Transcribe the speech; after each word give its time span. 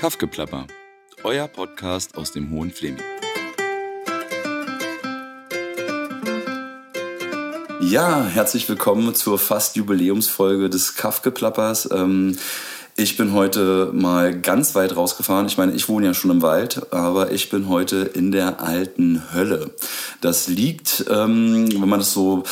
Kaffgeplapper, 0.00 0.66
euer 1.24 1.46
Podcast 1.46 2.16
aus 2.16 2.32
dem 2.32 2.50
Hohen 2.50 2.70
Fleming. 2.70 3.04
Ja, 7.82 8.24
herzlich 8.24 8.66
willkommen 8.70 9.14
zur 9.14 9.38
fast 9.38 9.76
Jubiläumsfolge 9.76 10.70
des 10.70 10.94
Kaffgeplappers. 10.94 11.90
Ähm, 11.92 12.38
ich 12.96 13.18
bin 13.18 13.34
heute 13.34 13.90
mal 13.92 14.40
ganz 14.40 14.74
weit 14.74 14.96
rausgefahren. 14.96 15.44
Ich 15.44 15.58
meine, 15.58 15.72
ich 15.72 15.90
wohne 15.90 16.06
ja 16.06 16.14
schon 16.14 16.30
im 16.30 16.40
Wald, 16.40 16.94
aber 16.94 17.32
ich 17.32 17.50
bin 17.50 17.68
heute 17.68 17.98
in 17.98 18.32
der 18.32 18.62
alten 18.62 19.34
Hölle. 19.34 19.74
Das 20.22 20.48
liegt, 20.48 21.04
ähm, 21.10 21.70
wenn 21.78 21.88
man 21.90 21.98
das 21.98 22.14
so 22.14 22.44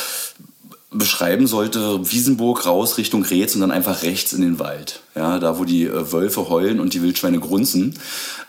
beschreiben 0.91 1.45
sollte, 1.45 2.11
Wiesenburg 2.11 2.65
raus 2.65 2.97
Richtung 2.97 3.23
Reetz 3.23 3.53
und 3.53 3.61
dann 3.61 3.71
einfach 3.71 4.01
rechts 4.01 4.33
in 4.33 4.41
den 4.41 4.57
Wald. 4.59 5.01
Ja, 5.15 5.37
da 5.39 5.59
wo 5.59 5.65
die 5.65 5.85
äh, 5.85 6.11
Wölfe 6.11 6.49
heulen 6.49 6.79
und 6.79 6.93
die 6.93 7.01
Wildschweine 7.03 7.39
grunzen. 7.39 7.99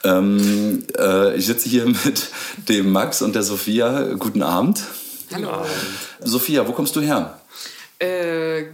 Ähm, 0.04 0.86
äh, 0.98 1.36
ich 1.36 1.46
sitze 1.46 1.68
hier 1.68 1.86
mit 2.04 2.28
dem 2.68 2.90
Max 2.92 3.20
und 3.20 3.34
der 3.34 3.42
Sophia. 3.42 4.14
Guten 4.14 4.42
Abend. 4.42 4.82
Hallo. 5.32 5.64
Sophia, 6.20 6.66
wo 6.66 6.72
kommst 6.72 6.96
du 6.96 7.00
her? 7.00 7.38
Äh, 7.98 8.64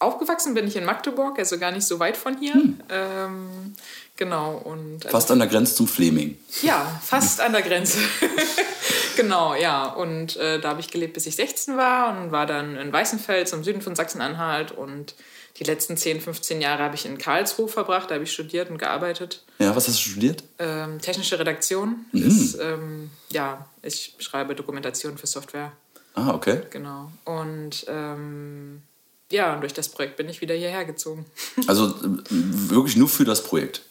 aufgewachsen 0.00 0.54
bin 0.54 0.66
ich 0.66 0.76
in 0.76 0.84
Magdeburg, 0.84 1.38
also 1.38 1.58
gar 1.58 1.70
nicht 1.70 1.86
so 1.86 2.00
weit 2.00 2.16
von 2.16 2.36
hier. 2.38 2.54
Hm. 2.54 2.80
Ähm, 2.90 3.74
genau. 4.16 4.60
Und, 4.64 5.04
fast 5.04 5.30
an 5.30 5.38
der 5.38 5.48
Grenze 5.48 5.76
zum 5.76 5.86
Fleming. 5.86 6.36
Ja, 6.62 7.00
fast 7.04 7.40
an 7.40 7.52
der 7.52 7.62
Grenze. 7.62 7.98
genau, 9.16 9.54
ja. 9.54 9.86
Und 9.86 10.36
äh, 10.36 10.60
da 10.60 10.70
habe 10.70 10.80
ich 10.80 10.88
gelebt, 10.88 11.14
bis 11.14 11.26
ich 11.26 11.36
16 11.36 11.76
war 11.76 12.16
und 12.16 12.32
war 12.32 12.46
dann 12.46 12.76
in 12.76 12.92
Weißenfels 12.92 13.52
im 13.52 13.64
Süden 13.64 13.80
von 13.80 13.94
Sachsen-Anhalt 13.94 14.72
und 14.72 15.14
die 15.58 15.64
letzten 15.64 15.96
10, 15.96 16.20
15 16.20 16.60
Jahre 16.60 16.82
habe 16.82 16.94
ich 16.94 17.04
in 17.04 17.18
Karlsruhe 17.18 17.68
verbracht, 17.68 18.10
da 18.10 18.14
habe 18.14 18.24
ich 18.24 18.32
studiert 18.32 18.70
und 18.70 18.78
gearbeitet. 18.78 19.44
Ja, 19.58 19.76
was 19.76 19.86
hast 19.86 19.98
du 19.98 20.10
studiert? 20.10 20.42
Ähm, 20.58 20.98
technische 21.00 21.38
Redaktion. 21.38 22.06
Mhm. 22.12 22.26
Ist, 22.26 22.58
ähm, 22.60 23.10
ja, 23.30 23.66
ich 23.82 24.14
schreibe 24.18 24.54
Dokumentation 24.54 25.18
für 25.18 25.26
Software. 25.26 25.72
Ah, 26.14 26.30
okay. 26.30 26.62
Genau. 26.70 27.10
Und 27.24 27.84
ähm, 27.88 28.82
ja, 29.30 29.56
durch 29.56 29.72
das 29.72 29.88
Projekt 29.88 30.16
bin 30.16 30.28
ich 30.28 30.40
wieder 30.40 30.54
hierher 30.54 30.84
gezogen. 30.84 31.26
Also 31.66 31.88
äh, 31.88 31.92
wirklich 32.30 32.96
nur 32.96 33.08
für 33.08 33.24
das 33.24 33.42
Projekt? 33.42 33.82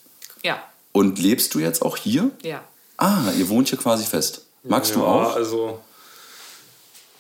Ja. 0.44 0.62
Und 0.92 1.20
lebst 1.20 1.54
du 1.54 1.60
jetzt 1.60 1.82
auch 1.84 1.98
hier? 1.98 2.32
Ja. 2.42 2.64
Ah, 2.98 3.32
ihr 3.38 3.50
wohnt 3.50 3.70
hier 3.70 3.80
quasi 3.80 4.06
fest. 4.06 4.46
Magst 4.64 4.92
ja, 4.92 4.98
du 4.98 5.06
auch? 5.06 5.36
Also 5.36 5.80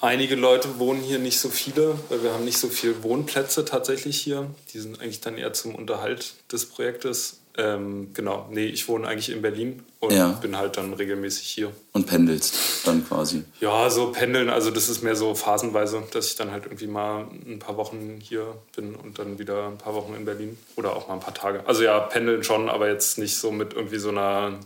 einige 0.01 0.35
Leute 0.35 0.79
wohnen 0.79 1.01
hier 1.01 1.19
nicht 1.19 1.39
so 1.39 1.49
viele, 1.49 1.95
weil 2.09 2.23
wir 2.23 2.33
haben 2.33 2.45
nicht 2.45 2.57
so 2.57 2.69
viele 2.69 3.03
Wohnplätze 3.03 3.65
tatsächlich 3.65 4.19
hier. 4.19 4.47
Die 4.73 4.79
sind 4.79 5.01
eigentlich 5.01 5.21
dann 5.21 5.37
eher 5.37 5.53
zum 5.53 5.75
Unterhalt 5.75 6.33
des 6.51 6.65
Projektes. 6.65 7.37
Ähm, 7.57 8.13
genau, 8.13 8.47
nee, 8.49 8.65
ich 8.65 8.87
wohne 8.87 9.07
eigentlich 9.07 9.29
in 9.29 9.41
Berlin 9.41 9.83
und 9.99 10.13
ja. 10.13 10.29
bin 10.29 10.57
halt 10.57 10.77
dann 10.77 10.93
regelmäßig 10.93 11.47
hier. 11.47 11.71
Und 11.91 12.07
pendelst 12.07 12.55
dann 12.85 13.05
quasi? 13.05 13.43
Ja, 13.59 13.89
so 13.89 14.13
pendeln, 14.13 14.49
also 14.49 14.71
das 14.71 14.87
ist 14.87 15.03
mehr 15.03 15.17
so 15.17 15.35
phasenweise, 15.35 16.01
dass 16.11 16.27
ich 16.27 16.35
dann 16.35 16.51
halt 16.51 16.65
irgendwie 16.65 16.87
mal 16.87 17.27
ein 17.45 17.59
paar 17.59 17.75
Wochen 17.75 18.19
hier 18.21 18.55
bin 18.73 18.95
und 18.95 19.19
dann 19.19 19.37
wieder 19.37 19.67
ein 19.67 19.77
paar 19.77 19.93
Wochen 19.95 20.13
in 20.15 20.23
Berlin 20.23 20.57
oder 20.77 20.95
auch 20.95 21.09
mal 21.09 21.15
ein 21.15 21.19
paar 21.19 21.33
Tage. 21.33 21.63
Also 21.67 21.83
ja, 21.83 21.99
pendeln 21.99 22.45
schon, 22.45 22.69
aber 22.69 22.87
jetzt 22.89 23.17
nicht 23.17 23.35
so 23.35 23.51
mit 23.51 23.73
irgendwie 23.73 23.99
so 23.99 24.09
einer 24.09 24.57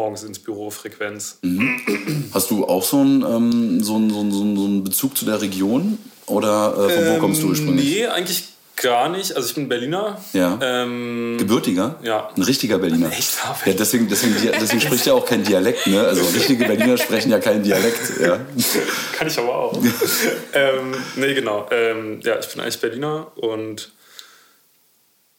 morgens 0.00 0.22
ins 0.22 0.38
Büro 0.38 0.70
Frequenz. 0.70 1.38
Mhm. 1.42 2.30
Hast 2.32 2.50
du 2.50 2.64
auch 2.64 2.82
so 2.82 3.00
einen, 3.00 3.22
ähm, 3.22 3.84
so, 3.84 3.96
einen, 3.96 4.10
so, 4.10 4.20
einen, 4.20 4.56
so 4.56 4.64
einen 4.64 4.82
Bezug 4.82 5.16
zu 5.16 5.26
der 5.26 5.42
Region 5.42 5.98
oder 6.24 6.72
äh, 6.72 6.90
von 6.90 7.06
wo 7.06 7.10
ähm, 7.10 7.20
kommst 7.20 7.42
du 7.42 7.48
ursprünglich? 7.48 7.84
Nee, 7.84 8.06
eigentlich 8.06 8.44
gar 8.76 9.10
nicht. 9.10 9.36
Also 9.36 9.46
ich 9.46 9.54
bin 9.54 9.68
Berliner. 9.68 10.18
Ja. 10.32 10.58
Ähm, 10.62 11.36
Gebürtiger? 11.38 11.98
Ja. 12.02 12.30
Ein 12.34 12.42
richtiger 12.42 12.78
Berliner. 12.78 13.08
Ein 13.08 13.12
echter 13.12 13.54
Ja, 13.66 13.74
deswegen, 13.74 14.08
deswegen, 14.08 14.34
deswegen 14.58 14.80
spricht 14.80 15.06
er 15.06 15.16
auch 15.16 15.26
kein 15.26 15.44
Dialekt. 15.44 15.86
Ne? 15.86 16.00
Also 16.00 16.24
richtige 16.24 16.64
Berliner 16.64 16.96
sprechen 16.96 17.30
ja 17.30 17.40
keinen 17.40 17.62
Dialekt. 17.62 18.18
Ja. 18.18 18.40
Kann 19.18 19.28
ich 19.28 19.38
aber 19.38 19.54
auch. 19.54 19.78
ähm, 20.54 20.94
nee, 21.16 21.34
genau. 21.34 21.66
Ähm, 21.70 22.20
ja, 22.22 22.38
ich 22.38 22.48
bin 22.48 22.62
eigentlich 22.62 22.80
Berliner 22.80 23.32
und 23.36 23.92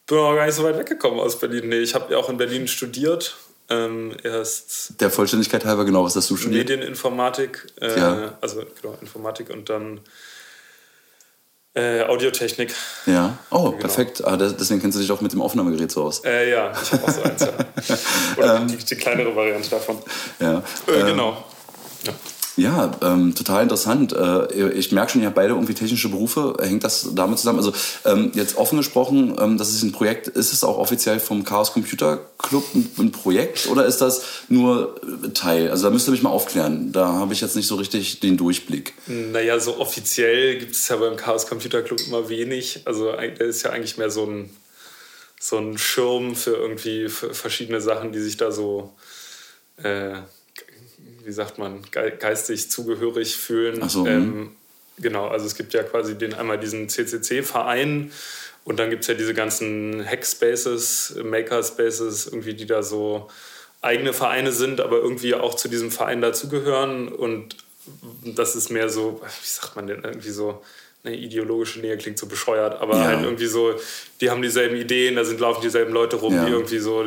bin 0.06 0.18
auch 0.18 0.36
gar 0.36 0.46
nicht 0.46 0.54
so 0.54 0.62
weit 0.62 0.78
weggekommen 0.78 1.18
aus 1.18 1.40
Berlin. 1.40 1.68
Nee, 1.68 1.80
ich 1.80 1.96
habe 1.96 2.12
ja 2.12 2.18
auch 2.18 2.28
in 2.28 2.36
Berlin 2.36 2.68
studiert. 2.68 3.34
Ähm, 3.72 4.12
erst 4.22 5.00
Der 5.00 5.10
Vollständigkeit 5.10 5.64
halber 5.64 5.84
genau, 5.84 6.04
was 6.04 6.14
hast 6.14 6.28
du 6.28 6.36
studiert? 6.36 6.68
Medieninformatik, 6.68 7.66
äh, 7.80 7.98
ja. 7.98 8.38
also 8.40 8.62
genau, 8.80 8.98
Informatik 9.00 9.50
und 9.50 9.70
dann 9.70 10.00
äh, 11.74 12.02
Audiotechnik. 12.02 12.74
Ja, 13.06 13.38
oh, 13.50 13.70
genau. 13.70 13.78
perfekt. 13.78 14.22
Ah, 14.24 14.36
deswegen 14.36 14.80
kennst 14.80 14.98
du 14.98 15.00
dich 15.00 15.10
auch 15.10 15.22
mit 15.22 15.32
dem 15.32 15.40
Aufnahmegerät 15.40 15.90
so 15.90 16.04
aus. 16.04 16.22
Äh, 16.24 16.50
ja, 16.50 16.72
ich 16.82 16.92
habe 16.92 17.04
auch 17.04 17.10
so 17.10 17.22
eins, 17.22 17.40
ja. 17.40 17.52
Oder 18.36 18.56
ähm, 18.56 18.68
die, 18.68 18.76
die, 18.76 18.96
kleinere 18.96 19.34
Variante 19.34 19.70
davon. 19.70 19.98
Ja. 20.38 20.62
Äh, 20.86 21.02
genau. 21.04 21.44
Ja. 22.04 22.12
Ja, 22.56 22.92
ähm, 23.02 23.34
total 23.34 23.62
interessant. 23.62 24.12
Äh, 24.12 24.70
ich 24.72 24.92
merke 24.92 25.12
schon, 25.12 25.22
ihr 25.22 25.28
habt 25.28 25.36
beide 25.36 25.54
irgendwie 25.54 25.74
technische 25.74 26.08
Berufe. 26.08 26.56
Hängt 26.60 26.84
das 26.84 27.08
damit 27.14 27.38
zusammen? 27.38 27.58
Also 27.58 27.72
ähm, 28.04 28.32
jetzt 28.34 28.56
offen 28.56 28.76
gesprochen, 28.78 29.36
ähm, 29.40 29.58
das 29.58 29.70
ist 29.70 29.82
ein 29.82 29.92
Projekt. 29.92 30.28
Ist 30.28 30.52
es 30.52 30.62
auch 30.62 30.78
offiziell 30.78 31.18
vom 31.18 31.44
Chaos 31.44 31.72
Computer 31.72 32.20
Club 32.38 32.64
ein, 32.74 33.12
Projekt 33.12 33.68
oder 33.68 33.86
ist 33.86 33.98
das 33.98 34.22
nur 34.48 35.00
Teil? 35.34 35.70
Also 35.70 35.84
da 35.84 35.90
müsst 35.90 36.08
ihr 36.08 36.12
mich 36.12 36.22
mal 36.22 36.30
aufklären. 36.30 36.92
Da 36.92 37.12
habe 37.12 37.32
ich 37.32 37.40
jetzt 37.40 37.56
nicht 37.56 37.66
so 37.66 37.76
richtig 37.76 38.20
den 38.20 38.36
Durchblick. 38.36 38.94
Naja, 39.06 39.58
so 39.58 39.78
offiziell 39.78 40.58
gibt 40.58 40.74
es 40.74 40.88
ja 40.88 40.96
beim 40.96 41.16
Chaos 41.16 41.46
Computer 41.46 41.82
Club 41.82 42.00
immer 42.06 42.28
wenig. 42.28 42.82
Also 42.84 43.12
der 43.12 43.40
ist 43.40 43.62
ja 43.62 43.70
eigentlich 43.70 43.96
mehr 43.96 44.10
so 44.10 44.26
ein, 44.26 44.50
so 45.40 45.56
ein 45.56 45.78
Schirm 45.78 46.36
für 46.36 46.56
irgendwie 46.56 47.08
für 47.08 47.32
verschiedene 47.32 47.80
Sachen, 47.80 48.12
die 48.12 48.20
sich 48.20 48.36
da 48.36 48.52
so... 48.52 48.92
Äh, 49.82 50.20
wie 51.24 51.32
sagt 51.32 51.58
man, 51.58 51.82
geistig 51.90 52.70
zugehörig 52.70 53.36
fühlen. 53.36 53.88
So, 53.88 54.06
hm. 54.06 54.12
ähm, 54.12 54.56
genau, 54.98 55.28
also 55.28 55.46
es 55.46 55.54
gibt 55.54 55.74
ja 55.74 55.82
quasi 55.82 56.16
den, 56.16 56.34
einmal 56.34 56.58
diesen 56.58 56.88
CCC-Verein 56.88 58.12
und 58.64 58.78
dann 58.78 58.90
gibt 58.90 59.02
es 59.02 59.08
ja 59.08 59.14
diese 59.14 59.34
ganzen 59.34 60.04
Hackspaces, 60.04 61.16
Makerspaces, 61.22 62.26
irgendwie, 62.26 62.54
die 62.54 62.66
da 62.66 62.82
so 62.82 63.28
eigene 63.80 64.12
Vereine 64.12 64.52
sind, 64.52 64.80
aber 64.80 64.98
irgendwie 64.98 65.34
auch 65.34 65.56
zu 65.56 65.68
diesem 65.68 65.90
Verein 65.90 66.20
dazugehören. 66.20 67.08
Und 67.08 67.56
das 68.24 68.54
ist 68.54 68.70
mehr 68.70 68.88
so, 68.88 69.20
wie 69.22 69.48
sagt 69.48 69.74
man 69.74 69.88
denn, 69.88 70.04
irgendwie 70.04 70.30
so 70.30 70.62
eine 71.04 71.16
ideologische 71.16 71.80
Nähe 71.80 71.96
klingt 71.96 72.18
so 72.18 72.26
bescheuert, 72.26 72.80
aber 72.80 72.96
ja. 72.96 73.04
halt 73.04 73.24
irgendwie 73.24 73.46
so, 73.46 73.74
die 74.20 74.30
haben 74.30 74.40
dieselben 74.40 74.76
Ideen, 74.76 75.16
da 75.16 75.24
sind 75.24 75.40
laufen 75.40 75.60
dieselben 75.60 75.92
Leute 75.92 76.16
rum, 76.16 76.34
ja. 76.34 76.44
die 76.44 76.52
irgendwie 76.52 76.78
so 76.78 77.04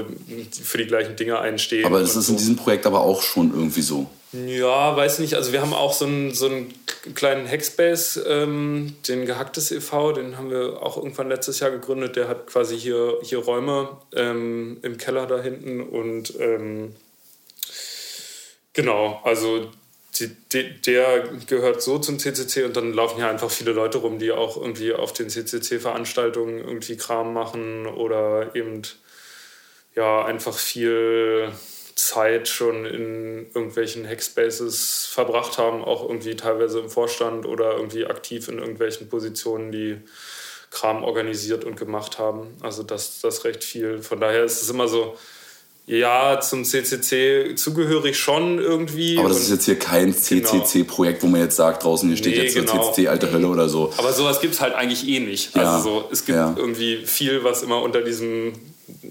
für 0.64 0.78
die 0.78 0.86
gleichen 0.86 1.16
Dinge 1.16 1.40
einstehen. 1.40 1.86
Aber 1.86 2.02
das 2.02 2.16
ist 2.16 2.28
so. 2.28 2.34
in 2.34 2.38
diesem 2.38 2.56
Projekt 2.58 2.86
aber 2.86 3.02
auch 3.02 3.22
schon 3.22 3.54
irgendwie 3.54 3.82
so. 3.82 4.10
Ja, 4.34 4.96
weiß 4.98 5.20
nicht. 5.20 5.36
Also 5.36 5.54
wir 5.54 5.62
haben 5.62 5.74
auch 5.74 5.94
so 5.94 6.06
einen, 6.06 6.34
so 6.34 6.48
einen 6.48 6.74
kleinen 7.14 7.48
Hackspace, 7.48 8.20
ähm, 8.28 8.96
den 9.08 9.26
Gehacktes 9.26 9.72
e.V., 9.72 10.12
den 10.12 10.38
haben 10.38 10.50
wir 10.50 10.82
auch 10.82 10.98
irgendwann 10.98 11.30
letztes 11.30 11.62
Jahr 11.62 11.72
gegründet. 11.72 12.18
Der 12.18 12.28
hat 12.28 12.48
quasi 12.48 12.78
hier, 12.78 13.20
hier 13.24 13.40
Räume 13.40 13.98
ähm, 14.14 14.78
im 14.82 14.98
Keller 14.98 15.26
da 15.26 15.42
hinten 15.42 15.82
und 15.82 16.34
ähm, 16.40 16.96
genau, 18.74 19.22
also 19.24 19.70
der 20.20 21.24
gehört 21.48 21.82
so 21.82 22.00
zum 22.00 22.20
CCC 22.20 22.64
und 22.64 22.76
dann 22.78 22.94
laufen 22.94 23.18
hier 23.18 23.28
einfach 23.28 23.52
viele 23.52 23.72
Leute 23.72 23.98
rum, 24.00 24.20
die 24.20 24.32
auch 24.32 24.58
irgendwie 24.58 24.94
auf 24.94 25.14
den 25.14 25.30
CCC-Veranstaltungen 25.30 26.60
irgendwie 26.60 26.98
Kram 26.98 27.34
machen 27.34 27.86
oder 27.88 28.56
eben 28.56 28.82
ja 29.96 30.26
einfach 30.26 30.58
viel 30.58 31.52
Zeit 31.96 32.50
schon 32.50 32.86
in 32.86 33.48
irgendwelchen 33.54 34.08
Hackspaces 34.08 35.06
verbracht 35.06 35.58
haben, 35.58 35.84
auch 35.84 36.04
irgendwie 36.04 36.36
teilweise 36.36 36.80
im 36.80 36.90
Vorstand 36.90 37.46
oder 37.46 37.78
irgendwie 37.78 38.06
aktiv 38.06 38.48
in 38.50 38.60
irgendwelchen 38.60 39.08
Positionen, 39.08 39.72
die 39.72 40.02
Kram 40.72 41.06
organisiert 41.06 41.64
und 41.64 41.78
gemacht 41.78 42.20
haben. 42.20 42.58
Also 42.62 42.84
das, 42.84 43.22
das 43.22 43.46
recht 43.46 43.64
viel. 43.64 44.00
Von 44.00 44.20
daher 44.20 44.44
ist 44.44 44.62
es 44.62 44.70
immer 44.70 44.90
so, 44.90 45.18
ja, 45.88 46.40
zum 46.40 46.66
CCC 46.66 47.56
zugehörig 47.56 48.18
schon 48.18 48.58
irgendwie. 48.58 49.20
Aber 49.20 49.30
das 49.30 49.42
ist 49.42 49.52
jetzt 49.52 49.66
hier 49.66 49.78
kein 49.78 50.14
CCC-Projekt, 50.16 51.20
genau. 51.20 51.30
wo 51.30 51.32
man 51.32 51.42
jetzt 51.42 51.58
sagt, 51.58 51.84
draußen 51.84 52.10
hier 52.10 52.18
steht 52.18 52.36
nee, 52.36 52.44
jetzt 52.44 52.56
genau. 52.56 52.92
CCC 52.92 53.08
Alte 53.08 53.32
Hölle 53.32 53.48
oder 53.48 53.70
so. 53.70 53.94
Aber 53.98 54.12
sowas 54.12 54.42
gibt 54.42 54.56
es 54.56 54.62
halt 54.62 54.74
eigentlich 54.74 55.08
eh 55.08 55.20
nicht. 55.20 55.56
Ja. 55.56 55.76
Also 55.76 55.84
so, 55.84 56.10
es 56.12 56.26
gibt 56.26 56.38
ja. 56.38 56.56
irgendwie 56.58 57.06
viel, 57.06 57.44
was 57.44 57.62
immer 57.62 57.84
unter 57.84 58.02
diesem, 58.02 58.54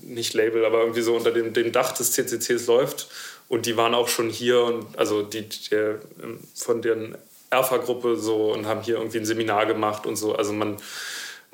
nicht 0.03 0.35
Label, 0.35 0.65
aber 0.65 0.81
irgendwie 0.81 1.03
so 1.03 1.15
unter 1.15 1.31
dem, 1.31 1.53
dem 1.53 1.71
Dach 1.71 1.93
des 1.93 2.11
CCCs 2.11 2.67
läuft. 2.67 3.09
Und 3.49 3.67
die 3.67 3.77
waren 3.77 3.95
auch 3.95 4.09
schon 4.09 4.29
hier 4.29 4.65
und 4.65 4.99
also 4.99 5.23
die, 5.23 5.47
der, 5.71 6.01
von 6.57 6.83
deren 6.83 7.17
Erfa-Gruppe 7.51 8.17
so 8.17 8.53
und 8.53 8.67
haben 8.67 8.83
hier 8.83 8.97
irgendwie 8.97 9.19
ein 9.19 9.27
Seminar 9.27 9.67
gemacht 9.67 10.07
und 10.07 10.17
so. 10.17 10.35
Also 10.35 10.53
man 10.53 10.77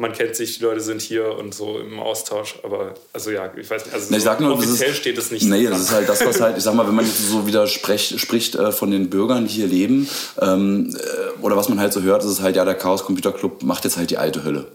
man 0.00 0.12
kennt 0.14 0.35
sich, 0.35 0.56
die 0.56 0.64
Leute 0.64 0.81
sind 0.81 1.02
hier 1.02 1.37
und 1.37 1.55
so 1.55 1.79
im 1.79 2.00
Austausch. 2.00 2.58
Aber 2.62 2.94
also 3.12 3.31
ja, 3.31 3.52
ich 3.55 3.69
weiß 3.69 3.85
nicht, 3.85 3.94
also 3.94 4.06
nee, 4.11 4.17
ich 4.17 4.23
sag 4.23 4.41
nur, 4.41 4.55
offiziell 4.55 4.93
ist, 4.93 4.97
steht 4.97 5.19
es 5.19 5.31
nicht. 5.31 5.44
Nee, 5.44 5.67
das 5.67 5.79
ist 5.82 5.91
halt 5.91 6.08
das, 6.08 6.25
was 6.25 6.41
halt, 6.41 6.56
ich 6.56 6.64
sag 6.64 6.75
mal, 6.75 6.87
wenn 6.88 6.94
man 6.94 7.05
jetzt 7.05 7.29
so 7.29 7.47
wieder 7.47 7.67
sprech, 7.67 8.14
spricht 8.19 8.55
äh, 8.55 8.73
von 8.73 8.91
den 8.91 9.11
Bürgern, 9.11 9.47
die 9.47 9.52
hier 9.52 9.67
leben, 9.67 10.08
ähm, 10.41 10.97
äh, 10.97 11.43
oder 11.43 11.55
was 11.55 11.69
man 11.69 11.79
halt 11.79 11.93
so 11.93 12.00
hört, 12.00 12.25
ist 12.25 12.31
es 12.31 12.41
halt, 12.41 12.56
ja, 12.56 12.64
der 12.64 12.76
Chaos 12.76 13.05
Computer 13.05 13.31
Club 13.31 13.62
macht 13.62 13.85
jetzt 13.85 13.99
halt 13.99 14.11
die 14.11 14.17
alte 14.17 14.43
Hölle. 14.43 14.73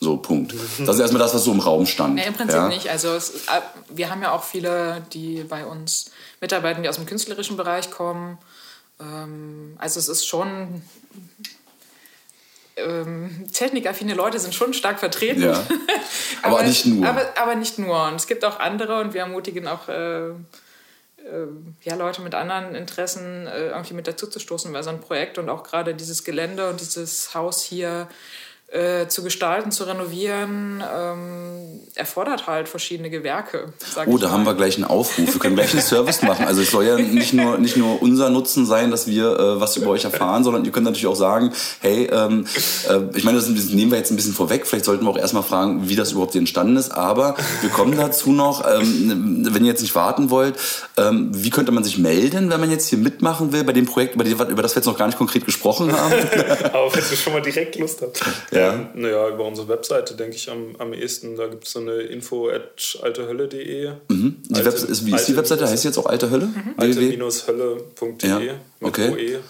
So, 0.00 0.16
Punkt. 0.16 0.54
Das 0.78 0.96
ist 0.96 1.00
erstmal 1.00 1.20
das, 1.20 1.34
was 1.34 1.44
so 1.44 1.52
im 1.52 1.60
Raum 1.60 1.84
stand. 1.84 2.14
Nee, 2.14 2.26
im 2.26 2.32
Prinzip 2.32 2.56
ja? 2.56 2.68
nicht. 2.68 2.88
Also 2.88 3.08
es, 3.08 3.30
äh, 3.30 3.60
wir 3.90 4.08
haben 4.08 4.22
ja 4.22 4.32
auch 4.32 4.42
viele, 4.42 5.02
die 5.12 5.44
bei 5.46 5.66
uns 5.66 6.10
mitarbeiten, 6.40 6.82
die 6.82 6.88
aus 6.88 6.96
dem 6.96 7.04
künstlerischen 7.04 7.58
Bereich 7.58 7.90
kommen. 7.90 8.38
Ähm, 8.98 9.74
also 9.76 10.00
es 10.00 10.08
ist 10.08 10.26
schon 10.26 10.80
ähm, 12.76 13.46
technikaffine 13.52 14.14
Leute 14.14 14.38
sind 14.38 14.54
schon 14.54 14.72
stark 14.74 14.98
vertreten. 14.98 15.42
Ja. 15.42 15.62
Aber 16.42 16.62
nicht 16.62 16.86
nur. 16.86 17.06
Aber, 17.06 17.22
aber 17.36 17.54
nicht 17.54 17.78
nur. 17.78 18.08
Und 18.08 18.16
es 18.16 18.26
gibt 18.26 18.44
auch 18.44 18.58
andere 18.58 19.00
und 19.00 19.14
wir 19.14 19.20
ermutigen 19.20 19.68
auch 19.68 19.88
äh, 19.88 20.28
äh, 20.28 20.34
ja, 21.82 21.94
Leute 21.94 22.22
mit 22.22 22.34
anderen 22.34 22.74
Interessen 22.74 23.46
äh, 23.46 23.68
irgendwie 23.68 23.94
mit 23.94 24.06
dazu 24.06 24.26
zu 24.26 24.38
stoßen, 24.38 24.72
weil 24.72 24.82
so 24.82 24.90
ein 24.90 25.00
Projekt 25.00 25.38
und 25.38 25.48
auch 25.48 25.62
gerade 25.62 25.94
dieses 25.94 26.24
Gelände 26.24 26.68
und 26.68 26.80
dieses 26.80 27.34
Haus 27.34 27.62
hier 27.62 28.08
äh, 28.72 29.06
zu 29.08 29.22
gestalten, 29.22 29.70
zu 29.70 29.84
renovieren, 29.84 30.82
ähm, 30.82 31.80
erfordert 31.94 32.46
halt 32.46 32.68
verschiedene 32.70 33.10
Gewerke. 33.10 33.74
sag 33.94 34.08
Oh, 34.08 34.14
ich 34.16 34.20
da 34.22 34.28
mal. 34.28 34.32
haben 34.32 34.44
wir 34.46 34.54
gleich 34.54 34.76
einen 34.76 34.84
Aufruf. 34.84 35.34
Wir 35.34 35.38
können 35.40 35.56
gleich 35.56 35.72
einen 35.74 35.82
Service 35.82 36.22
machen. 36.22 36.46
Also 36.46 36.62
es 36.62 36.70
soll 36.70 36.86
ja 36.86 36.96
nicht 36.96 37.34
nur, 37.34 37.58
nicht 37.58 37.76
nur 37.76 38.00
unser 38.00 38.30
Nutzen 38.30 38.64
sein, 38.64 38.90
dass 38.90 39.06
wir 39.06 39.38
äh, 39.38 39.60
was 39.60 39.76
über 39.76 39.88
euch 39.90 40.04
erfahren, 40.04 40.42
sondern 40.42 40.64
ihr 40.64 40.72
könnt 40.72 40.86
natürlich 40.86 41.06
auch 41.06 41.16
sagen, 41.16 41.52
hey, 41.80 42.08
ähm, 42.10 42.46
äh, 42.88 43.00
ich 43.14 43.24
meine, 43.24 43.36
das 43.38 43.48
nehmen 43.48 43.90
wir 43.90 43.98
jetzt 43.98 44.10
ein 44.10 44.16
bisschen 44.16 44.32
vorweg. 44.32 44.66
Vielleicht 44.66 44.86
sollten 44.86 45.04
wir 45.04 45.10
auch 45.10 45.18
erstmal 45.18 45.42
fragen, 45.42 45.90
wie 45.90 45.96
das 45.96 46.12
überhaupt 46.12 46.34
entstanden 46.34 46.76
ist. 46.78 46.92
Aber 46.92 47.36
wir 47.60 47.68
kommen 47.68 47.94
dazu 47.96 48.32
noch, 48.32 48.64
ähm, 48.66 49.46
wenn 49.50 49.64
ihr 49.64 49.70
jetzt 49.70 49.82
nicht 49.82 49.94
warten 49.94 50.30
wollt, 50.30 50.56
ähm, 50.96 51.28
wie 51.32 51.50
könnte 51.50 51.72
man 51.72 51.84
sich 51.84 51.98
melden, 51.98 52.50
wenn 52.50 52.60
man 52.60 52.70
jetzt 52.70 52.88
hier 52.88 52.98
mitmachen 52.98 53.52
will 53.52 53.64
bei 53.64 53.74
dem 53.74 53.84
Projekt, 53.84 54.14
über, 54.14 54.24
die, 54.24 54.30
über 54.30 54.62
das 54.62 54.74
wir 54.74 54.80
jetzt 54.80 54.86
noch 54.86 54.96
gar 54.96 55.06
nicht 55.08 55.18
konkret 55.18 55.44
gesprochen 55.44 55.92
haben? 55.92 56.14
Aber 56.72 56.94
wenn 56.94 57.02
ihr 57.10 57.16
schon 57.18 57.34
mal 57.34 57.42
direkt 57.42 57.76
Lust 57.76 58.00
habt. 58.00 58.18
Ja. 58.50 58.61
Ähm, 58.70 58.86
naja, 58.94 59.28
über 59.28 59.44
unsere 59.44 59.68
Webseite 59.68 60.14
denke 60.14 60.36
ich 60.36 60.50
am, 60.50 60.76
am 60.78 60.92
ehesten. 60.92 61.36
Da 61.36 61.46
gibt 61.46 61.66
es 61.66 61.72
so 61.72 61.80
eine 61.80 61.94
info 62.02 62.48
at 62.48 62.98
altehölle.de. 63.02 63.92
Die 64.08 64.64
Web 64.64 64.74
ist, 64.74 65.06
wie 65.06 65.14
ist 65.14 65.28
die 65.28 65.36
Webseite? 65.36 65.68
Heißt 65.68 65.84
jetzt 65.84 65.98
auch 65.98 66.06
Alte 66.06 66.30
Hölle? 66.30 66.48
www? 66.76 67.22
alte-hölle.de 67.22 68.28
Ja, 68.28 68.38
mit 68.38 68.54
okay. 68.80 69.10
OE. 69.10 69.40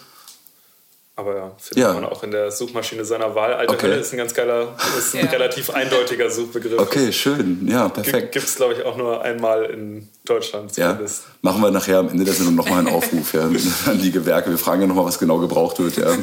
Aber 1.14 1.36
ja, 1.36 1.52
findet 1.58 1.76
Ja. 1.88 1.92
man 1.92 2.06
auch 2.06 2.22
in 2.22 2.30
der 2.30 2.50
Suchmaschine 2.50 3.04
seiner 3.04 3.34
Wahl. 3.34 3.52
Alte 3.52 3.74
Okay. 3.74 3.88
Hölle 3.88 3.96
ist 3.96 4.12
ein 4.14 4.16
ganz 4.16 4.32
geiler, 4.32 4.74
ist 4.96 5.14
ein 5.14 5.26
Ja. 5.26 5.30
relativ 5.30 5.68
eindeutiger 5.68 6.30
Suchbegriff. 6.30 6.78
Okay, 6.80 7.12
schön. 7.12 7.68
Ja, 7.70 7.90
perfekt. 7.90 8.32
Gibt 8.32 8.46
es, 8.46 8.56
glaube 8.56 8.72
ich, 8.72 8.82
auch 8.86 8.96
nur 8.96 9.20
einmal 9.20 9.64
in 9.64 10.08
Deutschland 10.24 10.74
Ja, 10.78 10.92
zumindest. 10.92 11.24
machen 11.42 11.60
wir 11.60 11.70
nachher 11.70 11.98
am 11.98 12.08
Ende 12.08 12.24
der 12.24 12.32
Sendung 12.32 12.54
nochmal 12.54 12.78
einen 12.78 12.88
Aufruf 12.88 13.34
ja, 13.34 13.42
an 13.86 14.00
die 14.00 14.10
Gewerke. 14.10 14.48
Wir 14.48 14.56
fragen 14.56 14.80
ja 14.80 14.86
nochmal, 14.86 15.04
was 15.04 15.18
genau 15.18 15.38
gebraucht 15.38 15.78
wird. 15.80 15.98
Ja. 15.98 16.14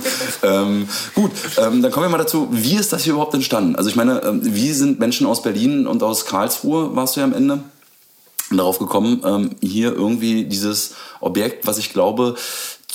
ähm, 0.42 0.90
gut, 1.14 1.32
ähm, 1.58 1.84
dann 1.84 1.92
kommen 1.92 2.08
wir 2.08 2.10
mal 2.10 2.18
dazu, 2.18 2.48
wie 2.50 2.76
ist 2.76 2.92
das 2.92 3.04
hier 3.04 3.14
überhaupt 3.14 3.36
entstanden? 3.36 3.76
Also 3.76 3.92
ich 3.92 3.96
meine, 3.96 4.24
ähm, 4.24 4.40
wie 4.44 4.72
sind 4.74 5.00
Menschen 5.00 5.28
aus 5.28 5.44
Berlin 5.44 5.86
und 5.86 6.02
aus 6.02 6.26
Karlsruhe, 6.26 6.96
warst 6.96 7.16
du 7.16 7.20
ja 7.20 7.26
am 7.28 7.34
Ende, 7.34 7.60
darauf 8.52 8.80
gekommen, 8.80 9.22
ähm, 9.24 9.56
hier 9.62 9.94
irgendwie 9.94 10.46
dieses 10.46 10.96
Objekt, 11.20 11.68
was 11.68 11.78
ich 11.78 11.94
glaube, 11.94 12.34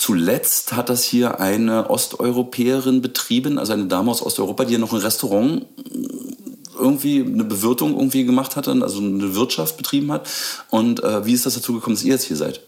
zuletzt 0.05 0.73
hat 0.73 0.89
das 0.89 1.03
hier 1.03 1.39
eine 1.39 1.89
Osteuropäerin 1.89 3.01
betrieben, 3.01 3.57
also 3.57 3.73
eine 3.73 3.87
Dame 3.87 4.11
aus 4.11 4.21
Osteuropa, 4.21 4.63
die 4.63 4.73
ja 4.73 4.79
noch 4.79 4.93
ein 4.93 4.99
Restaurant 4.99 5.65
irgendwie 6.77 7.23
eine 7.23 7.43
Bewirtung 7.43 7.95
irgendwie 7.95 8.23
gemacht 8.23 8.55
hatte, 8.55 8.71
also 8.83 8.99
eine 8.99 9.33
Wirtschaft 9.33 9.77
betrieben 9.77 10.11
hat. 10.11 10.29
Und 10.69 11.03
äh, 11.03 11.25
wie 11.25 11.33
ist 11.33 11.47
das 11.47 11.55
dazu 11.55 11.73
gekommen, 11.73 11.95
dass 11.95 12.03
ihr 12.03 12.13
jetzt 12.13 12.25
hier 12.25 12.35
seid? 12.35 12.61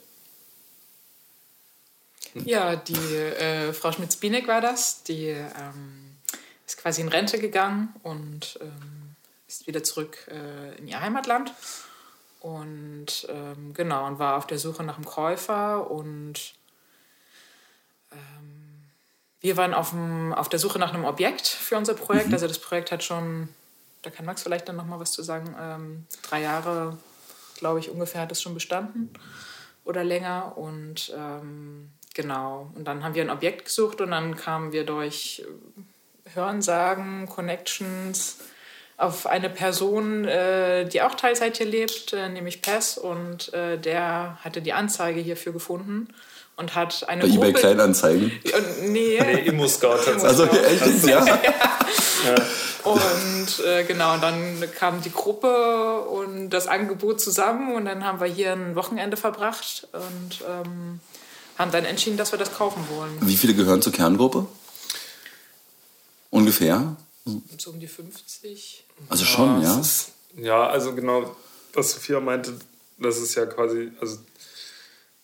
Ja, 2.44 2.75
die 2.75 2.94
äh, 2.94 3.72
Frau 3.72 3.92
Schmitz-Bienek 3.92 4.48
war 4.48 4.62
das. 4.62 5.04
Die 5.04 5.28
ähm, 5.28 6.18
ist 6.66 6.78
quasi 6.78 7.01
in 7.01 7.07
Rente 7.07 7.38
gegangen 7.38 7.94
und 8.01 8.57
ähm, 8.62 9.16
ist 9.48 9.68
wieder 9.68 9.83
zurück 9.83 10.28
äh, 10.31 10.75
in 10.80 10.88
ihr 10.88 11.00
Heimatland. 11.01 11.54
Und 12.40 13.28
ähm, 13.30 13.75
genau, 13.75 14.07
und 14.07 14.18
war 14.18 14.38
auf 14.38 14.48
der 14.48 14.57
Suche 14.57 14.81
nach 14.81 14.95
einem 14.95 15.06
Käufer. 15.06 15.92
Und 15.92 16.56
wir 19.48 19.56
waren 19.56 19.74
auf, 19.74 19.92
dem, 19.92 20.34
auf 20.34 20.50
der 20.50 20.60
Suche 20.60 20.78
nach 20.78 20.94
einem 20.94 21.06
Objekt 21.06 21.48
für 21.48 21.78
unser 21.78 21.94
Projekt. 21.94 22.34
Also 22.34 22.50
das 22.50 22.60
Projekt 22.60 22.92
hat 22.92 23.02
schon, 23.02 23.48
da 24.02 24.10
kann 24.10 24.26
Max 24.26 24.44
vielleicht 24.44 24.68
dann 24.68 24.76
nochmal 24.76 25.00
was 25.00 25.14
zu 25.14 25.24
sagen, 25.24 25.56
ähm, 25.58 26.06
drei 26.22 26.42
Jahre, 26.42 26.98
glaube 27.58 27.80
ich, 27.80 27.90
ungefähr 27.90 28.20
hat 28.20 28.32
es 28.34 28.42
schon 28.42 28.54
bestanden 28.54 29.10
oder 29.86 30.04
länger. 30.04 30.58
Und 30.58 31.14
ähm, 31.18 31.92
genau, 32.14 32.70
und 32.76 32.84
dann 32.84 33.06
haben 33.06 33.16
wir 33.16 33.24
ein 33.24 33.30
Objekt 33.30 33.66
gesucht 33.66 34.02
und 34.02 34.12
dann 34.12 34.36
kamen 34.36 34.74
wir 34.74 34.86
durch 34.86 35.46
Hörensagen, 36.34 37.26
Connections 37.28 38.40
auf 38.98 39.28
eine 39.28 39.50
Person, 39.50 40.26
äh, 40.26 40.90
die 40.90 41.02
auch 41.04 41.16
Teilzeit 41.16 41.56
hier 41.56 41.68
lebt, 41.68 42.12
äh, 42.12 42.28
nämlich 42.28 42.62
Pess. 42.62 42.98
Und 42.98 43.54
äh, 43.54 43.80
der 43.80 44.40
hatte 44.44 44.62
die 44.62 44.74
Anzeige 44.74 45.22
hierfür 45.22 45.54
gefunden 45.54 46.14
und 46.57 46.75
hat 46.75 47.07
eine 47.07 47.21
Bei 47.24 47.30
eBay. 47.30 47.54
Kleinanzeigen. 47.54 48.31
Und, 48.44 48.92
nee, 48.92 49.19
Nee, 49.21 49.42
Immo-Scout 49.45 50.00
tatsächlich. 50.04 50.24
Also 50.24 50.44
echt, 50.45 51.06
ja. 51.07 51.39
Und 52.83 53.65
äh, 53.65 53.83
genau, 53.83 54.15
und 54.15 54.24
dann 54.24 54.63
kam 54.75 55.01
die 55.01 55.12
Gruppe 55.12 56.01
und 56.01 56.50
das 56.50 56.68
Angebot 56.68 57.21
zusammen 57.21 57.75
und 57.75 57.86
dann 57.86 58.04
haben 58.04 58.19
wir 58.19 58.27
hier 58.27 58.54
ein 58.54 58.75
Wochenende 58.75 59.18
verbracht 59.18 59.88
und 59.94 60.44
ähm, 60.48 61.00
haben 61.57 61.71
dann 61.71 61.86
entschieden, 61.86 62.18
dass 62.18 62.31
wir 62.31 62.39
das 62.39 62.54
kaufen 62.54 62.86
wollen. 62.89 63.18
Wie 63.21 63.36
viele 63.36 63.54
gehören 63.54 63.81
zur 63.81 63.92
Kerngruppe? 63.94 64.48
Ungefähr? 66.30 66.95
So 67.57 67.71
um 67.71 67.80
die 67.80 67.88
50. 67.88 68.83
Also 69.09 69.25
schon, 69.25 69.62
ja. 69.62 69.80
Ist, 69.80 70.12
ja, 70.36 70.68
also 70.68 70.94
genau, 70.95 71.36
was 71.74 71.92
Sophia 71.92 72.19
meinte, 72.19 72.54
das 72.98 73.18
ist 73.18 73.36
ja 73.36 73.45
quasi, 73.45 73.92
also 74.00 74.18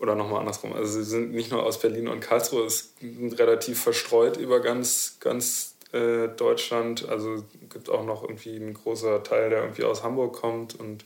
oder 0.04 0.16
nochmal 0.16 0.42
andersrum, 0.42 0.74
also 0.74 1.02
sie 1.02 1.10
sind 1.10 1.32
nicht 1.34 1.50
nur 1.50 1.64
aus 1.64 1.80
Berlin 1.80 2.10
und 2.10 2.20
Karlsruhe, 2.20 2.66
es 2.66 2.94
sind 3.00 3.40
relativ 3.40 3.82
verstreut 3.82 4.36
über 4.36 4.60
ganz, 4.60 5.16
ganz 5.22 5.76
äh, 5.94 6.28
Deutschland. 6.28 7.08
Also 7.08 7.46
gibt 7.70 7.90
auch 7.90 8.06
noch 8.06 8.24
irgendwie 8.24 8.58
ein 8.58 8.74
großer 8.74 9.24
Teil, 9.24 9.50
der 9.50 9.62
irgendwie 9.62 9.86
aus 9.86 10.04
Hamburg 10.04 10.36
kommt 10.36 10.78
und 10.78 11.06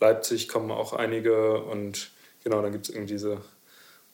Leipzig 0.00 0.48
kommen 0.48 0.72
auch 0.72 0.92
einige 0.94 1.62
und 1.62 2.10
genau, 2.42 2.60
dann 2.60 2.72
gibt 2.72 2.88
es 2.88 2.94
irgendwie 2.94 3.12
diese 3.12 3.38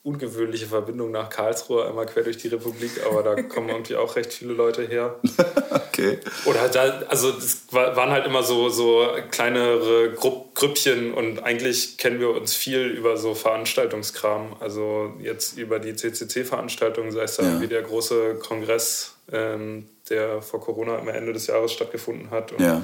ungewöhnliche 0.03 0.65
Verbindung 0.65 1.11
nach 1.11 1.29
Karlsruhe, 1.29 1.85
einmal 1.87 2.07
quer 2.07 2.23
durch 2.23 2.37
die 2.37 2.47
Republik, 2.47 2.89
aber 3.05 3.21
da 3.21 3.41
kommen 3.43 3.69
irgendwie 3.69 3.95
auch 3.95 4.15
recht 4.15 4.33
viele 4.33 4.53
Leute 4.53 4.83
her. 4.87 5.19
Okay. 5.93 6.19
Oder 6.45 6.69
da, 6.69 7.01
also 7.09 7.29
es 7.29 7.63
war- 7.71 7.95
waren 7.97 8.11
halt 8.11 8.25
immer 8.25 8.43
so, 8.43 8.69
so 8.69 9.05
kleinere 9.29 10.11
Grupp, 10.13 10.55
Grüppchen 10.55 11.13
und 11.13 11.39
eigentlich 11.43 11.97
kennen 11.97 12.19
wir 12.21 12.29
uns 12.29 12.55
viel 12.55 12.87
über 12.87 13.17
so 13.17 13.35
Veranstaltungskram. 13.35 14.55
Also 14.61 15.13
jetzt 15.21 15.57
über 15.57 15.79
die 15.79 15.93
CCC-Veranstaltung, 15.95 17.11
sei 17.11 17.23
es 17.23 17.35
dann 17.35 17.55
Ja. 17.55 17.61
wie 17.61 17.67
der 17.67 17.81
große 17.81 18.35
Kongress, 18.35 19.15
ähm, 19.33 19.89
der 20.09 20.41
vor 20.41 20.61
Corona 20.61 20.97
am 20.97 21.09
Ende 21.09 21.33
des 21.33 21.47
Jahres 21.47 21.73
stattgefunden 21.73 22.31
hat. 22.31 22.53
Und 22.53 22.61
Ja. 22.61 22.81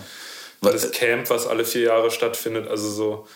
Das 0.62 0.92
Camp, 0.92 1.30
was 1.30 1.48
alle 1.48 1.64
vier 1.66 1.84
Jahre 1.84 2.12
stattfindet. 2.12 2.68
Also 2.68 2.90
so, 2.90 3.28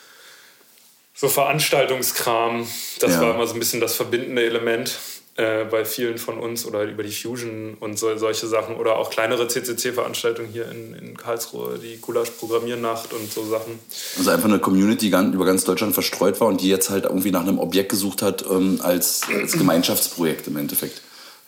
so 1.13 1.27
Veranstaltungskram, 1.27 2.67
das 2.99 3.11
Ja. 3.13 3.21
war 3.21 3.35
immer 3.35 3.47
so 3.47 3.53
ein 3.53 3.59
bisschen 3.59 3.81
das 3.81 3.95
verbindende 3.95 4.43
Element 4.43 4.97
äh, 5.35 5.63
bei 5.65 5.85
vielen 5.85 6.17
von 6.17 6.37
uns 6.37 6.65
oder 6.65 6.83
über 6.83 7.03
die 7.03 7.11
Fusion 7.11 7.75
und 7.79 7.97
so, 7.97 8.15
solche 8.17 8.47
Sachen 8.47 8.75
oder 8.75 8.97
auch 8.97 9.09
kleinere 9.09 9.47
CCC-Veranstaltungen 9.47 10.49
hier 10.51 10.69
in, 10.69 10.93
in 10.93 11.17
Karlsruhe, 11.17 11.79
die 11.79 11.97
Gulasch-Programmiernacht 12.01 13.13
und 13.13 13.31
so 13.31 13.45
Sachen. 13.45 13.79
Also 14.17 14.29
einfach 14.29 14.49
eine 14.49 14.59
Community, 14.59 15.09
die 15.09 15.33
über 15.33 15.45
ganz 15.45 15.63
Deutschland 15.63 15.93
verstreut 15.93 16.39
war 16.41 16.47
und 16.47 16.61
die 16.61 16.69
jetzt 16.69 16.89
halt 16.89 17.05
irgendwie 17.05 17.31
nach 17.31 17.41
einem 17.41 17.59
Objekt 17.59 17.89
gesucht 17.89 18.21
hat 18.21 18.43
ähm, 18.49 18.79
als, 18.83 19.21
als 19.33 19.53
Gemeinschaftsprojekt 19.53 20.47
im 20.47 20.57
Endeffekt. 20.57 21.01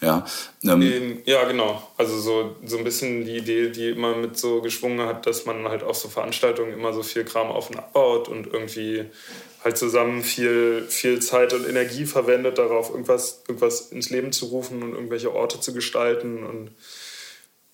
Ja. 0.04 0.26
Ähm, 0.64 0.82
Ähm, 0.82 1.22
Ja, 1.26 1.46
genau. 1.46 1.82
Also 1.98 2.20
so, 2.20 2.56
so 2.66 2.78
ein 2.78 2.84
bisschen 2.84 3.26
die 3.26 3.38
Idee, 3.38 3.70
die 3.70 3.90
immer 3.90 4.16
mit 4.16 4.38
so 4.38 4.62
geschwungen 4.62 5.08
hat, 5.08 5.26
dass 5.26 5.46
man 5.46 5.68
halt 5.68 5.84
auf 5.84 5.98
so 5.98 6.10
Veranstaltungen 6.10 6.74
immer 6.74 6.94
so 6.94 7.04
viel 7.04 7.24
Kram 7.24 7.48
auf 7.48 7.70
und 7.70 7.78
abbaut 7.78 8.28
und 8.28 8.48
irgendwie 8.48 9.06
halt 9.64 9.78
zusammen 9.78 10.24
viel, 10.24 10.86
viel 10.90 11.22
Zeit 11.22 11.54
und 11.54 11.68
Energie 11.68 12.06
verwendet, 12.06 12.58
darauf 12.58 12.90
irgendwas, 12.90 13.44
irgendwas 13.48 13.92
ins 13.92 14.10
Leben 14.10 14.32
zu 14.34 14.48
rufen 14.48 14.84
und 14.84 14.94
irgendwelche 14.94 15.34
Orte 15.34 15.60
zu 15.60 15.74
gestalten 15.74 16.44
und 16.44 16.72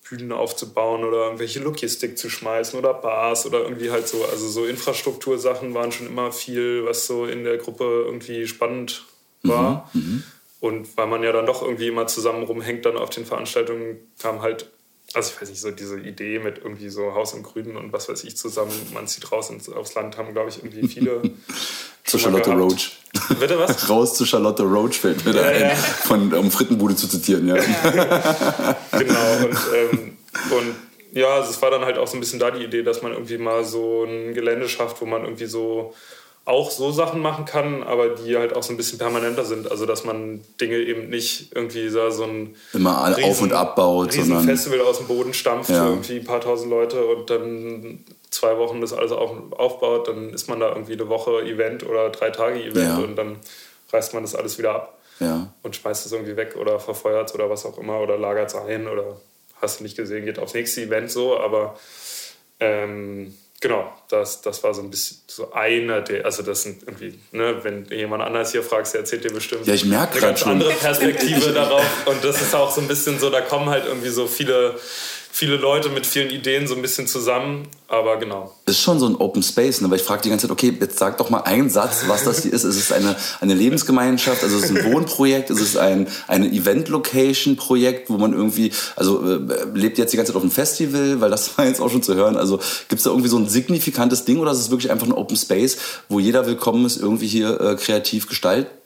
Bühnen 0.08 0.32
aufzubauen 0.32 1.04
oder 1.04 1.24
irgendwelche 1.24 1.60
Logistik 1.60 2.18
zu 2.18 2.28
schmeißen 2.30 2.78
oder 2.78 2.94
Bars 2.94 3.46
oder 3.46 3.60
irgendwie 3.60 3.90
halt 3.90 4.08
so. 4.08 4.24
Also 4.24 4.48
so 4.48 4.64
Infrastruktursachen 4.66 5.72
waren 5.74 5.92
schon 5.92 6.06
immer 6.08 6.32
viel, 6.32 6.84
was 6.84 7.06
so 7.06 7.26
in 7.26 7.44
der 7.44 7.58
Gruppe 7.58 8.04
irgendwie 8.06 8.46
spannend 8.46 9.04
war. 9.42 9.90
Und 10.60 10.96
weil 10.96 11.06
man 11.06 11.22
ja 11.22 11.32
dann 11.32 11.46
doch 11.46 11.62
irgendwie 11.62 11.88
immer 11.88 12.06
zusammen 12.06 12.42
rumhängt, 12.42 12.84
dann 12.84 12.96
auf 12.96 13.10
den 13.10 13.24
Veranstaltungen 13.24 13.98
kam 14.18 14.42
halt, 14.42 14.70
also 15.14 15.32
ich 15.34 15.40
weiß 15.40 15.48
nicht, 15.48 15.60
so 15.60 15.70
diese 15.70 15.98
Idee 15.98 16.38
mit 16.38 16.58
irgendwie 16.58 16.90
so 16.90 17.14
Haus 17.14 17.32
im 17.32 17.42
Grünen 17.42 17.76
und 17.76 17.92
was 17.92 18.08
weiß 18.08 18.24
ich 18.24 18.36
zusammen, 18.36 18.72
man 18.92 19.06
zieht 19.06 19.32
raus 19.32 19.48
ins, 19.50 19.70
aufs 19.70 19.94
Land, 19.94 20.18
haben 20.18 20.32
glaube 20.32 20.50
ich 20.50 20.58
irgendwie 20.58 20.86
viele. 20.86 21.22
zu 22.04 22.18
Charlotte. 22.18 22.50
Roach. 22.50 22.92
Bitte 23.38 23.58
was? 23.58 23.88
Raus 23.88 24.14
zu 24.14 24.26
Charlotte 24.26 24.62
Roach 24.62 24.98
fällt 24.98 25.24
mir 25.24 25.32
da 25.32 25.42
ein, 25.42 25.60
ja. 25.60 25.74
von 25.74 26.32
um 26.34 26.50
Frittenbude 26.50 26.96
zu 26.96 27.08
zitieren, 27.08 27.48
ja. 27.48 27.54
genau. 27.54 29.36
Und, 29.44 29.58
ähm, 29.74 30.16
und 30.50 30.74
ja, 31.12 31.28
also 31.28 31.50
es 31.50 31.62
war 31.62 31.70
dann 31.70 31.84
halt 31.84 31.98
auch 31.98 32.06
so 32.06 32.16
ein 32.16 32.20
bisschen 32.20 32.38
da 32.38 32.50
die 32.50 32.64
Idee, 32.64 32.82
dass 32.82 33.02
man 33.02 33.12
irgendwie 33.12 33.38
mal 33.38 33.64
so 33.64 34.04
ein 34.04 34.34
Gelände 34.34 34.68
schafft, 34.68 35.00
wo 35.00 35.06
man 35.06 35.22
irgendwie 35.24 35.46
so 35.46 35.94
auch 36.50 36.70
so 36.70 36.90
Sachen 36.90 37.22
machen 37.22 37.44
kann, 37.44 37.82
aber 37.84 38.10
die 38.10 38.36
halt 38.36 38.56
auch 38.56 38.62
so 38.62 38.72
ein 38.72 38.76
bisschen 38.76 38.98
permanenter 38.98 39.44
sind. 39.44 39.70
Also 39.70 39.86
dass 39.86 40.04
man 40.04 40.40
Dinge 40.60 40.76
eben 40.78 41.08
nicht 41.08 41.54
irgendwie 41.54 41.88
so, 41.88 42.10
so 42.10 42.24
ein 42.24 42.56
immer 42.72 43.06
riesen, 43.16 43.30
auf 43.30 43.42
und 43.42 43.52
abbaut, 43.52 44.12
sondern 44.12 44.44
Festival 44.44 44.80
aus 44.80 44.98
dem 44.98 45.06
Boden 45.06 45.32
stampft 45.32 45.70
ja. 45.70 45.84
für 45.84 45.90
irgendwie 45.90 46.16
ein 46.16 46.24
paar 46.24 46.40
tausend 46.40 46.70
Leute 46.70 47.04
und 47.04 47.30
dann 47.30 48.04
zwei 48.30 48.58
Wochen 48.58 48.80
das 48.80 48.92
alles 48.92 49.12
auf, 49.12 49.30
aufbaut, 49.52 50.08
dann 50.08 50.30
ist 50.30 50.48
man 50.48 50.58
da 50.58 50.70
irgendwie 50.70 50.94
eine 50.94 51.08
Woche 51.08 51.42
Event 51.42 51.86
oder 51.86 52.10
drei 52.10 52.30
Tage 52.30 52.60
Event 52.60 52.76
ja. 52.76 52.98
und 52.98 53.16
dann 53.16 53.36
reißt 53.92 54.14
man 54.14 54.24
das 54.24 54.34
alles 54.34 54.58
wieder 54.58 54.74
ab 54.74 54.98
ja. 55.20 55.52
und 55.62 55.76
schmeißt 55.76 56.04
es 56.04 56.12
irgendwie 56.12 56.36
weg 56.36 56.56
oder 56.56 56.80
verfeuert 56.80 57.28
es 57.28 57.34
oder 57.34 57.48
was 57.48 57.64
auch 57.64 57.78
immer 57.78 58.00
oder 58.00 58.18
lagert 58.18 58.48
es 58.48 58.56
ein 58.56 58.88
oder 58.88 59.20
hast 59.62 59.78
du 59.78 59.84
nicht 59.84 59.96
gesehen, 59.96 60.24
geht 60.24 60.38
aufs 60.38 60.54
nächste 60.54 60.82
Event 60.82 61.10
so, 61.10 61.38
aber 61.38 61.78
ähm, 62.58 63.34
Genau, 63.62 63.92
das, 64.08 64.40
das 64.40 64.64
war 64.64 64.72
so 64.72 64.80
ein 64.80 64.88
bisschen 64.88 65.18
so 65.26 65.52
einer 65.52 66.00
der, 66.00 66.24
also 66.24 66.42
das 66.42 66.62
sind 66.62 66.82
irgendwie, 66.82 67.18
ne, 67.32 67.62
wenn 67.62 67.84
jemand 67.90 68.22
anders 68.22 68.52
hier 68.52 68.62
fragst, 68.62 68.94
der 68.94 69.02
erzählt 69.02 69.22
dir 69.22 69.32
bestimmt 69.32 69.66
ja, 69.66 69.74
ich 69.74 69.84
merke 69.84 70.12
eine 70.12 70.20
ganz 70.22 70.40
schon. 70.40 70.52
andere 70.52 70.72
Perspektive 70.72 71.52
darauf. 71.52 71.84
Und 72.06 72.24
das 72.24 72.40
ist 72.40 72.54
auch 72.54 72.70
so 72.74 72.80
ein 72.80 72.88
bisschen 72.88 73.18
so, 73.18 73.28
da 73.28 73.42
kommen 73.42 73.68
halt 73.68 73.84
irgendwie 73.84 74.08
so 74.08 74.26
viele 74.26 74.80
viele 75.32 75.56
Leute 75.56 75.88
mit 75.88 76.06
vielen 76.06 76.30
Ideen 76.30 76.66
so 76.66 76.74
ein 76.74 76.82
bisschen 76.82 77.06
zusammen, 77.06 77.68
aber 77.88 78.18
genau. 78.18 78.54
Ist 78.66 78.80
schon 78.80 78.98
so 78.98 79.06
ein 79.06 79.16
Open 79.16 79.42
Space, 79.42 79.80
ne? 79.80 79.90
weil 79.90 79.96
ich 79.96 80.02
frage 80.02 80.22
die 80.22 80.28
ganze 80.28 80.46
Zeit, 80.46 80.52
okay, 80.52 80.76
jetzt 80.78 80.98
sag 80.98 81.18
doch 81.18 81.30
mal 81.30 81.40
einen 81.40 81.70
Satz, 81.70 82.04
was 82.06 82.24
das 82.24 82.42
hier 82.42 82.52
ist. 82.52 82.64
Ist 82.64 82.76
es 82.76 82.92
eine, 82.92 83.16
eine 83.40 83.54
Lebensgemeinschaft, 83.54 84.42
also 84.42 84.58
ist 84.58 84.64
es 84.64 84.70
ein 84.70 84.92
Wohnprojekt, 84.92 85.50
ist 85.50 85.60
es 85.60 85.76
ein 85.76 86.08
eine 86.28 86.48
Event-Location-Projekt, 86.50 88.10
wo 88.10 88.18
man 88.18 88.32
irgendwie, 88.32 88.72
also 88.96 89.24
äh, 89.24 89.40
lebt 89.74 89.98
jetzt 89.98 90.12
die 90.12 90.16
ganze 90.16 90.32
Zeit 90.32 90.36
auf 90.36 90.42
einem 90.42 90.52
Festival, 90.52 91.20
weil 91.20 91.30
das 91.30 91.56
war 91.58 91.66
jetzt 91.66 91.80
auch 91.80 91.90
schon 91.90 92.02
zu 92.02 92.14
hören. 92.14 92.36
Also 92.36 92.58
gibt 92.88 92.98
es 92.98 93.04
da 93.04 93.10
irgendwie 93.10 93.28
so 93.28 93.38
ein 93.38 93.48
signifikantes 93.48 94.24
Ding 94.24 94.38
oder 94.38 94.52
ist 94.52 94.58
es 94.58 94.70
wirklich 94.70 94.90
einfach 94.90 95.06
ein 95.06 95.12
Open 95.12 95.36
Space, 95.36 95.78
wo 96.08 96.20
jeder 96.20 96.46
willkommen 96.46 96.84
ist, 96.84 96.96
irgendwie 96.96 97.28
hier 97.28 97.60
äh, 97.60 97.76
kreativ 97.76 98.28
gestaltet? 98.28 98.79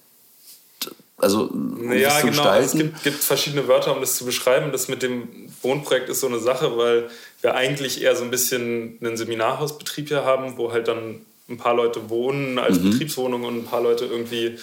Also, 1.16 1.44
um 1.44 1.92
ja, 1.92 2.20
genau. 2.20 2.32
Gestalten. 2.32 2.64
Es 2.64 2.72
gibt, 2.72 3.02
gibt, 3.04 3.24
verschiedene 3.24 3.68
Wörter, 3.68 3.94
um 3.94 4.00
das 4.00 4.16
zu 4.16 4.24
beschreiben. 4.24 4.72
Das 4.72 4.88
mit 4.88 5.02
dem 5.02 5.28
Wohnprojekt 5.62 6.08
ist 6.08 6.20
so 6.20 6.26
eine 6.26 6.40
Sache, 6.40 6.76
weil 6.76 7.08
wir 7.40 7.54
eigentlich 7.54 8.02
eher 8.02 8.16
so 8.16 8.24
ein 8.24 8.30
bisschen 8.30 8.98
einen 9.00 9.16
Seminarhausbetrieb 9.16 10.08
hier 10.08 10.24
haben, 10.24 10.56
wo 10.56 10.72
halt 10.72 10.88
dann 10.88 11.20
ein 11.48 11.56
paar 11.56 11.74
Leute 11.74 12.10
wohnen 12.10 12.58
als 12.58 12.80
mhm. 12.80 12.90
Betriebswohnung 12.90 13.44
und 13.44 13.58
ein 13.58 13.64
paar 13.64 13.82
Leute 13.82 14.06
irgendwie 14.06 14.58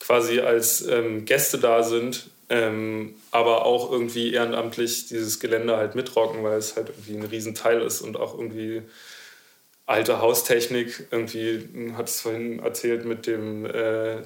quasi 0.00 0.40
als 0.40 0.86
ähm, 0.86 1.24
Gäste 1.24 1.58
da 1.58 1.82
sind, 1.82 2.28
ähm, 2.48 3.14
aber 3.30 3.64
auch 3.64 3.90
irgendwie 3.90 4.32
ehrenamtlich 4.32 5.06
dieses 5.06 5.40
Gelände 5.40 5.76
halt 5.76 5.94
mitrocken, 5.94 6.44
weil 6.44 6.58
es 6.58 6.76
halt 6.76 6.90
irgendwie 6.90 7.16
ein 7.16 7.24
Riesenteil 7.24 7.80
ist 7.80 8.00
und 8.02 8.16
auch 8.18 8.38
irgendwie 8.38 8.82
alte 9.86 10.20
Haustechnik. 10.20 11.08
Irgendwie 11.10 11.68
hat 11.96 12.08
es 12.08 12.20
vorhin 12.20 12.58
erzählt 12.60 13.04
mit 13.04 13.26
dem 13.26 13.66
äh, 13.66 14.22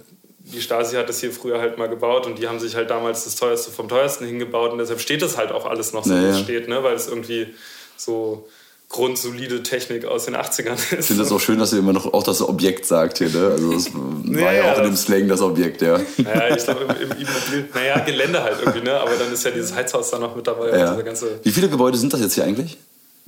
die 0.53 0.61
Stasi 0.61 0.97
hat 0.97 1.09
das 1.09 1.21
hier 1.21 1.33
früher 1.33 1.61
halt 1.61 1.79
mal 1.79 1.89
gebaut 1.89 2.27
und 2.27 2.39
die 2.39 2.49
haben 2.49 2.59
sich 2.59 2.75
halt 2.75 2.91
damals 2.91 3.25
das 3.25 3.37
teuerste 3.37 3.71
vom 3.71 3.89
teuersten 3.89 4.27
hingebaut 4.27 4.73
und 4.73 4.79
deshalb 4.79 5.01
steht 5.01 5.23
das 5.23 5.37
halt 5.37 5.53
auch 5.53 5.67
alles 5.67 5.93
noch 5.93 6.05
so, 6.05 6.11
naja. 6.13 6.29
wie 6.29 6.31
es 6.31 6.41
steht, 6.41 6.69
ne? 6.69 6.83
weil 6.83 6.95
es 6.95 7.07
irgendwie 7.07 7.49
so 7.97 8.49
grundsolide 8.89 9.63
Technik 9.63 10.07
aus 10.07 10.25
den 10.25 10.35
80ern 10.35 10.75
ist. 10.75 10.93
Ich 10.93 11.07
finde 11.07 11.23
es 11.23 11.33
auch 11.33 11.41
schön, 11.41 11.59
dass 11.59 11.73
ihr 11.73 11.81
immer 11.81 11.93
noch 11.93 12.13
auch 12.15 12.23
das 12.23 12.41
Objekt 12.41 12.87
sagt 12.87 13.19
hier. 13.19 13.29
Ne? 13.29 13.49
Also 13.49 13.73
das 13.73 13.93
war 13.93 14.53
ja, 14.53 14.65
ja 14.65 14.73
auch 14.73 14.79
in 14.79 14.85
dem 14.85 14.97
Slang 14.97 15.29
das 15.29 15.43
Objekt, 15.43 15.83
ja. 15.83 16.01
Naja, 16.17 16.57
ich 16.57 16.65
glaube 16.65 16.85
im, 16.85 16.91
im 16.91 17.11
Immobil, 17.11 17.69
naja, 17.75 17.99
Gelände 18.01 18.43
halt 18.43 18.57
irgendwie, 18.61 18.81
ne? 18.81 18.99
aber 18.99 19.17
dann 19.17 19.33
ist 19.33 19.45
ja 19.45 19.51
dieses 19.51 19.75
Heizhaus 19.75 20.11
da 20.11 20.19
noch 20.19 20.35
mit 20.35 20.47
dabei. 20.47 20.77
Ja. 20.79 20.97
Wie 21.43 21.51
viele 21.51 21.69
Gebäude 21.69 21.99
sind 21.99 22.13
das 22.13 22.21
jetzt 22.21 22.35
hier 22.35 22.45
eigentlich 22.45 22.79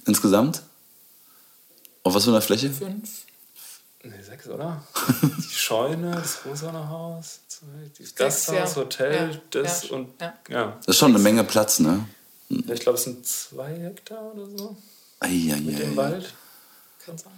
insgesamt? 0.06 0.62
Auf 2.02 2.14
was 2.14 2.24
für 2.24 2.30
einer 2.30 2.40
Fläche? 2.40 2.70
Fünf. 2.70 3.26
Nee, 4.02 4.22
sechs, 4.22 4.48
oder? 4.48 4.82
Die 5.22 5.54
Scheune, 5.54 6.12
das 6.12 6.44
Rosane 6.46 6.88
Haus, 6.88 7.40
das 7.98 8.14
Gasthaus, 8.14 8.74
ja. 8.74 8.76
Hotel, 8.76 9.30
ja. 9.32 9.40
das 9.50 9.88
ja. 9.88 9.96
und 9.96 10.08
ja. 10.48 10.78
Das 10.78 10.88
ist 10.88 10.98
schon 10.98 11.14
eine 11.14 11.22
Menge 11.22 11.44
Platz, 11.44 11.80
ne? 11.80 12.06
Ich 12.48 12.80
glaube, 12.80 12.96
es 12.98 13.04
sind 13.04 13.26
zwei 13.26 13.74
Hektar 13.74 14.32
oder 14.32 14.46
so. 14.46 14.76
Ei, 15.20 15.52
ei, 15.52 15.60
Mit 15.60 15.78
dem 15.78 15.96
Wald. 15.96 16.32
Kann 17.04 17.16
sein. 17.16 17.32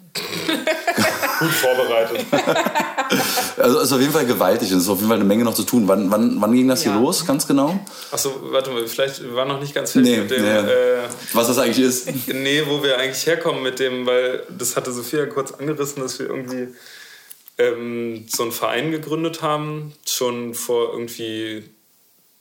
Gut 1.39 1.51
vorbereitet. 1.51 2.27
also 3.57 3.79
es 3.79 3.85
ist 3.85 3.93
auf 3.93 4.01
jeden 4.01 4.13
Fall 4.13 4.27
gewaltig 4.27 4.73
und 4.73 4.79
es 4.79 4.85
ist 4.85 4.89
auf 4.89 4.99
jeden 4.99 5.09
Fall 5.09 5.19
eine 5.19 5.25
Menge 5.25 5.45
noch 5.45 5.55
zu 5.55 5.63
tun. 5.63 5.87
Wann, 5.87 6.11
wann, 6.11 6.41
wann 6.41 6.53
ging 6.53 6.67
das 6.67 6.83
hier 6.83 6.93
los, 6.95 7.25
ganz 7.25 7.47
genau? 7.47 7.79
Achso, 8.11 8.35
warte 8.51 8.71
mal, 8.71 8.85
vielleicht 8.89 9.35
war 9.35 9.45
noch 9.45 9.61
nicht 9.61 9.73
ganz 9.73 9.93
fest 9.93 10.05
nee, 10.05 10.17
mit 10.19 10.33
dem. 10.33 10.43
Nee. 10.43 10.49
Äh, 10.49 11.09
Was 11.33 11.47
das 11.47 11.59
eigentlich 11.59 11.79
ist. 11.79 12.09
Nee, 12.35 12.65
wo 12.67 12.83
wir 12.83 12.99
eigentlich 12.99 13.25
herkommen 13.25 13.63
mit 13.63 13.79
dem, 13.79 14.05
weil 14.05 14.43
das 14.49 14.75
hatte 14.75 14.91
Sophia 14.93 15.27
kurz 15.27 15.53
angerissen, 15.53 16.03
dass 16.03 16.19
wir 16.19 16.27
irgendwie 16.27 16.75
ähm, 17.59 18.27
so 18.29 18.43
einen 18.43 18.53
Verein 18.53 18.91
gegründet 18.91 19.43
haben, 19.43 19.93
schon 20.07 20.55
vor 20.55 20.93
irgendwie 20.93 21.71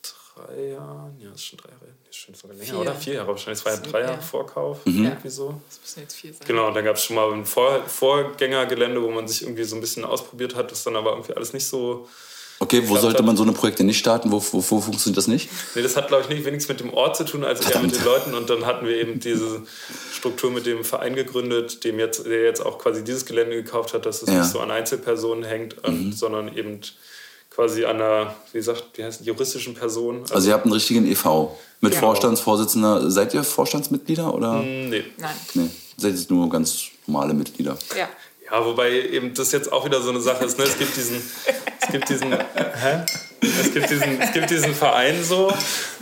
drei 0.01 0.69
Jahren. 0.71 1.19
Ja, 1.19 1.31
ist 1.33 1.45
schon 1.45 1.59
drei 1.59 1.69
Jahre 1.69 1.80
schon 2.15 2.35
sogar 2.35 2.55
länger, 2.55 2.71
vier. 2.71 2.79
oder? 2.79 2.95
Vier 2.95 3.13
Jahre 3.15 3.27
wahrscheinlich. 3.27 3.59
Es 3.59 3.65
war 3.65 3.73
ja 3.73 3.79
drei 3.79 4.01
Jahre 4.01 4.13
ja. 4.13 4.21
Vorkauf. 4.21 4.85
Mhm. 4.85 5.05
Irgendwie 5.05 5.29
so. 5.29 5.61
Das 5.69 5.79
müssen 5.81 5.99
jetzt 6.01 6.15
vier 6.15 6.33
sein. 6.33 6.47
Genau, 6.47 6.67
und 6.67 6.73
dann 6.73 6.83
gab 6.83 6.95
es 6.95 7.03
schon 7.03 7.15
mal 7.15 7.31
ein 7.31 7.45
Vor 7.45 7.81
Vorgängergelände, 7.87 9.01
wo 9.01 9.09
man 9.09 9.27
sich 9.27 9.43
irgendwie 9.43 9.63
so 9.63 9.75
ein 9.75 9.81
bisschen 9.81 10.05
ausprobiert 10.05 10.55
hat, 10.55 10.71
das 10.71 10.83
dann 10.83 10.95
aber 10.95 11.11
irgendwie 11.11 11.33
alles 11.33 11.53
nicht 11.53 11.65
so. 11.65 12.07
Okay, 12.59 12.83
wo 12.85 12.95
sollte 12.95 13.23
man 13.23 13.35
so 13.35 13.41
eine 13.41 13.53
Projekte 13.53 13.83
nicht 13.83 13.97
starten? 13.97 14.31
Wo, 14.31 14.37
wo, 14.51 14.63
wo 14.69 14.81
funktioniert 14.81 15.17
das 15.17 15.27
nicht? 15.27 15.49
Nee, 15.73 15.81
das 15.81 15.97
hat, 15.97 16.09
glaube 16.09 16.23
ich, 16.23 16.29
nicht 16.29 16.45
wenigstens 16.45 16.69
mit 16.69 16.79
dem 16.79 16.93
Ort 16.93 17.17
zu 17.17 17.23
tun, 17.23 17.43
als 17.43 17.67
eher 17.67 17.79
mit 17.79 17.95
den 17.95 18.05
Leuten. 18.05 18.35
Und 18.35 18.51
dann 18.51 18.67
hatten 18.67 18.85
wir 18.85 18.97
eben 18.97 19.19
diese 19.19 19.63
Struktur 20.13 20.51
mit 20.51 20.67
dem 20.67 20.83
Verein 20.83 21.15
gegründet, 21.15 21.83
dem 21.83 21.97
jetzt, 21.97 22.23
der 22.27 22.43
jetzt 22.43 22.63
auch 22.63 22.77
quasi 22.77 23.03
dieses 23.03 23.25
Gelände 23.25 23.55
gekauft 23.55 23.95
hat, 23.95 24.05
dass 24.05 24.21
es 24.21 24.29
ja. 24.29 24.41
nicht 24.41 24.51
so 24.51 24.59
an 24.59 24.69
Einzelpersonen 24.69 25.43
hängt, 25.43 25.75
mhm. 25.87 26.13
sondern 26.13 26.55
eben 26.55 26.81
quasi 27.61 27.85
an 27.85 27.97
einer, 27.97 28.33
wie 28.51 28.57
gesagt, 28.57 28.85
wie 28.95 29.03
heißt 29.03 29.23
juristischen 29.23 29.75
Person. 29.75 30.21
Also, 30.21 30.33
also 30.33 30.47
ihr 30.49 30.53
habt 30.55 30.65
einen 30.65 30.73
richtigen 30.73 31.05
EV 31.05 31.51
mit 31.79 31.91
genau. 31.91 32.07
Vorstandsvorsitzender. 32.07 33.11
Seid 33.11 33.35
ihr 33.35 33.43
Vorstandsmitglieder 33.43 34.33
oder? 34.33 34.53
Mm, 34.53 34.89
nee. 34.89 35.03
Nein. 35.17 35.35
Nee, 35.53 35.69
seid 35.95 36.15
ihr 36.15 36.25
nur 36.29 36.49
ganz 36.49 36.85
normale 37.05 37.35
Mitglieder. 37.35 37.77
Ja. 37.95 38.09
Ja, 38.49 38.65
wobei 38.65 38.91
eben 38.91 39.33
das 39.33 39.51
jetzt 39.53 39.71
auch 39.71 39.85
wieder 39.85 40.01
so 40.01 40.09
eine 40.09 40.19
Sache 40.19 40.43
ist. 40.43 40.57
Ne? 40.57 40.65
Es 40.65 40.77
gibt 40.77 40.97
diesen, 40.97 41.21
es 41.79 41.87
gibt 41.89 42.09
diesen, 42.09 42.33
hä? 42.55 43.05
Es 43.41 43.73
gibt 43.73 43.89
diesen, 43.89 44.21
es 44.21 44.33
gibt 44.33 44.49
diesen 44.51 44.73
Verein 44.75 45.23
so, 45.23 45.51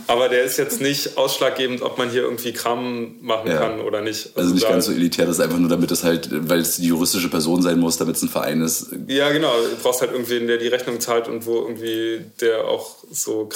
aber 0.06 0.28
der 0.28 0.42
ist 0.42 0.58
jetzt 0.58 0.80
nicht 0.80 1.16
ausschlaggebend, 1.16 1.80
ob 1.80 1.96
man 1.96 2.10
hier 2.10 2.22
irgendwie 2.22 2.52
Kram 2.52 3.16
machen 3.22 3.50
ja. 3.50 3.58
kann 3.58 3.80
oder 3.80 4.02
nicht. 4.02 4.26
Also, 4.26 4.40
also 4.40 4.54
nicht 4.54 4.68
ganz 4.68 4.86
so 4.86 4.92
elitär, 4.92 5.24
das 5.24 5.38
ist 5.38 5.44
einfach 5.44 5.58
nur, 5.58 5.70
damit 5.70 5.90
es 5.90 6.04
halt, 6.04 6.28
weil 6.30 6.60
es 6.60 6.76
die 6.76 6.86
juristische 6.86 7.30
Person 7.30 7.62
sein 7.62 7.78
muss, 7.78 7.96
damit 7.96 8.16
es 8.16 8.22
ein 8.22 8.28
Verein 8.28 8.60
ist. 8.60 8.88
Ja, 9.06 9.30
genau. 9.30 9.52
Du 9.58 9.76
brauchst 9.82 10.02
halt 10.02 10.12
irgendwen, 10.12 10.46
der 10.46 10.58
die 10.58 10.68
Rechnung 10.68 11.00
zahlt 11.00 11.28
und 11.28 11.46
wo 11.46 11.60
irgendwie 11.60 12.24
der 12.40 12.64
auch 12.64 12.96
so 13.10 13.48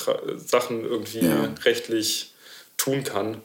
Sachen 0.46 0.84
irgendwie 0.84 1.26
ja. 1.26 1.52
rechtlich 1.64 2.32
tun 2.78 3.04
kann. 3.04 3.42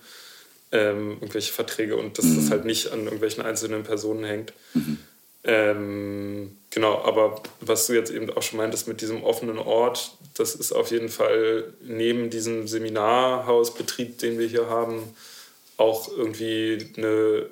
Ähm, 0.71 1.17
irgendwelche 1.19 1.51
Verträge 1.51 1.97
und 1.97 2.19
dass 2.19 2.25
mhm. 2.25 2.35
das 2.35 2.51
halt 2.51 2.63
nicht 2.63 2.91
an 2.91 3.05
irgendwelchen 3.05 3.43
einzelnen 3.43 3.81
Personen 3.83 4.23
hängt. 4.23 4.53
Mhm. 4.75 4.99
Ähm, 5.43 6.51
genau, 6.69 7.03
aber 7.03 7.41
was 7.61 7.87
du 7.87 7.93
jetzt 7.93 8.11
eben 8.11 8.29
auch 8.31 8.41
schon 8.41 8.57
meintest 8.57 8.87
mit 8.87 9.01
diesem 9.01 9.23
offenen 9.23 9.57
Ort, 9.57 10.17
das 10.35 10.55
ist 10.55 10.71
auf 10.71 10.91
jeden 10.91 11.09
Fall 11.09 11.73
neben 11.81 12.29
diesem 12.29 12.67
Seminarhausbetrieb, 12.67 14.17
den 14.19 14.39
wir 14.39 14.47
hier 14.47 14.69
haben, 14.69 15.13
auch 15.79 16.09
irgendwie 16.09 16.91
eine 16.97 17.49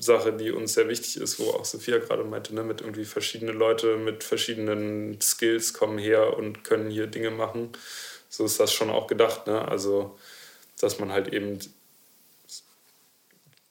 Sache, 0.00 0.32
die 0.32 0.50
uns 0.50 0.74
sehr 0.74 0.88
wichtig 0.88 1.16
ist, 1.16 1.38
wo 1.38 1.50
auch 1.50 1.64
Sophia 1.64 1.98
gerade 1.98 2.24
meinte, 2.24 2.52
ne, 2.54 2.64
mit 2.64 2.80
irgendwie 2.80 3.04
verschiedene 3.04 3.52
Leute 3.52 3.96
mit 3.98 4.24
verschiedenen 4.24 5.20
Skills 5.20 5.72
kommen 5.72 5.98
her 5.98 6.36
und 6.36 6.64
können 6.64 6.90
hier 6.90 7.06
Dinge 7.06 7.30
machen. 7.30 7.70
So 8.28 8.44
ist 8.44 8.58
das 8.58 8.72
schon 8.72 8.90
auch 8.90 9.06
gedacht. 9.06 9.46
Ne? 9.46 9.68
Also, 9.68 10.18
dass 10.80 10.98
man 10.98 11.12
halt 11.12 11.32
eben, 11.32 11.60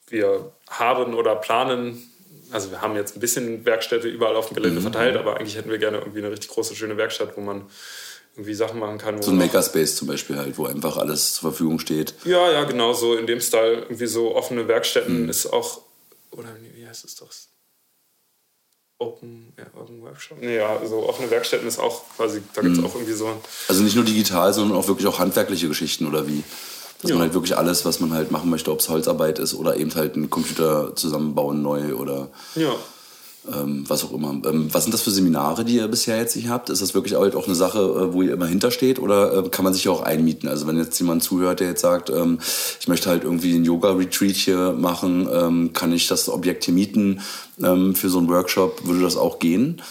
wir 0.08 0.54
haben 0.70 1.14
oder 1.14 1.36
planen 1.36 2.11
also 2.52 2.72
wir 2.72 2.82
haben 2.82 2.96
jetzt 2.96 3.16
ein 3.16 3.20
bisschen 3.20 3.66
Werkstätte 3.66 4.08
überall 4.08 4.36
auf 4.36 4.48
dem 4.48 4.56
Gelände 4.56 4.80
mhm. 4.80 4.84
verteilt, 4.84 5.18
aber 5.18 5.38
eigentlich 5.38 5.56
hätten 5.56 5.70
wir 5.70 5.78
gerne 5.78 6.00
irgendwie 6.00 6.20
eine 6.20 6.32
richtig 6.32 6.50
große, 6.50 6.76
schöne 6.76 6.98
Werkstatt, 6.98 7.36
wo 7.36 7.42
man 7.42 7.66
irgendwie 8.36 8.54
Sachen 8.54 8.80
machen 8.80 8.98
kann. 8.98 9.22
So 9.22 9.32
ein 9.32 9.38
Makerspace 9.38 9.96
zum 9.96 10.08
Beispiel 10.08 10.38
halt, 10.38 10.58
wo 10.58 10.66
einfach 10.66 10.98
alles 10.98 11.34
zur 11.34 11.52
Verfügung 11.52 11.80
steht. 11.80 12.14
Ja, 12.24 12.52
ja, 12.52 12.64
genau, 12.64 12.94
so 12.94 13.16
in 13.16 13.28
dem 13.28 13.42
Style. 13.42 13.82
Irgendwie 13.82 14.08
so 14.08 14.36
offene 14.36 14.68
Werkstätten 14.68 15.24
mhm. 15.24 15.30
ist 15.30 15.48
auch, 15.48 15.82
oder 16.32 16.50
wie 16.76 16.88
heißt 16.88 17.04
es 17.04 17.16
doch? 17.16 17.30
Open, 19.00 19.52
ja, 19.58 19.66
Open 19.80 20.02
Workshop? 20.04 20.38
Nee, 20.40 20.58
ja, 20.58 20.78
also 20.78 21.10
offene 21.10 21.30
Werkstätten 21.32 21.68
ist 21.68 21.80
auch 21.80 22.04
quasi, 22.16 22.42
da 22.54 22.62
gibt 22.62 22.76
es 22.76 22.80
mhm. 22.80 22.86
auch 22.86 22.94
irgendwie 22.94 23.14
so... 23.14 23.42
Also 23.68 23.84
nicht 23.84 23.96
nur 23.96 24.06
digital, 24.06 24.54
sondern 24.54 24.78
auch 24.78 24.88
wirklich 24.88 25.08
auch 25.08 25.18
handwerkliche 25.18 25.68
Geschichten 25.68 26.06
oder 26.06 26.28
wie? 26.28 26.44
Dass 27.02 27.10
ja. 27.10 27.16
man 27.16 27.24
halt 27.24 27.34
wirklich 27.34 27.58
alles, 27.58 27.84
was 27.86 28.00
man 28.00 28.14
halt 28.14 28.32
machen 28.32 28.50
möchte, 28.50 28.72
ob 28.72 28.80
es 28.80 28.90
Holzarbeit 28.90 29.40
ist 29.40 29.54
oder 29.54 29.78
eben 29.78 29.94
halt 29.96 30.16
einen 30.16 30.30
Computer 30.30 30.96
zusammenbauen 30.96 31.62
neu 31.62 31.96
oder. 31.96 32.30
Ja. 32.56 32.74
ähm, 33.52 33.86
was 33.88 34.04
auch 34.04 34.14
immer. 34.14 34.30
Ähm, 34.46 34.70
was 34.72 34.84
sind 34.84 34.94
das 34.94 35.02
für 35.02 35.10
Seminare, 35.10 35.66
die 35.66 35.78
ihr 35.78 35.88
bisher 35.88 36.18
jetzt 36.18 36.34
hier 36.34 36.50
habt? 36.50 36.70
Ist 36.70 36.82
das 36.82 36.94
wirklich 36.94 37.16
halt 37.16 37.36
auch 37.36 37.48
eine 37.48 37.56
Sache, 37.56 37.80
äh, 37.80 38.14
wo 38.14 38.22
ihr 38.22 38.34
immer 38.34 38.46
hintersteht 38.46 39.00
oder 39.00 39.46
äh, 39.46 39.50
kann 39.50 39.66
man 39.66 39.74
sich 39.74 39.90
auch 39.90 40.02
einmieten? 40.02 40.48
Also 40.48 40.68
wenn 40.68 40.78
jetzt 40.78 41.00
jemand 41.00 41.24
zuhört, 41.24 41.60
der 41.60 41.70
jetzt 41.70 41.82
sagt, 41.82 42.12
ähm, 42.12 42.40
ich 42.80 42.88
möchte 42.88 43.10
halt 43.10 43.24
irgendwie 43.24 43.56
einen 43.56 43.66
Yoga-Retreat 43.66 44.36
hier 44.36 44.74
machen, 44.74 45.28
ähm, 45.32 45.74
kann 45.74 45.92
ich 45.92 46.08
das 46.08 46.30
Objekt 46.30 46.66
hier 46.66 46.74
mieten 46.74 47.22
ähm, 47.64 47.96
für 47.96 48.10
so 48.10 48.20
einen 48.20 48.30
Workshop? 48.30 48.86
Würde 48.86 49.02
das 49.02 49.18
auch 49.18 49.40
gehen? 49.40 49.82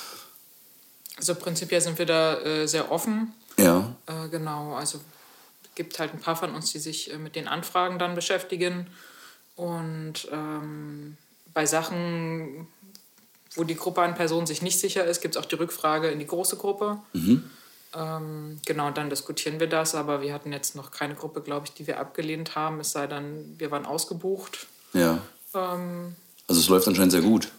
Also 1.16 1.34
prinzipiell 1.34 1.80
sind 1.80 1.98
wir 1.98 2.06
da 2.06 2.38
äh, 2.38 2.66
sehr 2.66 2.90
offen. 2.92 3.32
Ja. 3.58 3.94
Äh, 4.06 4.28
genau, 4.30 4.74
also 4.74 5.00
gibt 5.80 5.98
halt 5.98 6.12
ein 6.12 6.20
paar 6.20 6.36
von 6.36 6.54
uns, 6.54 6.72
die 6.72 6.78
sich 6.78 7.10
äh, 7.10 7.16
mit 7.16 7.36
den 7.36 7.48
Anfragen 7.48 7.98
dann 7.98 8.14
beschäftigen. 8.14 8.86
Und 9.56 10.28
ähm, 10.30 11.16
bei 11.54 11.64
Sachen, 11.64 12.68
wo 13.54 13.64
die 13.64 13.76
Gruppe 13.76 14.02
an 14.02 14.14
Personen 14.14 14.46
sich 14.46 14.60
nicht 14.60 14.78
sicher 14.78 15.06
ist, 15.06 15.22
gibt 15.22 15.36
es 15.36 15.40
auch 15.40 15.46
die 15.46 15.54
Rückfrage 15.54 16.10
in 16.10 16.18
die 16.18 16.26
große 16.26 16.58
Gruppe. 16.58 16.98
Mhm. 17.14 17.44
Ähm, 17.96 18.60
genau, 18.66 18.90
dann 18.90 19.08
diskutieren 19.08 19.58
wir 19.58 19.68
das, 19.68 19.94
aber 19.94 20.20
wir 20.20 20.34
hatten 20.34 20.52
jetzt 20.52 20.76
noch 20.76 20.90
keine 20.90 21.14
Gruppe, 21.14 21.40
glaube 21.40 21.64
ich, 21.64 21.72
die 21.72 21.86
wir 21.86 21.98
abgelehnt 21.98 22.56
haben, 22.56 22.78
es 22.80 22.92
sei 22.92 23.06
denn, 23.06 23.54
wir 23.56 23.70
waren 23.70 23.86
ausgebucht. 23.86 24.66
Ja. 24.92 25.22
Ähm, 25.54 26.14
also 26.46 26.60
es 26.60 26.68
läuft 26.68 26.88
anscheinend 26.88 27.12
sehr 27.12 27.22
gut. 27.22 27.50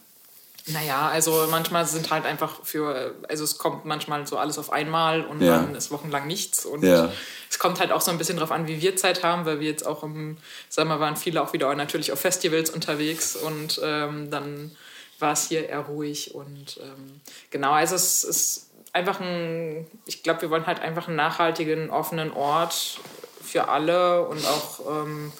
Naja, 0.67 1.09
also 1.09 1.47
manchmal 1.49 1.85
sind 1.85 2.11
halt 2.11 2.25
einfach 2.25 2.63
für, 2.63 3.15
also 3.27 3.43
es 3.43 3.57
kommt 3.57 3.85
manchmal 3.85 4.27
so 4.27 4.37
alles 4.37 4.57
auf 4.59 4.71
einmal 4.71 5.25
und 5.25 5.41
Ja. 5.41 5.57
dann 5.57 5.73
ist 5.75 5.89
wochenlang 5.91 6.27
nichts. 6.27 6.65
Und 6.65 6.83
Ja. 6.83 7.11
es 7.49 7.57
kommt 7.57 7.79
halt 7.79 7.91
auch 7.91 8.01
so 8.01 8.11
ein 8.11 8.17
bisschen 8.17 8.37
drauf 8.37 8.51
an, 8.51 8.67
wie 8.67 8.81
wir 8.81 8.95
Zeit 8.95 9.23
haben, 9.23 9.45
weil 9.45 9.59
wir 9.59 9.67
jetzt 9.69 9.85
auch 9.85 10.03
im 10.03 10.37
Sommer 10.69 10.99
waren 10.99 11.15
viele 11.17 11.41
auch 11.41 11.53
wieder 11.53 11.73
natürlich 11.75 12.11
auf 12.11 12.19
Festivals 12.19 12.69
unterwegs 12.69 13.35
und 13.35 13.79
ähm, 13.83 14.29
dann 14.29 14.75
war 15.19 15.33
es 15.33 15.47
hier 15.47 15.67
eher 15.69 15.79
ruhig 15.81 16.33
und 16.35 16.79
ähm, 16.81 17.21
genau, 17.51 17.71
also 17.71 17.95
es 17.95 18.23
ist 18.23 18.69
einfach 18.93 19.19
ein, 19.19 19.87
ich 20.05 20.23
glaube, 20.23 20.41
wir 20.41 20.49
wollen 20.49 20.67
halt 20.67 20.79
einfach 20.79 21.07
einen 21.07 21.15
nachhaltigen, 21.17 21.89
offenen 21.91 22.31
Ort 22.31 22.99
für 23.43 23.67
alle 23.69 24.25
und 24.27 24.45
auch 24.45 24.79
ähm, 25.03 25.31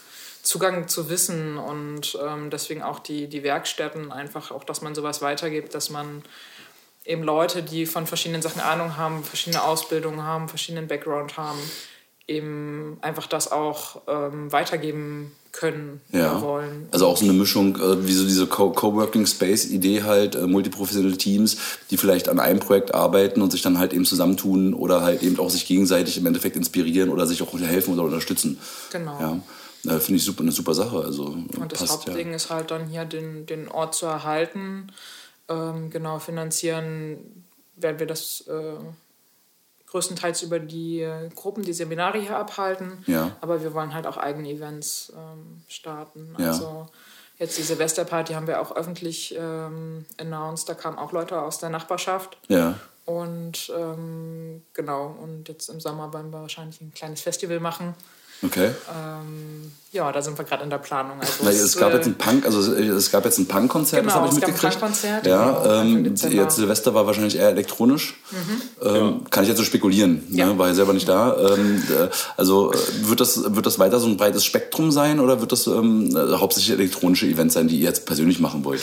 Zugang 0.44 0.88
zu 0.88 1.10
Wissen 1.10 1.58
und 1.58 2.18
ähm, 2.26 2.50
deswegen 2.50 2.82
auch 2.82 3.00
die, 3.00 3.28
die 3.28 3.44
Werkstätten, 3.44 4.12
einfach 4.12 4.52
auch, 4.52 4.64
dass 4.64 4.82
man 4.82 4.96
sowas 4.96 5.22
weitergibt, 5.22 5.74
dass 5.76 5.90
man 5.90 6.24
eben 7.06 7.24
Leute, 7.24 7.64
die 7.64 7.86
von 7.86 8.08
verschiedenen 8.08 8.42
Sachen 8.42 8.62
Ahnung 8.62 8.98
haben, 8.98 9.24
verschiedene 9.24 9.64
Ausbildungen 9.64 10.24
haben, 10.24 10.50
verschiedenen 10.50 10.88
Background 10.88 11.38
haben, 11.38 11.60
eben 12.28 12.98
einfach 13.02 13.28
das 13.28 13.52
auch 13.52 14.02
ähm, 14.08 14.52
weitergeben 14.52 15.32
können 15.52 16.00
Ja. 16.14 16.42
wollen. 16.42 16.88
Also 16.92 17.08
auch 17.08 17.18
so 17.18 17.26
eine 17.26 17.34
Mischung, 17.34 17.76
äh, 17.76 18.08
wie 18.08 18.14
so 18.14 18.24
diese 18.24 18.48
Co- 18.48 18.72
Coworking 18.72 19.26
Space 19.26 19.66
Idee 19.66 20.04
halt, 20.04 20.36
äh, 20.36 20.48
multiprofessionelle 20.48 21.18
Teams, 21.18 21.58
die 21.90 21.98
vielleicht 21.98 22.30
an 22.30 22.40
einem 22.40 22.60
Projekt 22.60 22.94
arbeiten 22.94 23.42
und 23.42 23.52
sich 23.52 23.62
dann 23.62 23.78
halt 23.78 23.92
eben 23.92 24.06
zusammentun 24.06 24.74
oder 24.74 25.02
halt 25.02 25.24
eben 25.24 25.38
auch 25.40 25.50
sich 25.50 25.66
gegenseitig 25.68 26.18
im 26.18 26.26
Endeffekt 26.26 26.56
inspirieren 26.56 27.10
oder 27.10 27.28
sich 27.28 27.42
auch 27.44 27.52
helfen 27.60 27.94
oder 27.96 28.04
unterstützen. 28.04 28.60
Genau. 28.94 29.20
Ja, 29.20 29.40
äh, 29.86 30.00
finde 30.00 30.18
ich 30.18 30.26
super, 30.26 30.42
eine 30.42 30.52
super 30.52 30.74
Sache. 30.74 30.98
Also 30.98 31.26
Und 31.26 31.72
das 31.72 31.80
passt 31.80 32.08
Hauptding 32.08 32.30
ja. 32.30 32.36
ist 32.36 32.50
halt 32.50 32.72
dann 32.72 32.88
hier 32.88 33.06
den, 33.06 33.46
den 33.46 33.68
Ort 33.68 33.96
zu 33.96 34.06
erhalten. 34.06 34.92
Ähm, 35.50 35.90
genau, 35.90 36.20
finanzieren 36.20 37.46
werden 37.76 38.00
wir 38.00 38.08
das 38.08 38.42
äh, 38.48 38.76
größtenteils 39.88 40.42
über 40.44 40.60
die 40.60 41.02
äh, 41.02 41.30
Gruppen, 41.36 41.64
die 41.64 41.74
Seminare 41.74 42.20
hier 42.20 42.38
abhalten. 42.38 43.04
Ja. 43.08 43.36
Aber 43.42 43.62
wir 43.62 43.74
wollen 43.74 43.94
halt 43.94 44.08
auch 44.08 44.18
eigene 44.18 44.50
Events 44.50 45.12
ähm, 45.16 45.62
starten. 45.68 46.36
Ja. 46.38 46.50
Also 46.50 46.88
jetzt 47.38 47.58
die 47.58 47.64
Silvesterparty 47.64 48.34
haben 48.34 48.48
wir 48.48 48.62
auch 48.62 48.76
öffentlich 48.76 49.36
ähm, 49.38 50.06
announced. 50.18 50.70
Da 50.70 50.76
kamen 50.76 50.98
auch 50.98 51.12
Leute 51.12 51.42
aus 51.42 51.60
der 51.60 51.70
Nachbarschaft. 51.70 52.38
Ja. 52.48 52.80
Und 53.06 53.74
ähm, 53.76 54.62
genau, 54.74 55.18
und 55.22 55.50
jetzt 55.50 55.70
im 55.70 55.82
Sommer 55.82 56.14
wollen 56.14 56.32
wir 56.32 56.42
wahrscheinlich 56.42 56.80
ein 56.80 56.94
kleines 56.94 57.22
Festival 57.22 57.60
machen. 57.60 57.96
Okay. 58.44 58.72
Ähm, 58.90 59.72
ja, 59.94 60.10
da 60.12 60.22
sind 60.22 60.38
wir 60.38 60.46
gerade 60.46 60.64
in 60.64 60.70
der 60.70 60.78
Planung. 60.78 61.20
Also 61.20 61.48
es, 61.50 61.60
es 61.60 61.78
gab 61.78 61.92
äh, 61.92 61.98
jetzt 61.98 62.08
ein 62.08 62.16
Punk, 62.16 62.46
also 62.46 62.74
es 62.74 63.12
gab 63.12 63.26
jetzt 63.26 63.38
ein 63.40 63.46
Punk-Konzert, 63.46 64.06
das 64.06 64.14
Genau, 64.14 64.26
habe 64.26 64.28
ich 64.28 64.34
es 64.36 64.40
gab 64.40 64.50
ein 64.50 64.54
mitgekriegt. 64.54 64.80
Punkkonzert, 64.80 65.28
ja, 65.28 65.52
genau, 65.52 65.82
ähm, 65.82 66.06
jetzt 66.32 66.56
Silvester 66.56 66.94
war 66.94 67.06
wahrscheinlich 67.06 67.36
eher 67.38 67.50
elektronisch. 67.50 68.16
Ähm, 68.82 69.26
Kann 69.30 69.44
ich 69.44 69.50
jetzt 69.50 69.58
so 69.58 69.66
spekulieren, 69.66 70.24
Ja. 70.30 70.46
ne? 70.48 70.58
war 70.58 70.70
ja 70.70 70.74
selber 70.74 70.94
nicht 70.94 71.10
da. 71.10 71.38
Ähm, 71.56 71.84
äh, 71.90 72.08
also 72.38 72.72
äh, 72.72 72.78
wird 73.02 73.20
das, 73.20 73.54
wird 73.54 73.66
das 73.66 73.80
weiter 73.80 74.00
so 74.00 74.08
ein 74.08 74.16
breites 74.18 74.46
Spektrum 74.46 74.92
sein 74.92 75.20
oder 75.20 75.42
wird 75.42 75.52
das 75.52 75.68
ähm, 75.68 76.16
äh, 76.16 76.38
hauptsächlich 76.38 76.74
elektronische 76.78 77.28
Events 77.28 77.54
sein, 77.56 77.68
die 77.68 77.78
ihr 77.80 77.86
jetzt 77.90 78.06
persönlich 78.06 78.40
machen 78.40 78.64
wollt? 78.64 78.82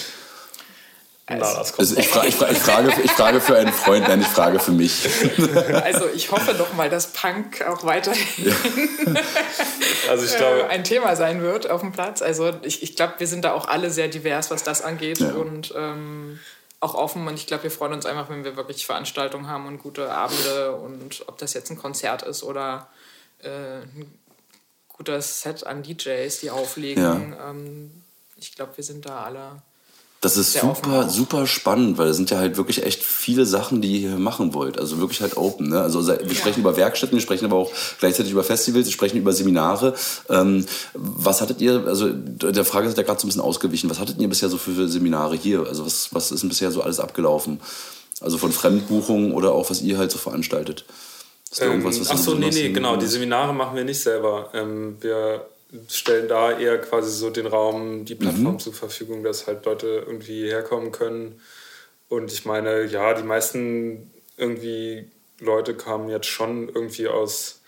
Na, 1.29 1.37
das 1.55 1.73
kommt 1.73 1.81
Also 1.81 1.97
ich, 1.97 2.09
fra 2.09 2.25
ich, 2.25 2.35
fra 2.35 2.51
ich, 2.51 2.59
frage, 2.59 2.93
ich 3.03 3.11
frage 3.11 3.41
für 3.41 3.57
einen 3.59 3.73
Freund, 3.73 4.09
nein, 4.09 4.21
ich 4.23 4.27
frage 4.29 4.59
für 4.59 4.73
mich. 4.73 5.09
Also 5.83 6.07
ich 6.15 6.31
hoffe 6.31 6.55
doch 6.55 6.73
mal, 6.75 6.89
dass 6.89 7.13
Punk 7.13 7.63
auch 7.67 7.85
weiterhin 7.85 8.55
Also 10.11 10.25
ich 10.25 10.35
äh, 10.35 10.39
glaube, 10.39 10.69
ein 10.69 10.85
Thema 10.85 11.17
sein 11.17 11.43
wird 11.43 11.69
auf 11.71 11.81
dem 11.81 11.93
Platz. 11.93 12.23
Also 12.23 12.53
ich, 12.63 12.83
ich 12.83 12.97
glaube, 12.97 13.15
wir 13.19 13.27
sind 13.27 13.45
da 13.45 13.53
auch 13.53 13.69
alle 13.69 13.91
sehr 13.91 14.09
divers, 14.09 14.51
was 14.51 14.63
das 14.63 14.81
angeht 14.83 15.19
Ja. 15.19 15.33
und 15.33 15.75
ähm, 15.77 16.39
auch 16.81 16.95
offen. 16.95 17.27
Und 17.27 17.35
ich 17.35 17.47
glaube, 17.47 17.65
wir 17.65 17.71
freuen 17.71 17.93
uns 17.93 18.07
einfach, 18.07 18.31
wenn 18.31 18.45
wir 18.45 18.57
wirklich 18.57 18.87
Veranstaltungen 18.87 19.49
haben 19.49 19.67
und 19.67 19.79
gute 19.79 20.11
Abende 20.11 20.73
und 20.73 21.25
ob 21.27 21.37
das 21.39 21.53
jetzt 21.55 21.71
ein 21.71 21.79
Konzert 21.79 22.23
ist 22.23 22.43
oder 22.43 22.89
äh, 23.43 23.49
ein 23.49 24.19
guter 24.89 25.21
Set 25.21 25.67
an 25.67 25.83
DJs, 25.83 26.41
die 26.41 26.51
auflegen. 26.51 27.35
Ähm, 27.47 28.03
ich 28.37 28.55
glaube, 28.55 28.77
wir 28.77 28.85
sind 28.85 29.07
da 29.07 29.25
alle 29.25 29.63
Das 30.21 30.37
ist 30.37 30.55
Sehr 30.55 30.63
super, 30.63 31.09
super 31.09 31.47
spannend, 31.47 31.97
weil 31.97 32.09
es 32.09 32.17
sind 32.17 32.31
ja 32.31 32.39
halt 32.39 32.57
wirklich 32.57 32.83
echt 32.85 33.05
viele 33.05 33.47
Sachen, 33.47 33.81
die 33.81 33.93
ihr 33.93 34.11
hier 34.11 34.19
machen 34.19 34.53
wollt. 34.53 34.77
Also 34.77 34.99
wirklich 34.99 35.21
halt 35.21 35.37
open. 35.37 35.69
Ne? 35.69 35.81
Also 35.81 36.05
wir 36.09 36.35
sprechen 36.35 36.61
über 36.61 36.77
Werkstätten, 36.77 37.17
wir 37.17 37.23
sprechen 37.23 37.45
aber 37.45 37.55
auch 37.55 37.71
gleichzeitig 38.01 38.33
über 38.33 38.43
Festivals, 38.43 38.87
wir 38.87 38.93
sprechen 38.93 39.19
über 39.19 39.33
Seminare. 39.33 39.95
Ähm, 40.29 40.67
was 40.95 41.41
hattet 41.41 41.61
ihr, 41.61 41.85
also 41.87 42.11
der 42.11 42.65
Frage 42.65 42.89
ist 42.89 42.97
ja 42.97 43.05
gerade 43.05 43.21
so 43.21 43.27
ein 43.27 43.29
bisschen 43.29 43.43
ausgewichen, 43.43 43.89
was 43.91 44.01
hattet 44.01 44.19
ihr 44.19 44.29
bisher 44.29 44.49
so 44.49 44.59
für, 44.59 44.89
Seminare 44.89 45.37
hier? 45.37 45.65
Also 45.69 45.87
was, 45.87 46.13
was 46.13 46.33
ist 46.33 46.43
denn 46.43 46.49
bisher 46.49 46.73
so 46.73 46.83
alles 46.83 46.99
abgelaufen? 46.99 47.61
Also 48.21 48.39
von 48.39 48.51
Fremdbuchungen 48.51 49.31
oder 49.31 49.53
auch 49.53 49.71
was 49.71 49.83
ihr 49.83 49.99
halt 49.99 50.11
so 50.11 50.19
veranstaltet? 50.19 50.85
Ist 51.49 51.61
da 51.61 51.67
ähm, 51.67 51.73
irgendwas, 51.73 52.01
was 52.01 52.09
ihr 52.09 52.15
ach 52.15 52.19
so, 52.19 52.35
nee, 52.35 52.51
nee, 52.51 52.71
genau. 52.71 52.97
Die 52.97 53.07
Seminare 53.07 53.55
machen 53.55 53.77
wir 53.77 53.85
nicht 53.85 54.01
selber. 54.01 54.51
Ähm, 54.53 54.97
wir 55.01 55.47
stellen 55.89 56.29
da 56.29 56.59
eher 56.59 56.79
quasi 56.79 57.11
so 57.11 57.31
den 57.31 57.47
Raum, 57.47 58.05
die 58.05 58.15
Plattform 58.15 58.55
Mhm. 58.55 58.59
zur 58.59 58.73
Verfügung, 58.73 59.23
dass 59.23 59.47
halt 59.47 59.65
Leute 59.67 60.05
irgendwie 60.07 60.47
herkommen 60.49 60.93
können. 60.93 61.41
Und 62.09 62.33
ich 62.33 62.45
meine, 62.47 62.85
ja, 62.85 63.13
die 63.15 63.23
meisten 63.23 64.11
irgendwie 64.37 65.11
Leute 65.41 65.75
kamen 65.75 66.09
jetzt 66.09 66.27
schon 66.27 66.69
irgendwie 66.69 67.09
aus, 67.09 67.61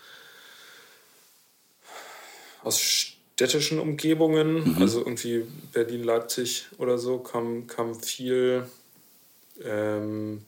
aus 2.63 2.79
städtischen 2.79 3.79
Umgebungen, 3.79 4.75
Mhm. 4.75 4.81
also 4.81 4.99
irgendwie 4.99 5.45
Berlin, 5.73 6.03
Leipzig 6.03 6.67
oder 6.77 6.97
so, 6.97 7.19
kam, 7.19 7.67
kam 7.67 7.99
viel. 7.99 8.65
Ähm, 9.63 10.43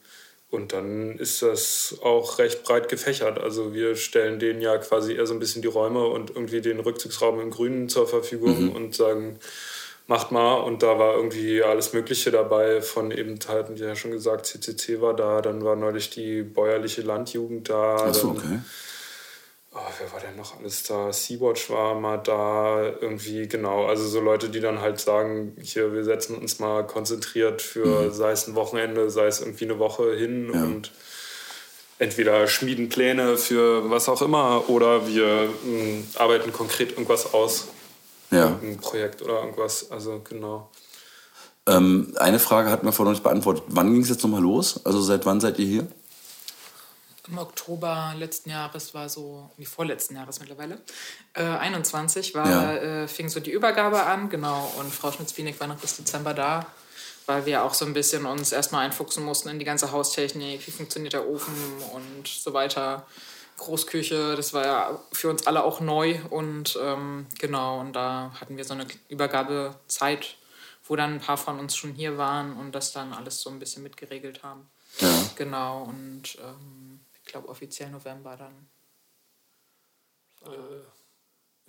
und 0.54 0.72
dann 0.72 1.18
ist 1.18 1.42
das 1.42 1.98
auch 2.04 2.38
recht 2.38 2.64
breit 2.64 2.88
gefächert. 2.88 3.40
Also 3.40 3.74
wir 3.74 3.96
stellen 3.96 4.38
denen 4.38 4.62
ja 4.62 4.78
quasi 4.78 5.16
eher 5.16 5.26
so 5.26 5.34
ein 5.34 5.40
bisschen 5.40 5.64
die 5.64 5.68
Räume 5.68 6.06
und 6.06 6.30
irgendwie 6.30 6.62
den 6.62 6.80
Rückzugsraum 6.80 7.40
im 7.40 7.50
Grünen 7.50 7.90
zur 7.90 8.08
Verfügung 8.08 8.72
und 8.72 8.94
sagen, 8.94 9.40
macht 10.08 10.32
mal. 10.32 10.56
Und 10.56 10.84
da 10.84 11.00
war 11.00 11.16
irgendwie 11.16 11.64
alles 11.64 11.94
Mögliche 11.94 12.30
dabei. 12.30 12.82
Von 12.82 13.10
eben 13.10 13.40
halt, 13.48 13.76
wie 13.76 13.82
ja 13.82 13.96
schon 13.96 14.12
gesagt, 14.12 14.46
CCC 14.46 15.02
war 15.02 15.16
da, 15.16 15.42
dann 15.42 15.64
war 15.64 15.76
neulich 15.76 16.12
die 16.12 16.44
bäuerliche 16.44 17.02
Landjugend 17.02 17.70
da. 17.70 17.98
Ach 18.10 18.14
so, 18.14 18.28
dann, 18.28 18.38
okay. 18.38 18.60
Oh, 19.74 19.80
wer 20.00 20.12
war 20.12 20.20
denn 20.20 20.36
noch 20.36 20.58
alles 20.60 20.84
da? 20.84 21.12
Sea-Watch 21.12 21.70
war 21.70 21.96
mal 21.96 22.18
da, 22.18 22.84
irgendwie, 23.02 23.48
genau. 23.48 23.86
Also 23.86 24.08
so 24.08 24.20
Leute, 24.20 24.50
die 24.50 24.60
dann 24.60 24.82
halt 24.82 25.00
sagen, 25.00 25.56
hier, 25.62 25.94
wir 25.94 26.04
setzen 26.04 26.38
uns 26.38 26.60
mal 26.60 26.86
konzentriert 26.86 27.62
für, 27.62 28.12
sei 28.12 28.32
es 28.32 28.48
ein 28.48 28.56
Wochenende, 28.56 29.10
sei 29.10 29.26
es 29.28 29.40
irgendwie 29.42 29.66
eine 29.66 29.80
Woche 29.80 30.14
hin 30.16 30.52
Ja. 30.54 30.64
und 30.64 30.92
entweder 32.00 32.48
schmieden 32.48 32.90
Pläne 32.90 33.38
für 33.38 33.90
was 33.90 34.10
auch 34.10 34.22
immer 34.22 34.70
oder 34.70 35.08
wir 35.08 35.50
mh, 35.64 36.04
arbeiten 36.20 36.52
konkret 36.52 36.92
irgendwas 36.92 37.34
aus, 37.34 37.68
Ja. 38.32 38.60
ein 38.62 38.78
Projekt 38.78 39.22
oder 39.22 39.40
irgendwas. 39.40 39.92
Also 39.92 40.22
genau. 40.28 40.70
Ähm, 41.66 42.14
eine 42.18 42.40
Frage 42.40 42.70
hat 42.70 42.84
mir 42.84 42.92
vorhin 42.92 43.12
noch 43.14 43.18
nicht 43.18 43.24
beantwortet. 43.24 43.64
Wann 43.70 43.94
ging 43.94 44.02
es 44.02 44.10
jetzt 44.10 44.22
nochmal 44.24 44.42
los? 44.42 44.82
Also 44.86 45.02
seit 45.02 45.26
wann 45.26 45.40
seid 45.40 45.60
ihr 45.60 45.66
hier? 45.66 45.88
Im 47.30 47.38
Oktober 47.38 48.14
letzten 48.18 48.50
Jahres 48.50 48.94
war 48.94 49.08
so, 49.08 49.50
wie 49.58 49.66
vorletzten 49.66 50.16
Jahres 50.16 50.40
mittlerweile, 50.42 50.82
äh, 51.34 51.44
21 51.44 52.36
war, 52.36 52.50
Ja. 52.50 52.74
äh, 53.04 53.08
fing 53.08 53.30
so 53.30 53.40
die 53.40 53.52
Übergabe 53.52 54.04
an, 54.04 54.30
genau. 54.30 54.74
Und 54.78 54.94
Frau 54.94 55.12
Schmitz-Wienig 55.12 55.58
war 55.60 55.68
noch 55.68 55.78
bis 55.78 55.96
Dezember 55.96 56.34
da, 56.34 56.66
weil 57.26 57.46
wir 57.46 57.64
auch 57.64 57.74
so 57.74 57.86
ein 57.86 57.94
bisschen 57.94 58.26
uns 58.26 58.52
erstmal 58.52 58.86
einfuchsen 58.86 59.24
mussten 59.24 59.48
in 59.50 59.58
die 59.60 59.66
ganze 59.66 59.92
Haustechnik, 59.94 60.68
wie 60.68 60.72
funktioniert 60.72 61.14
der 61.14 61.26
Ofen 61.28 61.54
und 61.94 62.28
so 62.28 62.54
weiter. 62.54 63.06
Großküche, 63.58 64.36
das 64.36 64.54
war 64.54 64.66
ja 64.66 65.00
für 65.14 65.30
uns 65.30 65.48
alle 65.48 65.64
auch 65.64 65.80
neu 65.80 66.20
und 66.30 66.78
ähm, 66.82 67.28
genau, 67.40 67.80
und 67.80 67.94
da 67.94 68.32
hatten 68.42 68.58
wir 68.58 68.66
so 68.66 68.74
eine 68.74 68.86
Übergabezeit 69.10 70.36
wo 70.86 70.98
dann 70.98 71.14
ein 71.14 71.20
paar 71.22 71.38
von 71.38 71.60
uns 71.60 71.78
schon 71.78 71.94
hier 71.94 72.18
waren 72.18 72.58
und 72.58 72.74
das 72.74 72.92
dann 72.92 73.14
alles 73.14 73.40
so 73.40 73.50
ein 73.50 73.58
bisschen 73.58 73.84
mitgeregelt 73.84 74.44
haben. 74.44 74.70
Ja. 75.00 75.08
Genau, 75.38 75.84
und 75.84 76.38
ähm, 76.42 76.83
glaube 77.34 77.50
offiziell 77.50 77.90
November 77.90 78.38
dann. 78.38 78.70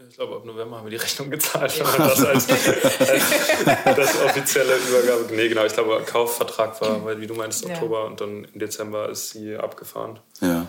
Ich 0.09 0.17
glaube, 0.17 0.37
ab 0.37 0.45
November 0.45 0.77
haben 0.79 0.85
wir 0.87 0.91
die 0.91 0.97
Rechnung 1.05 1.31
gezahlt, 1.31 1.81
man 1.83 1.99
das 1.99 2.25
als, 2.25 2.51
als 2.51 3.97
das 3.97 4.23
offizielle 4.23 4.77
Übergabe. 4.77 5.27
Nee, 5.35 5.49
genau, 5.49 5.65
ich 5.65 5.73
glaube, 5.73 6.03
Kaufvertrag 6.05 6.81
war, 6.81 7.05
weil, 7.05 7.21
wie 7.21 7.27
du 7.27 7.35
meinst, 7.35 7.65
Ja. 7.65 7.75
Oktober 7.75 8.05
und 8.07 8.21
dann 8.21 8.45
im 8.45 8.59
Dezember 8.59 9.09
ist 9.09 9.31
sie 9.31 9.57
abgefahren. 9.57 10.21
Ja. 10.41 10.67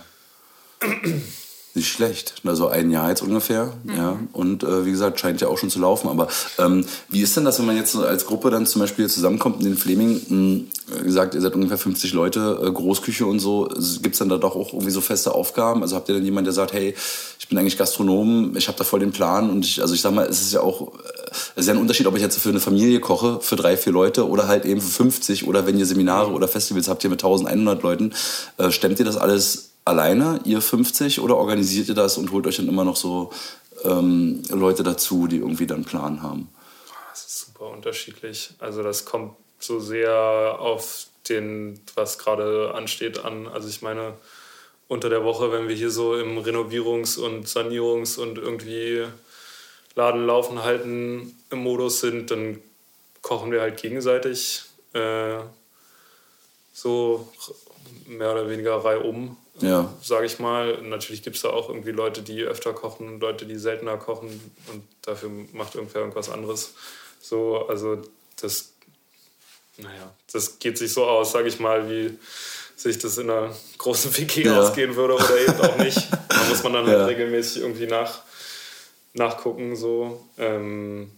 Nicht 1.76 1.90
schlecht. 1.90 2.36
Also 2.46 2.70
ein 2.70 2.90
Jahr 2.90 3.10
jetzt 3.10 3.22
ungefähr. 3.22 3.74
Ja. 3.98 4.18
Und 4.32 4.64
äh, 4.64 4.86
wie 4.86 4.92
gesagt, 4.92 5.20
scheint 5.20 5.42
ja 5.42 5.50
auch 5.50 5.58
schon 5.58 5.70
zu 5.70 5.80
laufen. 5.80 6.08
Aber 6.08 6.30
ähm, 6.58 6.86
wie 7.10 7.22
ist 7.22 7.36
denn 7.36 7.44
das, 7.44 7.60
wenn 7.60 7.66
man 7.66 7.76
jetzt 7.76 7.98
als 7.98 8.26
Gruppe 8.26 8.50
dann 8.50 8.66
zum 8.66 8.80
Beispiel 8.80 9.10
zusammenkommt 9.10 9.60
in 9.60 9.66
den 9.66 9.78
Fleming? 9.78 10.22
Mh, 10.30 11.04
gesagt, 11.04 11.36
ihr 11.36 11.42
seid 11.42 11.54
ungefähr 11.54 11.78
50 11.78 12.14
Leute, 12.14 12.62
äh, 12.64 12.72
Großküche 12.72 13.26
und 13.26 13.40
so. 13.40 13.68
Gibt 14.02 14.16
es 14.16 14.20
dann 14.20 14.30
da 14.30 14.38
doch 14.38 14.56
auch 14.56 14.72
irgendwie 14.72 14.92
so 14.92 15.02
feste 15.02 15.36
Aufgaben? 15.36 15.82
Also 15.82 15.98
habt 15.98 16.08
ihr 16.08 16.16
dann 16.16 16.24
jemanden, 16.24 16.46
der 16.46 16.54
sagt, 16.54 16.72
hey, 16.72 16.96
ich 17.40 17.50
bin 17.50 17.58
eigentlich 17.58 17.78
Gastronom, 17.78 18.56
ich 18.56 18.70
habe 18.70 18.78
da 18.78 18.86
voll 18.86 19.02
den 19.02 19.12
Plan 19.12 19.50
und 19.50 19.66
ich, 19.66 19.82
also 19.82 19.94
ich 19.94 20.02
sag 20.02 20.14
mal, 20.14 20.26
es 20.28 20.42
ist 20.42 20.54
ja 20.54 20.62
auch, 20.62 20.94
äh, 20.94 21.32
es 21.56 21.62
ist 21.64 21.68
ja 21.68 21.74
ein 21.74 21.80
Unterschied, 21.80 22.08
ob 22.08 22.16
ich 22.16 22.22
jetzt 22.22 22.40
für 22.40 22.50
eine 22.50 22.62
Familie 22.62 23.02
koche, 23.02 23.40
für 23.42 23.58
drei, 23.58 23.76
vier 23.76 23.92
Leute 23.92 24.30
oder 24.30 24.48
halt 24.48 24.64
eben 24.64 24.80
für 24.80 24.92
50 25.04 25.46
oder 25.46 25.68
wenn 25.68 25.78
ihr 25.78 25.86
Seminare 25.86 26.32
oder 26.32 26.48
Festivals 26.48 26.88
habt 26.88 27.04
ihr 27.04 27.10
mit 27.10 27.22
1100 27.22 27.84
Leuten, 27.84 28.14
äh, 28.58 28.72
stemmt 28.72 29.00
ihr 29.00 29.06
das 29.06 29.18
alles 29.18 29.75
alleine, 29.86 30.41
ihr 30.45 30.62
50, 30.62 31.19
oder 31.19 31.38
organisiert 31.38 31.88
ihr 31.88 31.95
das 31.95 32.17
und 32.17 32.32
holt 32.32 32.48
euch 32.48 32.58
dann 32.58 32.67
immer 32.67 32.84
noch 32.84 32.95
so 32.95 33.32
ähm, 33.84 34.41
Leute 34.50 34.84
dazu, 34.84 35.28
die 35.28 35.38
irgendwie 35.38 35.67
dann 35.67 35.86
Plan 35.86 36.21
haben? 36.21 36.50
Das 37.12 37.26
ist 37.26 37.39
super 37.39 37.69
unterschiedlich. 37.69 38.50
Also 38.60 38.84
das 38.84 39.06
kommt 39.06 39.36
so 39.60 39.80
sehr 39.80 40.58
auf 40.60 41.08
den, 41.30 41.80
was 41.95 42.17
gerade 42.17 42.74
ansteht, 42.76 43.24
an. 43.24 43.48
Also 43.48 43.69
ich 43.69 43.82
meine, 43.82 44.13
unter 44.88 45.10
der 45.10 45.24
Woche, 45.24 45.52
wenn 45.52 45.67
wir 45.67 45.76
hier 45.76 45.91
so 45.91 46.15
im 46.17 46.38
Renovierungs- 46.38 47.17
und 47.17 47.48
Sanierungs- 47.48 48.19
und 48.19 48.38
irgendwie 48.38 49.06
Laden 49.95 50.26
laufen 50.26 50.63
halten 50.63 51.36
im 51.50 51.60
Modus 51.60 52.02
sind, 52.02 52.32
dann 52.32 52.60
kochen 53.21 53.52
wir 53.52 53.62
halt 53.62 53.82
gegenseitig 53.82 54.63
äh, 54.93 55.39
so 56.74 57.32
mehr 58.08 58.34
oder 58.34 58.50
weniger 58.50 58.76
reihum, 58.84 59.38
Ja. 59.60 59.94
sage 60.02 60.26
ich 60.26 60.39
mal. 60.39 60.82
Natürlich 60.82 61.24
gibt 61.24 61.36
es 61.38 61.41
da 61.44 61.50
auch 61.50 61.70
irgendwie 61.70 61.91
Leute, 61.91 62.22
die 62.22 62.41
öfter 62.44 62.74
kochen 62.74 63.20
Leute, 63.20 63.46
die 63.46 63.56
seltener 63.58 63.98
kochen 63.98 64.30
und 64.72 64.84
dafür 65.02 65.30
macht 65.54 65.76
irgendwer 65.76 66.02
irgendwas 66.02 66.30
anderes. 66.30 66.74
So, 67.22 67.65
also 67.68 68.02
das, 68.41 68.74
naja, 69.78 70.13
das 70.32 70.60
geht 70.60 70.78
sich 70.78 70.91
so 70.94 71.06
aus, 71.06 71.32
sage 71.32 71.48
ich 71.48 71.60
mal, 71.60 71.89
wie 71.89 72.18
sich 72.76 72.98
das 73.00 73.18
in 73.18 73.30
einer 73.30 73.56
großen 73.78 74.15
WG 74.18 74.44
Ja. 74.44 74.60
ausgehen 74.60 74.96
würde 74.96 75.15
oder 75.15 75.38
eben 75.39 75.60
auch 75.62 75.78
nicht. 75.78 76.08
Da 76.30 76.44
muss 76.50 76.62
man 76.63 76.74
dann 76.74 76.86
halt 76.88 77.00
Ja. 77.00 77.06
regelmäßig 77.06 77.62
irgendwie 77.62 77.88
nach, 77.88 78.22
nachgucken. 79.13 79.76
So. 79.78 80.26
Ähm, 80.38 81.10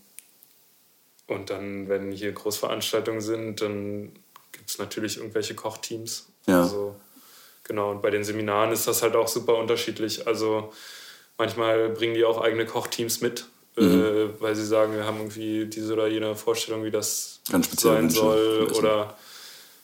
und 1.25 1.49
dann, 1.49 1.89
wenn 1.89 2.11
hier 2.11 2.31
Großveranstaltungen 2.31 3.21
sind, 3.21 3.61
dann 3.61 4.11
gibt 4.51 4.69
es 4.69 4.77
natürlich 4.77 5.17
irgendwelche 5.17 5.55
Kochteams. 5.55 6.27
Ja. 6.45 6.61
Also, 6.61 6.95
genau, 7.67 7.91
und 7.91 8.01
bei 8.01 8.09
den 8.09 8.23
Seminaren 8.23 8.71
ist 8.71 8.87
das 8.87 9.01
halt 9.03 9.15
auch 9.15 9.27
super 9.27 9.55
unterschiedlich. 9.57 10.27
Also 10.27 10.73
manchmal 11.37 11.89
bringen 11.89 12.13
die 12.15 12.25
auch 12.25 12.41
eigene 12.41 12.65
Kochteams 12.65 13.21
mit, 13.21 13.45
Mhm. 13.79 14.03
äh, 14.03 14.41
weil 14.41 14.55
sie 14.55 14.65
sagen, 14.65 14.93
wir 14.95 15.05
haben 15.05 15.17
irgendwie 15.17 15.65
diese 15.65 15.93
oder 15.93 16.07
jene 16.07 16.35
Vorstellung, 16.35 16.83
wie 16.83 16.89
das 16.89 17.39
sein 17.77 18.09
soll 18.09 18.67
wissen. 18.69 18.75
oder 18.79 19.15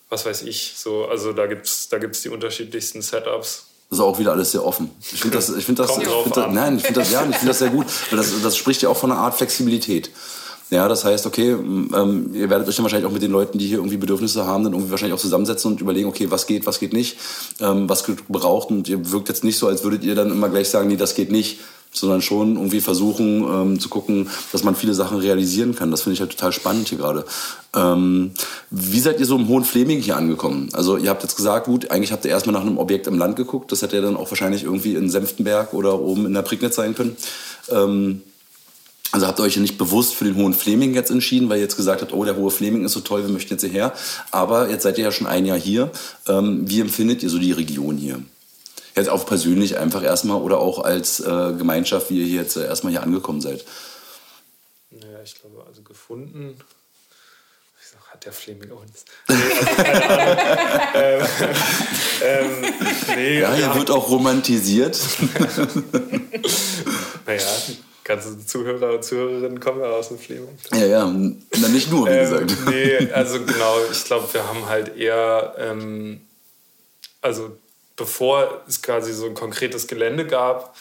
was 0.09 0.25
weiß 0.25 0.41
ich. 0.43 0.73
So, 0.75 1.05
also 1.05 1.31
da 1.31 1.45
gibt 1.45 1.67
es 1.67 1.89
da 1.89 1.99
gibt's 1.99 2.21
die 2.23 2.29
unterschiedlichsten 2.29 3.03
Setups. 3.03 3.67
Das 3.91 3.99
ist 3.99 4.03
auch 4.03 4.17
wieder 4.17 4.31
alles 4.31 4.51
sehr 4.51 4.65
offen. 4.65 4.89
Ich 4.99 5.21
finde 5.21 5.37
das, 5.37 5.49
ich 5.49 5.63
finde 5.65 5.83
das, 5.83 5.95
ich 5.95 6.07
find 6.07 6.35
das, 6.35 6.51
nein, 6.51 6.77
ich 6.77 6.83
finde 6.83 7.01
das, 7.01 7.11
ja, 7.11 7.21
ich 7.21 7.35
finde 7.35 7.47
das 7.49 7.59
sehr 7.59 7.69
gut, 7.69 7.85
weil 8.09 8.17
das, 8.17 8.41
das 8.41 8.57
spricht 8.57 8.81
ja 8.81 8.89
auch 8.89 8.97
von 8.97 9.11
einer 9.11 9.19
Art 9.21 9.35
Flexibilität. 9.35 10.09
Ja, 10.69 10.87
das 10.87 11.05
heißt, 11.05 11.25
okay, 11.27 11.51
ähm, 11.51 12.31
ihr 12.33 12.49
werdet 12.49 12.67
euch 12.67 12.75
dann 12.75 12.83
wahrscheinlich 12.83 13.07
auch 13.07 13.13
mit 13.13 13.21
den 13.21 13.31
Leuten, 13.31 13.57
die 13.59 13.67
hier 13.67 13.77
irgendwie 13.77 13.97
Bedürfnisse 13.97 14.45
haben, 14.45 14.63
dann 14.63 14.73
irgendwie 14.73 14.91
wahrscheinlich 14.91 15.13
auch 15.13 15.21
zusammensetzen 15.21 15.71
und 15.71 15.81
überlegen, 15.81 16.07
okay, 16.07 16.31
was 16.31 16.47
geht, 16.47 16.65
was 16.65 16.79
geht 16.79 16.93
nicht, 16.93 17.17
ähm, 17.59 17.87
was 17.89 18.07
wird 18.07 18.25
gebraucht 18.25 18.69
und 18.71 18.89
ihr 18.89 19.11
wirkt 19.11 19.29
jetzt 19.29 19.43
nicht 19.43 19.57
so, 19.57 19.67
als 19.67 19.83
würdet 19.83 20.03
ihr 20.03 20.15
dann 20.15 20.31
immer 20.31 20.49
gleich 20.49 20.69
sagen, 20.69 20.87
nee, 20.87 20.95
das 20.95 21.13
geht 21.13 21.31
nicht, 21.31 21.59
sondern 21.93 22.21
schon 22.21 22.55
irgendwie 22.55 22.81
versuchen 22.81 23.43
ähm, 23.43 23.79
zu 23.79 23.87
gucken, 23.87 24.29
dass 24.51 24.63
man 24.63 24.75
viele 24.75 24.93
Sachen 24.93 25.19
realisieren 25.19 25.75
kann. 25.75 25.91
Das 25.91 26.01
finde 26.01 26.15
ich 26.15 26.21
halt 26.21 26.31
total 26.31 26.51
spannend 26.51 26.89
hier 26.89 26.97
gerade. 26.97 27.23
Ähm, 27.75 28.31
wie 28.71 28.99
seid 28.99 29.19
ihr 29.19 29.25
so 29.25 29.35
im 29.35 29.47
Hohen 29.47 29.63
Fleming 29.63 30.01
hier 30.01 30.17
angekommen? 30.17 30.69
Also 30.73 30.97
ihr 30.97 31.09
habt 31.09 31.21
jetzt 31.21 31.35
gesagt, 31.35 31.67
gut, 31.67 31.91
eigentlich 31.91 32.11
habt 32.11 32.25
ihr 32.25 32.31
erstmal 32.31 32.53
nach 32.53 32.61
einem 32.61 32.79
Objekt 32.79 33.07
im 33.07 33.17
Land 33.17 33.35
geguckt. 33.35 33.71
Das 33.71 33.81
hätte 33.81 33.95
ja 33.95 34.01
dann 34.01 34.17
auch 34.17 34.31
wahrscheinlich 34.31 34.63
irgendwie 34.63 34.95
in 34.95 35.09
Senftenberg 35.09 35.73
oder 35.73 35.99
oben 35.99 36.25
in 36.25 36.33
der 36.33 36.41
Prignitz 36.41 36.75
sein 36.75 36.95
können. 36.95 37.15
Ähm, 37.69 38.21
also 39.13 39.27
habt 39.27 39.39
ihr 39.39 39.43
euch 39.43 39.55
ja 39.55 39.61
nicht 39.61 39.77
bewusst 39.77 40.15
für 40.15 40.25
den 40.25 40.35
Hohen 40.35 40.55
Fleming 40.55 40.95
jetzt 40.95 41.11
entschieden, 41.11 41.47
weil 41.47 41.57
ihr 41.57 41.63
jetzt 41.63 41.77
gesagt 41.77 42.01
habt, 42.01 42.13
oh, 42.13 42.25
der 42.25 42.35
Hohe 42.35 42.49
Fleming 42.49 42.83
ist 42.83 42.93
so 42.93 42.99
toll, 42.99 43.21
wir 43.21 43.31
möchten 43.31 43.53
jetzt 43.53 43.61
hierher. 43.61 43.93
Aber 44.31 44.71
jetzt 44.71 44.81
seid 44.81 44.97
ihr 44.97 45.03
ja 45.03 45.11
schon 45.11 45.27
ein 45.27 45.45
Jahr 45.45 45.59
hier. 45.59 45.91
Ähm, 46.27 46.67
wie 46.67 46.81
empfindet 46.81 47.21
ihr 47.21 47.29
so 47.29 47.37
die 47.37 47.51
Region 47.51 47.95
hier? 47.95 48.23
Jetzt 48.95 49.09
auch 49.09 49.27
persönlich 49.27 49.77
einfach 49.77 50.01
erstmal 50.01 50.41
oder 50.41 50.57
auch 50.57 50.83
als 50.83 51.19
äh, 51.19 51.53
Gemeinschaft, 51.55 52.09
wie 52.09 52.21
ihr 52.21 52.25
hier 52.25 52.41
jetzt 52.41 52.55
äh, 52.55 52.65
erstmal 52.65 52.91
hier 52.91 53.03
angekommen 53.03 53.39
seid. 53.39 53.63
Naja, 54.89 55.21
ich 55.23 55.39
glaube, 55.39 55.63
also 55.67 55.83
gefunden. 55.83 56.57
Der 58.25 58.31
Fleming 58.31 58.69
keine 58.69 60.05
Ahnung. 60.05 60.43
ähm, 60.95 61.25
ähm, 62.23 62.73
nee, 63.15 63.39
Ja, 63.41 63.53
hier 63.53 63.69
haben- 63.69 63.79
wird 63.79 63.91
auch 63.91 64.09
romantisiert. 64.09 64.97
Naja, 67.25 67.41
die 67.67 67.77
ganzen 68.03 68.45
Zuhörer 68.45 68.93
und 68.95 69.03
Zuhörerinnen 69.03 69.59
kommen 69.61 69.79
ja 69.81 69.87
aus 69.91 70.09
dem 70.09 70.19
Fleming. 70.19 70.49
ja, 70.73 70.85
ja, 70.85 71.05
na, 71.05 71.67
nicht 71.69 71.89
nur, 71.89 72.05
wie 72.07 72.11
Ähm, 72.11 72.19
gesagt. 72.47 72.53
nee, 72.69 73.11
also 73.13 73.39
genau, 73.39 73.77
ich 73.91 74.03
glaube, 74.03 74.27
wir 74.33 74.45
haben 74.45 74.67
halt 74.67 74.97
eher, 74.97 75.55
ähm, 75.57 76.19
also 77.21 77.55
bevor 77.95 78.61
es 78.67 78.81
quasi 78.81 79.13
so 79.13 79.25
ein 79.25 79.35
konkretes 79.35 79.87
Gelände 79.87 80.27
gab, 80.27 80.75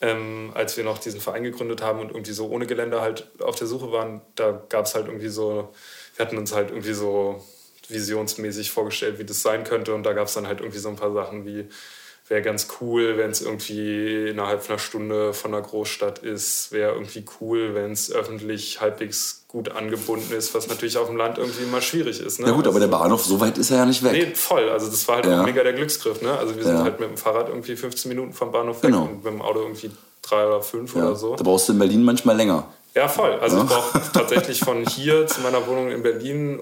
ähm, 0.00 0.52
als 0.54 0.76
wir 0.76 0.84
noch 0.84 0.98
diesen 0.98 1.20
Verein 1.20 1.42
gegründet 1.42 1.82
haben 1.82 1.98
und 2.00 2.10
irgendwie 2.10 2.32
so 2.32 2.46
ohne 2.48 2.66
Gelände 2.66 3.00
halt 3.00 3.26
auf 3.40 3.56
der 3.56 3.66
Suche 3.66 3.90
waren, 3.90 4.20
da 4.36 4.52
gab 4.68 4.84
es 4.86 4.94
halt 4.94 5.06
irgendwie 5.06 5.28
so, 5.28 5.74
wir 6.16 6.26
hatten 6.26 6.38
uns 6.38 6.54
halt 6.54 6.70
irgendwie 6.70 6.94
so 6.94 7.42
visionsmäßig 7.88 8.70
vorgestellt, 8.70 9.18
wie 9.18 9.24
das 9.24 9.42
sein 9.42 9.64
könnte 9.64 9.94
und 9.94 10.02
da 10.02 10.12
gab 10.12 10.26
es 10.28 10.34
dann 10.34 10.46
halt 10.46 10.60
irgendwie 10.60 10.78
so 10.78 10.88
ein 10.88 10.96
paar 10.96 11.12
Sachen 11.12 11.46
wie, 11.46 11.66
wäre 12.28 12.42
ganz 12.42 12.66
cool, 12.80 13.16
wenn 13.16 13.30
es 13.30 13.40
irgendwie 13.40 14.28
innerhalb 14.30 14.68
einer 14.68 14.80
Stunde 14.80 15.32
von 15.32 15.54
einer 15.54 15.62
Großstadt 15.62 16.18
ist, 16.18 16.72
wäre 16.72 16.92
irgendwie 16.94 17.24
cool, 17.40 17.74
wenn 17.74 17.92
es 17.92 18.10
öffentlich 18.10 18.80
halbwegs 18.80 19.44
gut 19.46 19.70
angebunden 19.70 20.34
ist, 20.36 20.52
was 20.52 20.66
natürlich 20.66 20.98
auf 20.98 21.06
dem 21.06 21.16
Land 21.16 21.38
irgendwie 21.38 21.62
immer 21.62 21.80
schwierig 21.80 22.20
ist. 22.20 22.40
Ne? 22.40 22.46
Ja 22.48 22.52
gut, 22.52 22.66
aber 22.66 22.80
der 22.80 22.88
Also- 22.88 22.98
Bahnhof, 22.98 23.24
so 23.24 23.38
weit 23.40 23.56
ist 23.58 23.70
er 23.70 23.76
ja 23.78 23.86
nicht 23.86 24.02
weg. 24.02 24.12
Nee, 24.12 24.34
voll. 24.34 24.68
Also 24.68 24.88
das 24.90 25.06
war 25.06 25.16
halt 25.16 25.26
Ja. 25.26 25.40
auch 25.40 25.46
mega 25.46 25.62
der 25.62 25.72
Glücksgriff. 25.74 26.20
Ne? 26.20 26.36
Also 26.36 26.56
wir 26.56 26.64
sind 26.64 26.74
Ja. 26.74 26.82
halt 26.82 26.98
mit 26.98 27.08
dem 27.08 27.16
Fahrrad 27.16 27.48
irgendwie 27.48 27.76
15 27.76 28.08
Minuten 28.08 28.32
vom 28.32 28.50
Bahnhof 28.50 28.80
Genau. 28.80 29.04
weg 29.04 29.10
und 29.10 29.24
mit 29.24 29.32
dem 29.34 29.42
Auto 29.42 29.60
irgendwie 29.60 29.92
drei 30.22 30.44
oder 30.48 30.60
fünf 30.62 30.96
ja. 30.96 31.04
oder 31.06 31.14
so. 31.14 31.36
Da 31.36 31.44
brauchst 31.44 31.68
du 31.68 31.74
in 31.74 31.78
Berlin 31.78 32.02
manchmal 32.02 32.36
länger. 32.36 32.66
Ja, 32.96 33.08
voll. 33.08 33.32
Also 33.40 33.58
Ja. 33.58 33.62
ich 33.64 33.68
brauche 33.68 34.12
tatsächlich 34.12 34.60
von 34.60 34.86
hier 34.88 35.26
zu 35.26 35.40
meiner 35.42 35.66
Wohnung 35.66 35.90
in 35.90 36.02
Berlin 36.02 36.60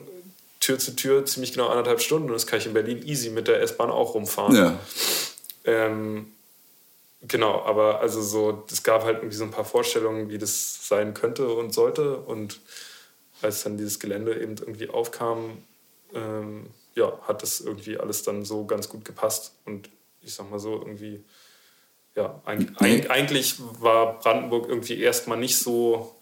Tür 0.60 0.78
zu 0.78 0.96
Tür 0.96 1.24
ziemlich 1.26 1.52
genau 1.52 1.68
anderthalb 1.68 2.00
Stunden. 2.00 2.26
Und 2.28 2.34
das 2.34 2.46
kann 2.46 2.58
ich 2.58 2.66
in 2.66 2.72
Berlin 2.74 3.06
easy 3.06 3.30
mit 3.30 3.46
der 3.48 3.60
S-Bahn 3.62 3.90
auch 3.90 4.14
rumfahren. 4.14 4.56
Ja. 4.56 4.78
Ähm, 5.64 6.32
genau, 7.22 7.62
aber 7.64 8.00
also 8.00 8.20
so, 8.20 8.64
es 8.70 8.82
gab 8.82 9.04
halt 9.04 9.18
irgendwie 9.18 9.36
so 9.36 9.44
ein 9.44 9.50
paar 9.52 9.64
Vorstellungen, 9.64 10.28
wie 10.30 10.38
das 10.38 10.88
sein 10.88 11.14
könnte 11.14 11.48
und 11.48 11.72
sollte. 11.72 12.16
Und 12.16 12.60
als 13.42 13.62
dann 13.62 13.76
dieses 13.76 14.00
Gelände 14.00 14.34
eben 14.40 14.56
irgendwie 14.58 14.88
aufkam, 14.88 15.58
ähm, 16.14 16.66
ja, 16.96 17.12
hat 17.28 17.42
das 17.42 17.60
irgendwie 17.60 17.98
alles 17.98 18.22
dann 18.24 18.44
so 18.44 18.64
ganz 18.64 18.88
gut 18.88 19.04
gepasst. 19.04 19.52
Und 19.66 19.88
ich 20.22 20.34
sag 20.34 20.50
mal 20.50 20.58
so, 20.58 20.72
irgendwie, 20.78 21.22
ja, 22.16 22.40
eig 22.44 22.58
Nee. 22.80 23.00
eig 23.02 23.10
eigentlich 23.10 23.56
war 23.80 24.18
Brandenburg 24.18 24.68
irgendwie 24.68 24.98
erstmal 25.00 25.38
nicht 25.38 25.58
so 25.58 26.14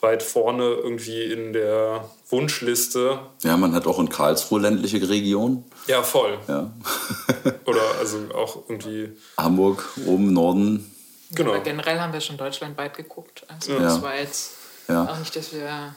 weit 0.00 0.22
vorne 0.22 0.62
irgendwie 0.64 1.24
in 1.24 1.52
der 1.52 2.08
Wunschliste. 2.30 3.18
Ja, 3.42 3.56
man 3.56 3.74
hat 3.74 3.86
auch 3.86 3.98
in 3.98 4.08
Karlsruhe 4.08 4.60
ländliche 4.60 5.08
Region. 5.08 5.64
Ja, 5.86 6.02
voll. 6.02 6.38
Ja. 6.46 6.70
Oder 7.66 7.80
also 7.98 8.18
auch 8.34 8.62
irgendwie, 8.68 9.10
Hamburg, 9.36 9.88
oben 10.06 10.28
im 10.28 10.32
Norden. 10.34 10.92
genau. 11.32 11.50
Aber 11.54 11.60
generell 11.60 11.98
haben 12.00 12.12
wir 12.12 12.20
schon 12.20 12.36
deutschlandweit 12.36 12.96
geguckt. 12.96 13.44
Also 13.48 13.72
Ja. 13.72 13.78
das 13.80 14.02
war 14.02 14.16
jetzt 14.16 14.52
Ja. 14.88 15.04
auch 15.04 15.18
nicht, 15.18 15.34
dass 15.34 15.52
wir. 15.52 15.94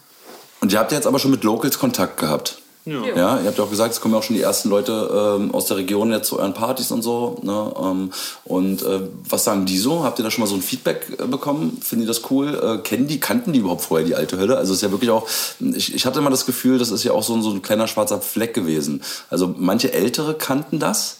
Und 0.61 0.71
ihr 0.73 0.79
habt 0.79 0.91
ja 0.91 0.97
jetzt 0.97 1.07
aber 1.07 1.19
schon 1.19 1.31
mit 1.31 1.43
Locals 1.43 1.77
Kontakt 1.79 2.17
gehabt. 2.17 2.61
Ja. 2.85 3.05
ja. 3.05 3.39
ihr 3.39 3.47
habt 3.47 3.57
ja 3.57 3.63
auch 3.63 3.69
gesagt, 3.69 3.93
es 3.93 4.01
kommen 4.01 4.13
ja 4.13 4.19
auch 4.19 4.23
schon 4.23 4.35
die 4.35 4.41
ersten 4.41 4.69
Leute 4.69 5.37
ähm, 5.39 5.53
aus 5.53 5.65
der 5.65 5.77
Region 5.77 6.11
jetzt 6.11 6.27
zu 6.27 6.39
euren 6.39 6.53
Partys 6.53 6.91
und 6.91 7.03
so. 7.03 7.39
Ne? 7.43 7.73
Ähm, 7.79 8.11
und 8.43 8.81
äh, 8.81 9.01
was 9.29 9.43
sagen 9.43 9.65
die 9.65 9.77
so? 9.77 10.03
Habt 10.03 10.19
ihr 10.19 10.23
da 10.23 10.31
schon 10.31 10.41
mal 10.41 10.47
so 10.47 10.55
ein 10.55 10.63
Feedback 10.63 11.05
äh, 11.19 11.27
bekommen? 11.27 11.77
Finden 11.81 12.03
die 12.03 12.07
das 12.07 12.31
cool? 12.31 12.59
Äh, 12.61 12.81
kennen 12.81 13.07
die, 13.07 13.19
kannten 13.19 13.53
die 13.53 13.59
überhaupt 13.59 13.83
vorher 13.83 14.05
die 14.05 14.15
alte 14.15 14.37
Hölle? 14.37 14.57
Also 14.57 14.73
es 14.73 14.77
ist 14.77 14.83
ja 14.83 14.91
wirklich 14.91 15.11
auch, 15.11 15.27
ich, 15.59 15.93
ich 15.93 16.05
hatte 16.05 16.19
immer 16.19 16.31
das 16.31 16.45
Gefühl, 16.45 16.79
das 16.79 16.89
ist 16.89 17.03
ja 17.03 17.11
auch 17.11 17.23
so, 17.23 17.39
so 17.41 17.51
ein 17.51 17.61
kleiner 17.61 17.87
schwarzer 17.87 18.19
Fleck 18.19 18.53
gewesen. 18.53 19.03
Also 19.29 19.53
manche 19.55 19.93
Ältere 19.93 20.33
kannten 20.33 20.79
das. 20.79 21.17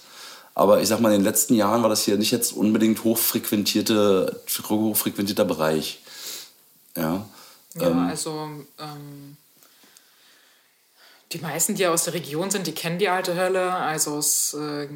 Aber 0.54 0.82
ich 0.82 0.88
sag 0.88 1.00
mal, 1.00 1.14
in 1.14 1.20
den 1.20 1.26
letzten 1.26 1.54
Jahren 1.56 1.82
war 1.82 1.90
das 1.90 2.04
hier 2.04 2.18
nicht 2.18 2.32
jetzt 2.32 2.54
unbedingt 2.54 3.04
hochfrequentierte, 3.04 4.42
hochfrequentierter 4.68 5.46
Bereich. 5.46 6.02
Ja, 6.98 7.26
ja 7.76 7.88
ähm, 7.88 8.00
also 8.00 8.32
ähm, 8.80 9.38
die 11.34 11.40
meisten, 11.40 11.76
die 11.76 11.88
aus 11.88 12.04
der 12.04 12.14
Region 12.14 12.52
sind, 12.52 12.68
die 12.68 12.74
kennen 12.74 13.00
die 13.00 13.10
alte 13.10 13.36
Hölle. 13.36 13.74
Also 13.74 14.18
es 14.18 14.54
äh, 14.54 14.88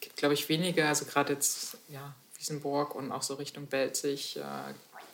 gibt, 0.00 0.16
glaube 0.16 0.34
ich, 0.34 0.48
wenige. 0.48 0.86
Also 0.86 1.04
gerade 1.04 1.32
jetzt, 1.32 1.76
ja, 1.88 2.14
Wiesenburg 2.38 2.94
und 2.94 3.12
auch 3.12 3.22
so 3.22 3.34
Richtung 3.34 3.66
Belzig 3.66 4.36
äh, 4.36 4.42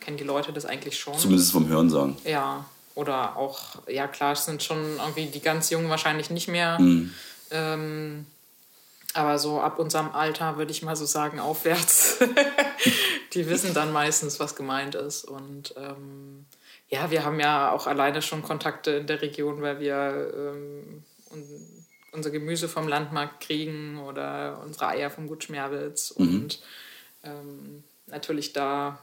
kennen 0.01 0.17
die 0.17 0.25
Leute 0.25 0.53
das 0.53 0.65
eigentlich 0.65 0.99
schon. 0.99 1.19
Zumindest 1.19 1.53
vom 1.53 1.69
Hören 1.69 1.91
sagen. 1.91 2.17
Ja, 2.25 2.65
oder 2.95 3.37
auch, 3.37 3.77
ja 3.87 4.09
klar, 4.09 4.33
es 4.33 4.45
sind 4.45 4.63
schon 4.63 4.97
irgendwie 4.97 5.27
die 5.27 5.41
ganz 5.41 5.71
Jungen 5.71 5.89
wahrscheinlich 5.89 6.31
nicht 6.31 6.49
mehr. 6.49 6.79
Mhm. 6.79 7.13
Ähm, 7.51 8.27
aber 9.15 9.39
so 9.39 9.61
ab 9.61 9.79
unserem 9.79 10.11
Alter 10.11 10.59
würde 10.59 10.71
ich 10.71 10.83
mal 10.83 10.97
so 10.97 11.07
sagen, 11.07 11.41
aufwärts. 11.41 12.19
die 13.35 13.49
wissen 13.49 13.75
dann 13.75 13.93
meistens, 13.93 14.39
was 14.41 14.55
gemeint 14.55 14.95
ist. 14.95 15.25
Und 15.25 15.75
ähm, 15.77 16.47
ja, 16.89 17.11
wir 17.11 17.25
haben 17.25 17.39
ja 17.39 17.73
auch 17.73 17.87
alleine 17.87 18.23
schon 18.23 18.43
Kontakte 18.43 18.93
in 18.93 19.07
der 19.07 19.21
Region, 19.21 19.61
weil 19.61 19.81
wir 19.81 20.33
ähm, 20.35 21.05
unser 22.13 22.31
Gemüse 22.31 22.69
vom 22.69 22.89
Landmarkt 22.89 23.41
kriegen 23.41 23.99
oder 23.99 24.61
unsere 24.65 24.89
Eier 24.89 25.11
vom 25.11 25.27
Gut 25.27 25.45
Schmerwitz 25.45 26.15
mhm. 26.17 26.27
und 26.27 26.63
ähm, 27.23 27.85
natürlich 28.07 28.53
da 28.53 28.99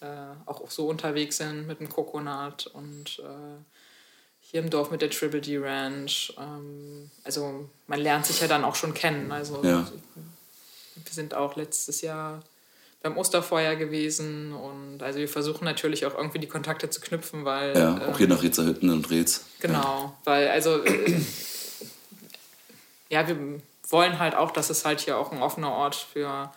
äh, 0.00 0.06
auch 0.46 0.70
so 0.70 0.88
unterwegs 0.88 1.36
sind 1.36 1.66
mit 1.66 1.80
dem 1.80 1.88
Coconut 1.88 2.66
und 2.68 3.18
äh, 3.18 3.62
hier 4.40 4.60
im 4.60 4.70
Dorf 4.70 4.90
mit 4.90 5.02
der 5.02 5.10
Triple 5.10 5.40
D 5.40 5.58
Ranch. 5.58 6.32
Ähm, 6.38 7.10
also 7.24 7.68
man 7.86 8.00
lernt 8.00 8.26
sich 8.26 8.40
ja 8.40 8.46
dann 8.46 8.64
auch 8.64 8.76
schon 8.76 8.94
kennen. 8.94 9.32
Also 9.32 9.62
ja. 9.64 9.86
wir 10.94 11.12
sind 11.12 11.34
auch 11.34 11.56
letztes 11.56 12.00
Jahr 12.00 12.42
beim 13.06 13.16
Osterfeuer 13.16 13.76
gewesen 13.76 14.52
und 14.52 15.00
also 15.00 15.20
wir 15.20 15.28
versuchen 15.28 15.64
natürlich 15.64 16.06
auch 16.06 16.16
irgendwie 16.16 16.40
die 16.40 16.48
Kontakte 16.48 16.90
zu 16.90 17.00
knüpfen, 17.00 17.44
weil 17.44 17.76
ja 17.76 17.96
auch 17.98 18.08
ähm, 18.08 18.16
hier 18.16 18.28
nach 18.28 18.42
Rezerhütten 18.42 18.90
und 18.90 19.08
Rez. 19.10 19.44
Genau, 19.60 19.78
ja. 19.78 20.16
weil 20.24 20.48
also 20.48 20.82
äh, 20.84 21.20
ja 23.08 23.28
wir 23.28 23.60
wollen 23.88 24.18
halt 24.18 24.34
auch, 24.34 24.50
dass 24.50 24.70
es 24.70 24.84
halt 24.84 25.00
hier 25.00 25.18
auch 25.18 25.30
ein 25.30 25.40
offener 25.40 25.70
Ort 25.70 25.94
für 25.94 26.52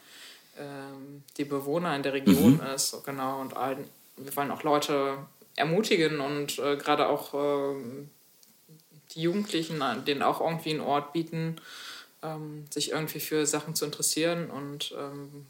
ähm, 0.58 1.24
die 1.38 1.46
Bewohner 1.46 1.96
in 1.96 2.02
der 2.02 2.14
Region 2.14 2.56
mhm. 2.56 2.74
ist, 2.74 2.98
genau 3.06 3.40
und 3.42 3.56
allen, 3.56 3.84
wir 4.18 4.36
wollen 4.36 4.50
auch 4.50 4.64
Leute 4.64 5.18
ermutigen 5.56 6.20
und 6.20 6.58
äh, 6.58 6.78
gerade 6.78 7.10
auch 7.10 7.36
äh, 7.36 7.76
die 9.12 9.22
Jugendlichen 9.22 9.84
denen 10.08 10.24
auch 10.24 10.42
irgendwie 10.42 10.72
einen 10.72 10.82
Ort 10.82 11.14
bieten, 11.14 11.58
ähm, 12.24 12.66
sich 12.72 12.90
irgendwie 12.90 13.20
für 13.20 13.46
Sachen 13.46 13.76
zu 13.76 13.86
interessieren 13.86 14.50
und 14.50 14.96
ähm, 14.98 15.46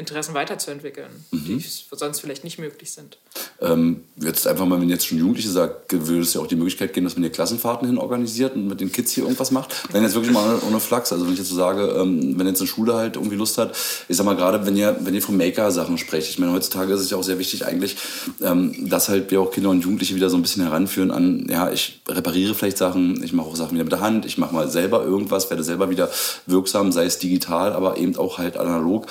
Interessen 0.00 0.34
weiterzuentwickeln, 0.34 1.24
mhm. 1.30 1.44
die 1.44 1.64
sonst 1.92 2.20
vielleicht 2.20 2.42
nicht 2.42 2.58
möglich 2.58 2.90
sind. 2.90 3.18
Ähm, 3.60 4.04
jetzt 4.16 4.46
einfach 4.46 4.66
mal, 4.66 4.80
wenn 4.80 4.88
jetzt 4.88 5.06
schon 5.06 5.18
Jugendliche 5.18 5.50
sagt, 5.50 5.92
würde 5.92 6.22
es 6.22 6.34
ja 6.34 6.40
auch 6.40 6.46
die 6.46 6.56
Möglichkeit 6.56 6.92
geben, 6.92 7.04
dass 7.04 7.14
man 7.14 7.22
hier 7.22 7.30
Klassenfahrten 7.30 7.86
hin 7.86 7.98
organisiert 7.98 8.54
und 8.54 8.66
mit 8.66 8.80
den 8.80 8.90
Kids 8.90 9.12
hier 9.12 9.24
irgendwas 9.24 9.50
macht. 9.50 9.92
Wenn 9.92 10.02
jetzt 10.02 10.14
wirklich 10.14 10.32
mal 10.32 10.58
ohne 10.66 10.80
Flachs, 10.80 11.12
also 11.12 11.26
wenn 11.26 11.34
ich 11.34 11.38
jetzt 11.38 11.50
so 11.50 11.56
sage, 11.56 11.82
ähm, 11.98 12.38
wenn 12.38 12.46
jetzt 12.46 12.60
eine 12.60 12.68
Schule 12.68 12.94
halt 12.94 13.16
irgendwie 13.16 13.36
Lust 13.36 13.58
hat, 13.58 13.76
ich 14.08 14.16
sag 14.16 14.24
mal 14.24 14.36
gerade, 14.36 14.64
wenn 14.66 14.76
ihr, 14.76 14.96
wenn 15.00 15.14
ihr 15.14 15.22
von 15.22 15.36
Maker-Sachen 15.36 15.98
sprecht, 15.98 16.30
ich 16.30 16.38
meine, 16.38 16.52
heutzutage 16.52 16.92
ist 16.94 17.00
es 17.00 17.10
ja 17.10 17.18
auch 17.18 17.22
sehr 17.22 17.38
wichtig 17.38 17.66
eigentlich, 17.66 17.96
ähm, 18.40 18.88
dass 18.88 19.08
halt 19.10 19.30
wir 19.30 19.40
auch 19.40 19.50
Kinder 19.50 19.70
und 19.70 19.82
Jugendliche 19.82 20.14
wieder 20.16 20.30
so 20.30 20.36
ein 20.36 20.42
bisschen 20.42 20.62
heranführen 20.62 21.10
an, 21.10 21.46
ja, 21.48 21.70
ich 21.70 22.00
repariere 22.08 22.54
vielleicht 22.54 22.78
Sachen, 22.78 23.22
ich 23.22 23.32
mache 23.32 23.48
auch 23.48 23.56
Sachen 23.56 23.74
wieder 23.74 23.84
mit 23.84 23.92
der 23.92 24.00
Hand, 24.00 24.24
ich 24.24 24.38
mache 24.38 24.54
mal 24.54 24.70
selber 24.70 25.04
irgendwas, 25.04 25.50
werde 25.50 25.62
selber 25.62 25.90
wieder 25.90 26.08
wirksam, 26.46 26.92
sei 26.92 27.04
es 27.04 27.18
digital, 27.18 27.72
aber 27.72 27.98
eben 27.98 28.16
auch 28.16 28.38
halt 28.38 28.56
analog. 28.56 29.06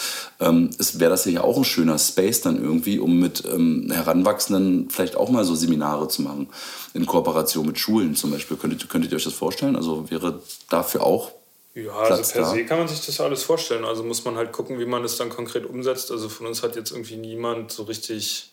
Wäre 0.80 1.12
das 1.12 1.26
ja 1.26 1.42
auch 1.42 1.58
ein 1.58 1.66
schöner 1.66 2.00
Space 2.00 2.42
dann 2.42 2.62
irgendwie, 2.62 3.00
um 3.00 3.20
mit 3.20 3.44
ähm, 3.46 3.92
Heranwachsenden 3.92 4.90
vielleicht 4.90 5.16
auch 5.18 5.30
mal 5.30 5.44
so 5.44 5.54
Seminare 5.54 6.08
zu 6.08 6.22
machen, 6.22 6.48
in 6.94 7.06
Kooperation 7.06 7.66
mit 7.66 7.78
Schulen 7.78 8.16
zum 8.16 8.32
Beispiel. 8.32 8.58
Könntet, 8.58 8.90
könntet 8.90 9.12
ihr 9.12 9.18
euch 9.18 9.26
das 9.26 9.34
vorstellen? 9.34 9.76
Also 9.76 10.10
wäre 10.10 10.42
dafür 10.70 11.04
auch 11.04 11.32
ja, 11.76 11.92
also 11.92 12.08
Platz 12.08 12.20
also 12.20 12.34
per 12.34 12.42
da? 12.42 12.50
se 12.50 12.66
kann 12.66 12.80
man 12.80 12.88
sich 12.88 13.06
das 13.06 13.20
alles 13.20 13.44
vorstellen. 13.44 13.86
Also 13.86 14.04
muss 14.04 14.26
man 14.26 14.36
halt 14.36 14.52
gucken, 14.52 14.80
wie 14.80 14.86
man 14.86 15.04
das 15.04 15.18
dann 15.18 15.30
konkret 15.30 15.66
umsetzt. 15.66 16.12
Also 16.12 16.30
von 16.30 16.48
uns 16.48 16.64
hat 16.64 16.76
jetzt 16.76 16.92
irgendwie 16.92 17.18
niemand 17.18 17.72
so 17.72 17.84
richtig 17.84 18.52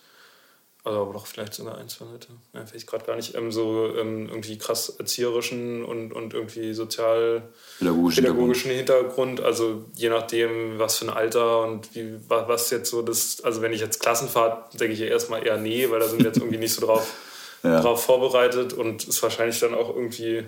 also 0.86 1.00
aber 1.00 1.14
doch 1.14 1.26
vielleicht 1.26 1.52
sogar 1.52 1.78
ein, 1.78 1.88
zwei 1.88 2.04
Leute, 2.04 2.28
ja, 2.54 2.64
vielleicht 2.64 2.86
gerade 2.86 3.04
gar 3.04 3.16
nicht, 3.16 3.34
ähm, 3.34 3.50
so 3.50 3.92
ähm, 3.96 4.28
irgendwie 4.28 4.56
krass 4.56 4.88
erzieherischen 4.88 5.84
und, 5.84 6.12
und 6.12 6.32
irgendwie 6.32 6.74
sozial 6.74 7.42
pädagogischen, 7.80 8.22
pädagogischen 8.22 8.70
Hintergrund. 8.70 9.40
Also 9.40 9.84
je 9.96 10.10
nachdem, 10.10 10.78
was 10.78 10.98
für 10.98 11.06
ein 11.06 11.10
Alter 11.10 11.64
und 11.64 11.92
wie, 11.96 12.20
was 12.28 12.70
jetzt 12.70 12.88
so 12.88 13.02
das, 13.02 13.42
also 13.42 13.62
wenn 13.62 13.72
ich 13.72 13.80
jetzt 13.80 13.98
Klassenfahrt, 13.98 14.78
denke 14.78 14.94
ich 14.94 15.00
ja 15.00 15.06
erstmal 15.06 15.44
eher 15.44 15.56
nee, 15.56 15.90
weil 15.90 15.98
da 15.98 16.06
sind 16.06 16.20
wir 16.20 16.26
jetzt 16.26 16.38
irgendwie 16.38 16.58
nicht 16.58 16.72
so 16.72 16.86
drauf, 16.86 17.14
ja. 17.64 17.80
drauf 17.80 18.04
vorbereitet 18.04 18.72
und 18.72 19.08
ist 19.08 19.20
wahrscheinlich 19.24 19.58
dann 19.58 19.74
auch 19.74 19.88
irgendwie, 19.88 20.44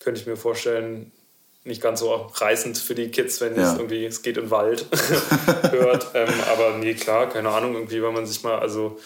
könnte 0.00 0.18
ich 0.18 0.26
mir 0.26 0.38
vorstellen, 0.38 1.12
nicht 1.64 1.82
ganz 1.82 2.00
so 2.00 2.14
reißend 2.14 2.78
für 2.78 2.94
die 2.94 3.10
Kids, 3.10 3.42
wenn 3.42 3.54
ja. 3.54 3.70
es 3.70 3.78
irgendwie, 3.78 4.06
es 4.06 4.22
geht 4.22 4.38
in 4.38 4.44
den 4.44 4.50
Wald 4.50 4.86
hört. 5.72 6.06
Ähm, 6.14 6.32
aber 6.50 6.78
nee, 6.78 6.94
klar, 6.94 7.28
keine 7.28 7.50
Ahnung, 7.50 7.74
irgendwie, 7.74 8.02
wenn 8.02 8.14
man 8.14 8.24
sich 8.24 8.42
mal, 8.42 8.60
also 8.60 8.98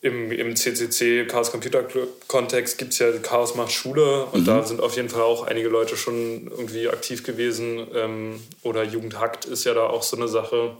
im, 0.00 0.30
im 0.30 0.54
CCC 0.54 1.26
Chaos 1.26 1.50
Computer 1.50 1.84
Kontext 2.28 2.78
gibt 2.78 2.92
es 2.92 3.00
ja 3.00 3.10
Chaos 3.18 3.56
macht 3.56 3.72
Schule 3.72 4.26
und 4.26 4.42
mhm. 4.42 4.46
da 4.46 4.62
sind 4.64 4.80
auf 4.80 4.94
jeden 4.94 5.08
Fall 5.08 5.22
auch 5.22 5.44
einige 5.44 5.68
Leute 5.68 5.96
schon 5.96 6.48
irgendwie 6.48 6.88
aktiv 6.88 7.24
gewesen. 7.24 7.86
Ähm, 7.94 8.40
oder 8.62 8.84
Jugend 8.84 9.18
hackt 9.18 9.44
ist 9.44 9.64
ja 9.64 9.74
da 9.74 9.86
auch 9.86 10.04
so 10.04 10.16
eine 10.16 10.28
Sache. 10.28 10.76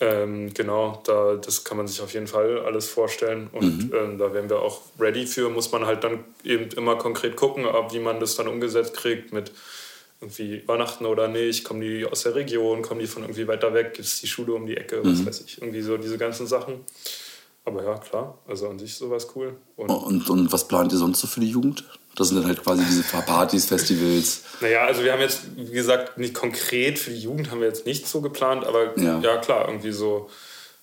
Ähm, 0.00 0.52
genau, 0.54 1.02
da, 1.06 1.36
das 1.36 1.62
kann 1.62 1.76
man 1.76 1.86
sich 1.86 2.00
auf 2.00 2.14
jeden 2.14 2.26
Fall 2.26 2.60
alles 2.60 2.88
vorstellen 2.88 3.48
und 3.52 3.90
mhm. 3.90 3.94
ähm, 3.94 4.18
da 4.18 4.32
wären 4.32 4.48
wir 4.48 4.60
auch 4.60 4.80
ready 4.98 5.26
für. 5.26 5.50
Muss 5.50 5.70
man 5.70 5.84
halt 5.84 6.02
dann 6.02 6.24
eben 6.42 6.70
immer 6.70 6.96
konkret 6.96 7.36
gucken, 7.36 7.66
ob, 7.66 7.92
wie 7.92 8.00
man 8.00 8.18
das 8.18 8.34
dann 8.36 8.48
umgesetzt 8.48 8.96
kriegt 8.96 9.32
mit 9.32 9.52
irgendwie 10.22 10.58
übernachten 10.58 11.04
oder 11.04 11.28
nicht, 11.28 11.64
kommen 11.64 11.80
die 11.80 12.06
aus 12.06 12.22
der 12.22 12.34
Region, 12.34 12.80
kommen 12.80 13.00
die 13.00 13.06
von 13.06 13.22
irgendwie 13.22 13.46
weiter 13.46 13.74
weg, 13.74 13.94
gibt 13.94 14.06
es 14.06 14.20
die 14.20 14.28
Schule 14.28 14.54
um 14.54 14.66
die 14.66 14.76
Ecke, 14.76 15.02
mhm. 15.02 15.12
was 15.12 15.26
weiß 15.26 15.44
ich, 15.46 15.60
irgendwie 15.60 15.82
so 15.82 15.98
diese 15.98 16.16
ganzen 16.16 16.46
Sachen. 16.46 16.80
Aber 17.64 17.84
ja, 17.84 17.96
klar, 17.96 18.38
also 18.48 18.68
an 18.68 18.78
sich 18.78 18.94
sowas 18.94 19.28
cool. 19.36 19.56
Und, 19.76 19.88
und, 19.88 20.30
und 20.30 20.52
was 20.52 20.66
plant 20.66 20.92
ihr 20.92 20.98
sonst 20.98 21.20
so 21.20 21.26
für 21.26 21.40
die 21.40 21.50
Jugend? 21.50 21.84
Das 22.16 22.28
sind 22.28 22.38
dann 22.38 22.46
halt 22.46 22.62
quasi 22.62 22.84
diese 22.84 23.04
Partys, 23.04 23.66
Festivals. 23.66 24.42
Naja, 24.60 24.84
also 24.84 25.02
wir 25.02 25.12
haben 25.12 25.20
jetzt, 25.20 25.56
wie 25.56 25.70
gesagt, 25.70 26.18
nicht 26.18 26.34
konkret 26.34 26.98
für 26.98 27.10
die 27.10 27.20
Jugend 27.20 27.50
haben 27.50 27.60
wir 27.60 27.68
jetzt 27.68 27.86
nicht 27.86 28.06
so 28.06 28.20
geplant, 28.20 28.64
aber 28.64 28.98
ja, 28.98 29.20
ja 29.20 29.36
klar, 29.38 29.68
irgendwie 29.68 29.92
so, 29.92 30.28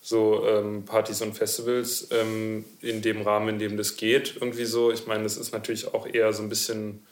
so 0.01 0.45
ähm, 0.47 0.85
Partys 0.85 1.21
und 1.21 1.35
Festivals 1.35 2.07
ähm, 2.11 2.65
in 2.81 3.01
dem 3.01 3.21
Rahmen, 3.21 3.49
in 3.49 3.59
dem 3.59 3.77
das 3.77 3.95
geht, 3.95 4.37
irgendwie 4.39 4.65
so. 4.65 4.91
Ich 4.91 5.05
meine, 5.05 5.23
das 5.23 5.37
ist 5.37 5.51
natürlich 5.51 5.93
auch 5.93 6.07
eher 6.07 6.33
so 6.33 6.41
ein 6.41 6.49
bisschen 6.49 7.05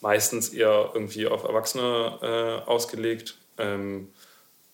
meistens 0.00 0.48
eher 0.48 0.90
irgendwie 0.94 1.26
auf 1.26 1.44
Erwachsene 1.44 2.18
äh, 2.66 2.68
ausgelegt. 2.68 3.36
Ähm, 3.58 4.08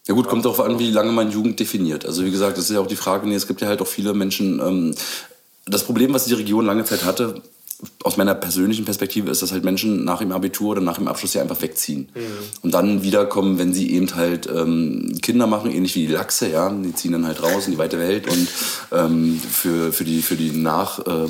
ja 0.09 0.15
gut, 0.15 0.29
kommt 0.29 0.45
darauf 0.45 0.61
an, 0.61 0.79
wie 0.79 0.91
lange 0.91 1.13
man 1.13 1.31
Jugend 1.31 1.61
definiert. 1.61 2.07
Also 2.07 2.25
wie 2.25 2.31
gesagt, 2.31 2.57
das 2.57 2.65
ist 2.65 2.75
ja 2.75 2.81
auch 2.81 2.87
die 2.87 2.97
Frage, 2.97 3.29
nee, 3.29 3.35
es 3.35 3.47
gibt 3.47 3.61
ja 3.61 3.69
halt 3.69 3.83
auch 3.83 3.87
viele 3.87 4.15
Menschen, 4.15 4.61
ähm, 4.61 4.95
das 5.67 5.85
Problem, 5.85 6.15
was 6.15 6.25
die 6.25 6.35
Region 6.35 6.65
lange 6.65 6.85
Zeit 6.85 7.05
hatte, 7.05 7.43
aus 8.03 8.17
meiner 8.17 8.35
persönlichen 8.35 8.85
Perspektive 8.85 9.31
ist, 9.31 9.41
dass 9.41 9.53
halt 9.53 9.65
Menschen 9.65 10.05
nach 10.05 10.19
dem 10.19 10.33
Abitur 10.33 10.73
oder 10.73 10.81
nach 10.81 10.97
dem 10.97 11.07
Abschluss 11.07 11.35
ja 11.35 11.43
einfach 11.43 11.63
wegziehen. 11.63 12.09
Mhm. 12.13 12.21
Und 12.63 12.75
dann 12.75 13.03
wiederkommen, 13.05 13.59
wenn 13.59 13.73
sie 13.73 13.93
eben 13.93 14.13
halt 14.17 14.49
ähm, 14.49 15.17
Kinder 15.23 15.47
machen, 15.47 15.71
ähnlich 15.71 15.95
wie 15.95 16.07
die 16.07 16.13
Lachse, 16.13 16.49
ja, 16.49 16.71
die 16.71 16.93
ziehen 16.95 17.13
dann 17.13 17.27
halt 17.27 17.41
raus 17.41 17.67
in 17.67 17.73
die 17.73 17.79
weite 17.79 17.99
Welt 18.01 18.27
und 18.27 18.49
ähm, 18.91 19.41
für, 19.41 19.93
für, 19.93 20.05
die, 20.05 20.23
für, 20.23 20.35
die 20.35 20.51
Nach, 20.51 20.99
äh, 21.07 21.29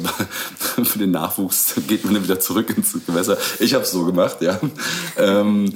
für 0.85 0.99
den 0.99 1.11
Nachwuchs 1.11 1.75
geht 1.87 2.05
man 2.05 2.15
dann 2.15 2.25
wieder 2.25 2.41
zurück 2.41 2.73
ins 2.75 2.97
Gewässer. 3.07 3.37
Ich 3.59 3.75
habe 3.75 3.85
es 3.85 3.91
so 3.91 4.05
gemacht, 4.05 4.39
ja. 4.41 4.59
ähm, 5.19 5.75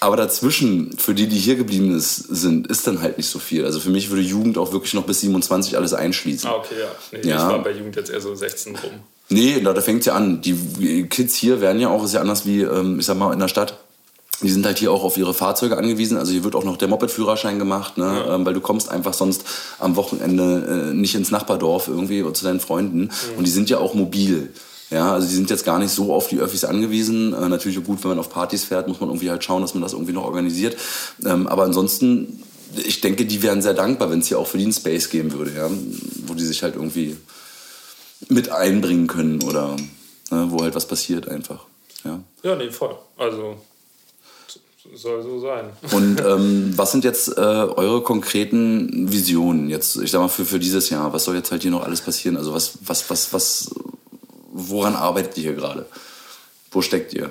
aber 0.00 0.16
dazwischen, 0.16 0.96
für 0.98 1.14
die, 1.14 1.26
die 1.26 1.38
hier 1.38 1.56
geblieben 1.56 1.96
ist, 1.96 2.16
sind, 2.16 2.66
ist 2.66 2.86
dann 2.86 3.00
halt 3.00 3.16
nicht 3.16 3.28
so 3.28 3.38
viel. 3.38 3.64
Also 3.64 3.80
für 3.80 3.88
mich 3.90 4.10
würde 4.10 4.22
Jugend 4.22 4.58
auch 4.58 4.72
wirklich 4.72 4.94
noch 4.94 5.04
bis 5.04 5.20
27 5.20 5.76
alles 5.76 5.94
einschließen. 5.94 6.48
Ah, 6.48 6.56
okay, 6.56 6.74
ja. 6.80 6.88
Nee, 7.12 7.28
ja. 7.28 7.46
Ich 7.46 7.52
war 7.52 7.62
bei 7.62 7.72
Jugend 7.72 7.96
jetzt 7.96 8.10
eher 8.10 8.20
so 8.20 8.34
16 8.34 8.76
rum. 8.76 8.90
Nee, 9.28 9.60
da, 9.60 9.72
da 9.72 9.80
fängt 9.80 10.00
es 10.00 10.06
ja 10.06 10.14
an. 10.14 10.40
Die 10.42 11.06
Kids 11.08 11.34
hier 11.34 11.60
werden 11.60 11.80
ja 11.80 11.88
auch, 11.88 12.04
ist 12.04 12.14
ja 12.14 12.20
anders 12.20 12.46
wie, 12.46 12.60
ähm, 12.60 13.00
ich 13.00 13.06
sag 13.06 13.16
mal, 13.16 13.32
in 13.32 13.40
der 13.40 13.48
Stadt. 13.48 13.78
Die 14.42 14.50
sind 14.50 14.66
halt 14.66 14.78
hier 14.78 14.92
auch 14.92 15.02
auf 15.02 15.16
ihre 15.16 15.32
Fahrzeuge 15.32 15.78
angewiesen. 15.78 16.18
Also 16.18 16.30
hier 16.32 16.44
wird 16.44 16.54
auch 16.54 16.64
noch 16.64 16.76
der 16.76 16.88
Moped-Führerschein 16.88 17.58
gemacht, 17.58 17.96
ne? 17.96 18.04
Ja. 18.04 18.34
Ähm, 18.34 18.44
weil 18.44 18.52
du 18.52 18.60
kommst 18.60 18.90
einfach 18.90 19.14
sonst 19.14 19.44
am 19.78 19.96
Wochenende 19.96 20.90
äh, 20.90 20.94
nicht 20.94 21.14
ins 21.14 21.30
Nachbardorf 21.30 21.88
irgendwie 21.88 22.22
oder 22.22 22.34
zu 22.34 22.44
deinen 22.44 22.60
Freunden. 22.60 23.04
Mhm. 23.04 23.38
Und 23.38 23.46
die 23.46 23.50
sind 23.50 23.70
ja 23.70 23.78
auch 23.78 23.94
mobil. 23.94 24.52
Ja, 24.90 25.12
also 25.12 25.26
die 25.26 25.34
sind 25.34 25.50
jetzt 25.50 25.64
gar 25.64 25.78
nicht 25.78 25.90
so 25.90 26.14
auf 26.14 26.28
die 26.28 26.38
Öffis 26.38 26.64
angewiesen. 26.64 27.32
Äh, 27.32 27.48
natürlich 27.48 27.82
gut, 27.82 28.02
wenn 28.02 28.10
man 28.10 28.18
auf 28.18 28.30
Partys 28.30 28.64
fährt, 28.64 28.86
muss 28.86 29.00
man 29.00 29.08
irgendwie 29.08 29.30
halt 29.30 29.42
schauen, 29.42 29.62
dass 29.62 29.74
man 29.74 29.82
das 29.82 29.92
irgendwie 29.92 30.12
noch 30.12 30.24
organisiert. 30.24 30.76
Ähm, 31.24 31.46
aber 31.48 31.64
ansonsten, 31.64 32.42
ich 32.76 33.00
denke, 33.00 33.26
die 33.26 33.42
wären 33.42 33.62
sehr 33.62 33.74
dankbar, 33.74 34.10
wenn 34.10 34.20
es 34.20 34.28
hier 34.28 34.38
auch 34.38 34.46
für 34.46 34.58
die 34.58 34.64
einen 34.64 34.72
Space 34.72 35.10
geben 35.10 35.32
würde, 35.32 35.52
ja, 35.56 35.68
wo 36.26 36.34
die 36.34 36.44
sich 36.44 36.62
halt 36.62 36.76
irgendwie 36.76 37.16
mit 38.28 38.50
einbringen 38.50 39.08
können 39.08 39.42
oder 39.42 39.76
ne, 40.30 40.46
wo 40.50 40.62
halt 40.62 40.74
was 40.74 40.86
passiert 40.86 41.28
einfach. 41.28 41.64
Ja, 42.04 42.20
ja 42.44 42.54
nee, 42.54 42.70
voll. 42.70 42.96
Also 43.16 43.56
soll 44.94 45.22
so 45.22 45.40
sein. 45.40 45.66
Und 45.92 46.20
ähm, 46.26 46.72
was 46.76 46.92
sind 46.92 47.04
jetzt 47.04 47.28
äh, 47.36 47.40
eure 47.40 48.02
konkreten 48.02 49.12
Visionen 49.12 49.68
jetzt, 49.68 49.96
ich 49.96 50.10
sag 50.10 50.20
mal, 50.20 50.28
für, 50.28 50.44
für 50.44 50.58
dieses 50.58 50.90
Jahr? 50.90 51.12
Was 51.12 51.24
soll 51.24 51.36
jetzt 51.36 51.50
halt 51.50 51.62
hier 51.62 51.70
noch 51.70 51.82
alles 51.82 52.00
passieren? 52.00 52.36
Also 52.36 52.52
was, 52.52 52.78
was, 52.84 53.08
was, 53.10 53.32
was, 53.32 53.70
woran 54.56 54.96
arbeitet 54.96 55.36
ihr 55.36 55.44
hier 55.44 55.54
gerade? 55.54 55.86
Wo 56.70 56.82
steckt 56.82 57.12
ihr? 57.14 57.30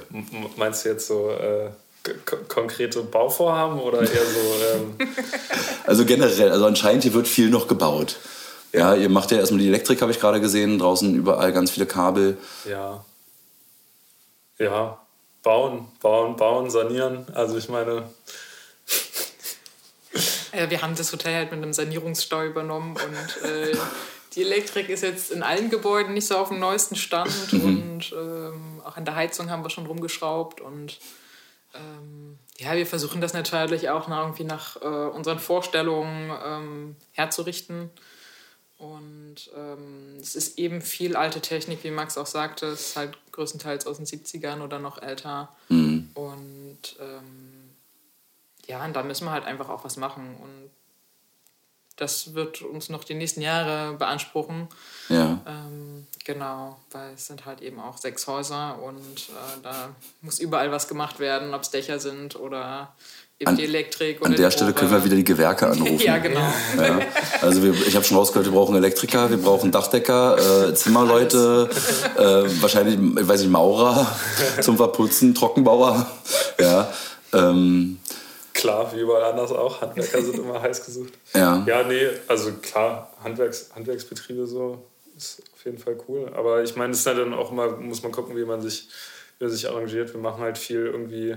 Meinst 0.56 0.86
du 0.86 0.90
jetzt 0.90 1.08
so 1.08 1.30
äh, 1.30 1.70
konkrete 2.48 3.02
Bauvorhaben 3.02 3.80
oder 3.80 4.00
eher 4.02 4.08
so? 4.08 4.76
Ähm 4.76 4.96
also 5.86 6.06
generell, 6.06 6.52
also 6.52 6.66
anscheinend 6.66 7.04
hier 7.04 7.14
wird 7.14 7.28
viel 7.28 7.50
noch 7.50 7.68
gebaut. 7.68 8.18
Ja, 8.72 8.94
ja 8.94 9.02
ihr 9.02 9.10
macht 9.10 9.32
ja 9.32 9.38
erstmal 9.38 9.60
die 9.60 9.68
Elektrik, 9.68 10.02
habe 10.02 10.12
ich 10.12 10.20
gerade 10.20 10.40
gesehen, 10.40 10.80
draußen 10.80 11.16
überall 11.16 11.52
ganz 11.52 11.72
viele 11.72 11.86
Kabel. 11.86 12.38
Ja. 12.70 13.04
Ja, 14.58 15.00
bauen, 15.44 15.88
bauen, 16.02 16.38
bauen, 16.38 16.70
sanieren. 16.70 17.26
Also 17.34 17.58
ich 17.58 17.70
meine. 17.70 18.10
Wir 20.70 20.82
haben 20.82 20.96
das 20.96 21.12
Hotel 21.12 21.36
halt 21.36 21.52
mit 21.52 21.62
einem 21.62 21.74
Sanierungsstau 21.74 22.44
übernommen 22.44 22.96
und 22.96 23.50
äh, 23.50 23.76
die 24.36 24.42
Elektrik 24.42 24.90
ist 24.90 25.04
jetzt 25.04 25.32
in 25.32 25.44
allen 25.44 25.70
Gebäuden 25.70 26.14
nicht 26.14 26.28
so 26.28 26.38
auf 26.38 26.50
dem 26.50 26.60
neuesten 26.60 26.96
Stand 26.96 27.54
mhm. 27.54 27.64
und 27.64 28.14
ähm, 28.14 28.82
auch 28.84 28.98
an 28.98 29.06
der 29.06 29.16
Heizung 29.16 29.50
haben 29.50 29.64
wir 29.64 29.70
schon 29.70 29.86
rumgeschraubt 29.86 30.62
und 30.62 31.00
ähm, 31.74 32.38
ja, 32.58 32.76
wir 32.76 32.86
versuchen 32.86 33.22
das 33.22 33.34
natürlich 33.34 33.90
auch 33.90 34.08
nach, 34.08 34.24
irgendwie 34.24 34.46
nach 34.46 34.82
äh, 34.82 34.86
unseren 34.86 35.40
Vorstellungen 35.40 36.32
ähm, 36.46 36.96
herzurichten. 37.12 37.90
Und 38.78 39.52
ähm, 39.56 40.18
es 40.22 40.36
ist 40.36 40.58
eben 40.58 40.82
viel 40.82 41.16
alte 41.16 41.42
Technik, 41.42 41.84
wie 41.84 41.92
Max 41.92 42.18
auch 42.18 42.26
sagte. 42.26 42.68
Es 42.68 42.88
ist 42.88 42.96
halt 42.98 43.18
größtenteils 43.32 43.88
aus 43.88 43.98
den 43.98 44.06
70ern 44.06 44.62
oder 44.62 44.80
noch 44.80 45.02
älter. 45.02 45.50
Mhm. 45.70 46.10
Und 46.14 46.96
ähm, 47.00 47.72
ja, 48.68 48.84
und 48.84 48.94
da 48.94 49.04
müssen 49.04 49.26
wir 49.26 49.32
halt 49.32 49.46
einfach 49.46 49.70
auch 49.70 49.84
was 49.84 49.98
machen. 49.98 50.36
Und 50.42 50.70
das 51.98 52.34
wird 52.34 52.62
uns 52.62 52.90
noch 52.90 53.04
die 53.04 53.14
nächsten 53.14 53.42
Jahre 53.42 53.96
beanspruchen. 53.98 54.68
Ja. 55.10 55.40
Ähm, 55.48 56.08
genau, 56.26 56.78
weil 56.92 57.14
es 57.14 57.28
sind 57.28 57.46
halt 57.46 57.62
eben 57.62 57.80
auch 57.80 57.98
sechs 57.98 58.28
Häuser 58.28 58.80
und 58.84 58.98
äh, 58.98 59.62
da 59.64 59.90
muss 60.22 60.40
überall 60.40 60.72
was 60.72 60.88
gemacht 60.88 61.20
werden, 61.20 61.54
ob 61.54 61.62
es 61.62 61.72
Dächer 61.72 62.00
sind 62.00 62.36
oder 62.36 62.94
eben 63.40 63.50
an, 63.50 63.56
die 63.56 63.64
Elektrik. 63.64 64.20
Oder 64.20 64.32
an 64.32 64.36
der 64.36 64.52
Stelle 64.52 64.74
können 64.74 64.92
wir 64.92 65.06
wieder 65.06 65.16
die 65.16 65.24
Gewerke 65.24 65.68
anrufen. 65.72 66.00
ja, 66.00 66.18
genau. 66.18 66.52
Ja. 66.78 67.00
Also 67.42 67.64
wir, 67.64 67.74
ich 67.74 67.96
habe 67.96 68.04
schon 68.04 68.18
rausgehört, 68.18 68.46
wir 68.46 68.54
brauchen 68.54 68.76
Elektriker, 68.76 69.30
wir 69.30 69.38
brauchen 69.38 69.72
Dachdecker, 69.72 70.70
äh, 70.70 70.74
Zimmerleute, 70.74 71.70
äh, 72.18 72.22
wahrscheinlich, 72.62 72.96
ich 73.22 73.28
weiß 73.28 73.42
nicht, 73.42 73.52
Maurer 73.52 74.06
zum 74.62 74.76
Verputzen, 74.78 75.34
Trockenbauer. 75.34 76.06
Ja. 76.60 76.92
Ähm, 77.34 78.00
Klar, 78.56 78.96
wie 78.96 79.02
überall 79.02 79.24
anders 79.24 79.52
auch. 79.52 79.82
Handwerker 79.82 80.22
sind 80.22 80.40
immer 80.40 80.62
heiß 80.62 80.86
gesucht. 80.86 81.14
Ja. 81.34 81.62
Ja, 81.68 81.84
nee, 81.84 82.08
also 82.30 82.54
klar, 82.54 83.14
Handwerks, 83.22 83.70
Handwerksbetriebe 83.76 84.48
so 84.48 84.82
ist 85.18 85.44
auf 85.54 85.66
jeden 85.66 85.78
Fall 85.78 85.98
cool. 86.08 86.32
Aber 86.34 86.64
ich 86.64 86.78
meine, 86.78 86.94
es 86.94 87.00
ist 87.00 87.06
halt 87.06 87.18
dann 87.18 87.34
auch 87.34 87.52
immer, 87.52 87.76
muss 87.76 88.02
man 88.02 88.14
gucken, 88.14 88.38
wie 88.38 88.46
man 88.46 88.62
sich, 88.62 88.88
wie 89.38 89.44
man 89.44 89.54
sich 89.54 89.68
arrangiert. 89.68 90.14
Wir 90.14 90.22
machen 90.22 90.42
halt 90.42 90.58
viel 90.58 90.86
irgendwie 90.86 91.36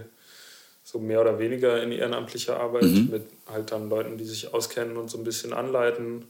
so 0.85 1.01
mehr 1.01 1.21
oder 1.21 1.41
weniger 1.41 1.83
in 1.83 1.91
ehrenamtlicher 1.91 2.59
Arbeit 2.59 2.85
mhm. 2.85 3.09
mit 3.11 3.27
halt 3.51 3.73
dann 3.73 3.91
Leuten, 3.91 4.17
die 4.17 4.25
sich 4.25 4.55
auskennen 4.55 4.97
und 4.97 5.11
so 5.11 5.19
ein 5.19 5.25
bisschen 5.25 5.53
anleiten. 5.53 6.25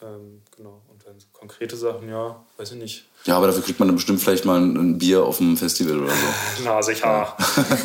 Ähm, 0.00 0.42
genau. 0.56 0.80
Und 0.92 1.04
dann 1.04 1.18
so 1.18 1.26
konkrete 1.32 1.76
Sachen, 1.76 2.08
ja, 2.08 2.40
weiß 2.56 2.70
ich 2.70 2.78
nicht. 2.78 3.04
Ja, 3.26 3.38
aber 3.38 3.46
dafür 3.46 3.62
kriegt 3.62 3.78
man 3.78 3.88
dann 3.88 3.96
bestimmt 3.96 4.20
vielleicht 4.20 4.44
mal 4.44 4.60
ein, 4.60 4.98
Bier 4.98 5.24
auf 5.24 5.38
dem 5.38 5.56
Festival 5.56 5.98
oder 5.98 6.10
so. 6.10 6.62
Na, 6.62 6.82
sicher. 6.82 7.34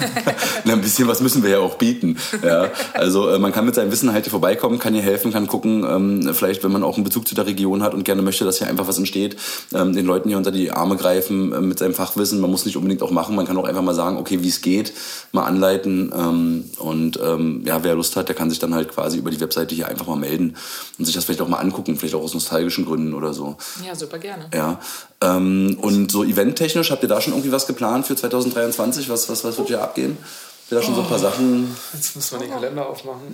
Na, 0.66 0.74
ein 0.74 0.82
bisschen 0.82 1.08
was 1.08 1.22
müssen 1.22 1.44
wir 1.44 1.52
ja 1.52 1.60
auch 1.60 1.76
bieten. 1.76 2.18
Ja, 2.44 2.70
also 2.94 3.30
äh, 3.30 3.40
man 3.40 3.54
kann 3.54 3.66
mit 3.66 3.74
seinem 3.74 3.90
Wissen 3.90 4.12
halt 4.12 4.26
hier 4.26 4.32
vorbeikommen, 4.32 4.80
kann 4.80 4.94
hier 4.94 5.02
helfen, 5.02 5.32
kann 5.32 5.48
gucken, 5.48 5.86
ähm, 5.90 6.34
vielleicht 6.34 6.66
wenn 6.66 6.74
man 6.74 6.84
auch 6.84 6.96
einen 6.96 7.06
Bezug 7.06 7.26
zu 7.26 7.36
der 7.36 7.46
Region 7.46 7.84
hat 7.84 7.94
und 7.94 8.04
gerne 8.04 8.22
möchte, 8.22 8.44
dass 8.44 8.58
hier 8.58 8.68
einfach 8.68 8.88
was 8.90 8.98
entsteht, 8.98 9.38
ähm, 9.74 9.94
den 9.96 10.06
Leuten 10.06 10.28
hier 10.28 10.38
unter 10.38 10.52
die 10.52 10.72
Arme 10.72 10.98
greifen 10.98 11.54
äh, 11.54 11.62
mit 11.62 11.80
seinem 11.80 11.94
Fachwissen. 11.94 12.42
Man 12.42 12.52
muss 12.52 12.66
nicht 12.66 12.76
unbedingt 12.76 13.02
auch 13.02 13.12
machen, 13.12 13.38
man 13.38 13.48
kann 13.48 13.56
auch 13.56 13.64
einfach 13.64 13.82
mal 13.82 13.96
sagen, 13.96 14.18
okay, 14.18 14.44
wie 14.44 14.50
es 14.50 14.60
geht, 14.60 14.92
mal 15.32 15.46
anleiten. 15.46 16.12
Ähm, 16.14 16.70
und 16.80 17.18
ähm, 17.24 17.62
ja, 17.66 17.82
wer 17.86 17.96
Lust 17.96 18.18
hat, 18.18 18.28
der 18.28 18.36
kann 18.36 18.50
sich 18.50 18.60
dann 18.60 18.76
halt 18.76 18.90
quasi 18.90 19.18
über 19.18 19.32
die 19.32 19.40
Webseite 19.40 19.74
hier 19.74 19.88
einfach 19.88 20.06
mal 20.06 20.18
melden 20.18 20.58
und 20.98 21.06
sich 21.06 21.16
das 21.16 21.24
vielleicht 21.24 21.42
auch 21.42 21.48
mal 21.48 21.60
angucken, 21.60 21.96
vielleicht 21.96 22.16
auch 22.16 22.24
aus 22.24 22.34
nostalgischen 22.34 22.86
Gründen 22.86 23.14
oder 23.14 23.34
so. 23.34 23.56
Ja, 23.88 23.96
super 23.96 24.20
gerne. 24.20 24.50
Ja. 24.54 24.80
Ähm, 25.22 25.78
und 25.82 26.12
so 26.12 26.24
eventtechnisch, 26.24 26.92
habt 26.92 27.04
ihr 27.04 27.10
da 27.10 27.20
schon 27.20 27.34
irgendwie 27.34 27.52
was 27.52 27.68
geplant 27.68 28.08
für 28.08 28.16
2023? 28.16 29.10
Was, 29.10 29.28
was, 29.30 29.44
was 29.44 29.58
wird 29.58 29.68
hier 29.68 29.82
abgehen? 29.82 30.18
Habt 30.22 30.72
ihr 30.72 30.76
da 30.78 30.82
schon 30.82 30.94
oh, 30.94 30.98
so 30.98 31.02
ein 31.02 31.08
paar 31.08 31.18
oh. 31.18 31.22
Sachen? 31.22 31.78
Jetzt 31.94 32.16
muss 32.16 32.32
man 32.32 32.42
den 32.42 32.52
Kalender 32.52 32.88
aufmachen. 32.88 33.34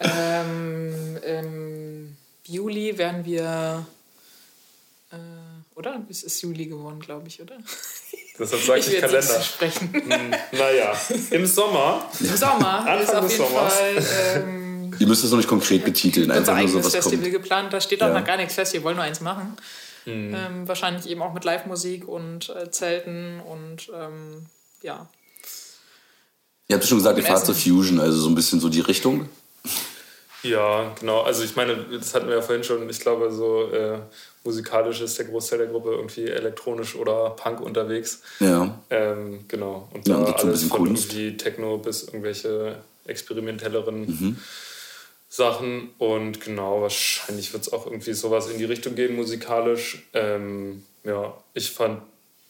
ähm, 0.00 1.18
Im 1.24 2.16
Juli 2.46 2.98
werden 2.98 3.24
wir. 3.24 3.86
Äh, 5.12 5.16
oder? 5.76 6.02
Es 6.10 6.24
ist 6.24 6.42
Juli 6.42 6.66
geworden, 6.66 6.98
glaube 6.98 7.28
ich, 7.28 7.40
oder? 7.40 7.54
Deshalb 8.38 8.62
sage 8.62 8.80
ich, 8.80 8.92
ich 8.94 9.00
Kalender. 9.00 9.40
Sprechen. 9.40 9.92
Hm, 9.92 10.30
naja, 10.52 10.96
im 11.30 11.46
Sommer. 11.46 12.08
Im 12.18 12.36
Sommer 12.36 12.78
Anfang 12.86 13.00
ist 13.02 13.14
auf 13.14 13.30
jeden 13.30 13.44
Sommers. 13.44 13.74
Fall. 13.74 14.06
Ähm, 14.42 14.94
Ihr 14.98 15.06
müsst 15.06 15.24
es 15.24 15.30
noch 15.30 15.38
nicht 15.38 15.48
konkret 15.48 15.84
betiteln. 15.84 16.30
Unser 16.30 16.54
eigenes 16.54 16.84
so, 16.84 16.90
Festival 16.90 17.18
kommt. 17.18 17.32
geplant, 17.32 17.72
da 17.72 17.80
steht 17.80 18.02
auch 18.02 18.08
ja. 18.08 18.18
noch 18.18 18.26
gar 18.26 18.36
nichts 18.36 18.54
fest, 18.54 18.74
wir 18.74 18.82
wollen 18.82 18.96
nur 18.96 19.04
eins 19.04 19.20
machen. 19.20 19.56
Mhm. 20.04 20.34
Ähm, 20.34 20.68
wahrscheinlich 20.68 21.08
eben 21.08 21.22
auch 21.22 21.32
mit 21.32 21.44
Live-Musik 21.44 22.08
und 22.08 22.50
äh, 22.50 22.70
Zelten 22.70 23.40
und 23.40 23.90
ähm, 23.94 24.46
ja. 24.82 25.08
Ihr 26.68 26.76
habt 26.76 26.86
schon 26.86 26.98
gesagt, 26.98 27.18
ihr 27.18 27.24
fahrt 27.24 27.44
zur 27.44 27.54
Fusion, 27.54 28.00
also 28.00 28.18
so 28.18 28.28
ein 28.28 28.34
bisschen 28.34 28.60
so 28.60 28.68
die 28.68 28.80
Richtung. 28.80 29.28
Ja, 30.42 30.92
genau. 30.98 31.22
Also 31.22 31.44
ich 31.44 31.54
meine, 31.54 31.76
das 31.76 32.14
hatten 32.14 32.26
wir 32.26 32.34
ja 32.34 32.42
vorhin 32.42 32.64
schon. 32.64 32.88
Ich 32.88 33.00
glaube, 33.00 33.30
so 33.30 33.70
äh, 33.70 33.98
musikalisch 34.44 35.00
ist 35.00 35.18
der 35.18 35.26
Großteil 35.26 35.58
der 35.58 35.68
Gruppe 35.68 35.90
irgendwie 35.90 36.24
elektronisch 36.24 36.96
oder 36.96 37.30
Punk 37.30 37.60
unterwegs. 37.60 38.22
Ja. 38.40 38.78
Ähm, 38.90 39.44
genau. 39.46 39.88
Und 39.92 40.08
ja, 40.08 40.24
da 40.24 40.32
alles 40.32 40.64
von 40.64 40.86
Kunst. 40.86 41.12
irgendwie 41.12 41.36
Techno 41.36 41.78
bis 41.78 42.04
irgendwelche 42.04 42.76
experimentelleren 43.06 44.00
mhm. 44.00 44.36
Sachen. 45.32 45.94
Und 45.96 46.42
genau, 46.42 46.82
wahrscheinlich 46.82 47.54
wird 47.54 47.62
es 47.62 47.72
auch 47.72 47.86
irgendwie 47.86 48.12
sowas 48.12 48.50
in 48.50 48.58
die 48.58 48.66
Richtung 48.66 48.94
gehen, 48.94 49.16
musikalisch. 49.16 50.06
Ähm, 50.12 50.84
ja, 51.04 51.34
ich 51.54 51.70
fand 51.70 52.02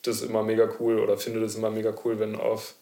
das 0.03 0.23
immer 0.23 0.43
mega 0.43 0.69
cool 0.81 0.99
oder 0.99 1.17
finde 1.17 1.41
das 1.41 1.55
immer 1.55 1.71
mega 1.71 1.95
cool, 2.05 2.19
wenn 2.19 2.35
auf 2.35 2.75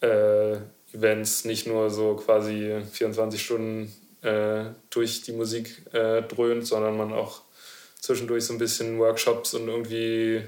äh, 0.00 0.58
Events 0.92 1.44
nicht 1.44 1.66
nur 1.66 1.90
so 1.90 2.14
quasi 2.14 2.82
24 2.92 3.42
Stunden 3.42 3.92
äh, 4.22 4.66
durch 4.90 5.22
die 5.22 5.32
Musik 5.32 5.82
äh, 5.92 6.22
dröhnt, 6.22 6.68
sondern 6.68 6.96
man 6.96 7.12
auch 7.12 7.40
zwischendurch 7.98 8.44
so 8.44 8.52
ein 8.52 8.58
bisschen 8.58 9.00
Workshops 9.00 9.54
und 9.54 9.66
irgendwie 9.66 10.42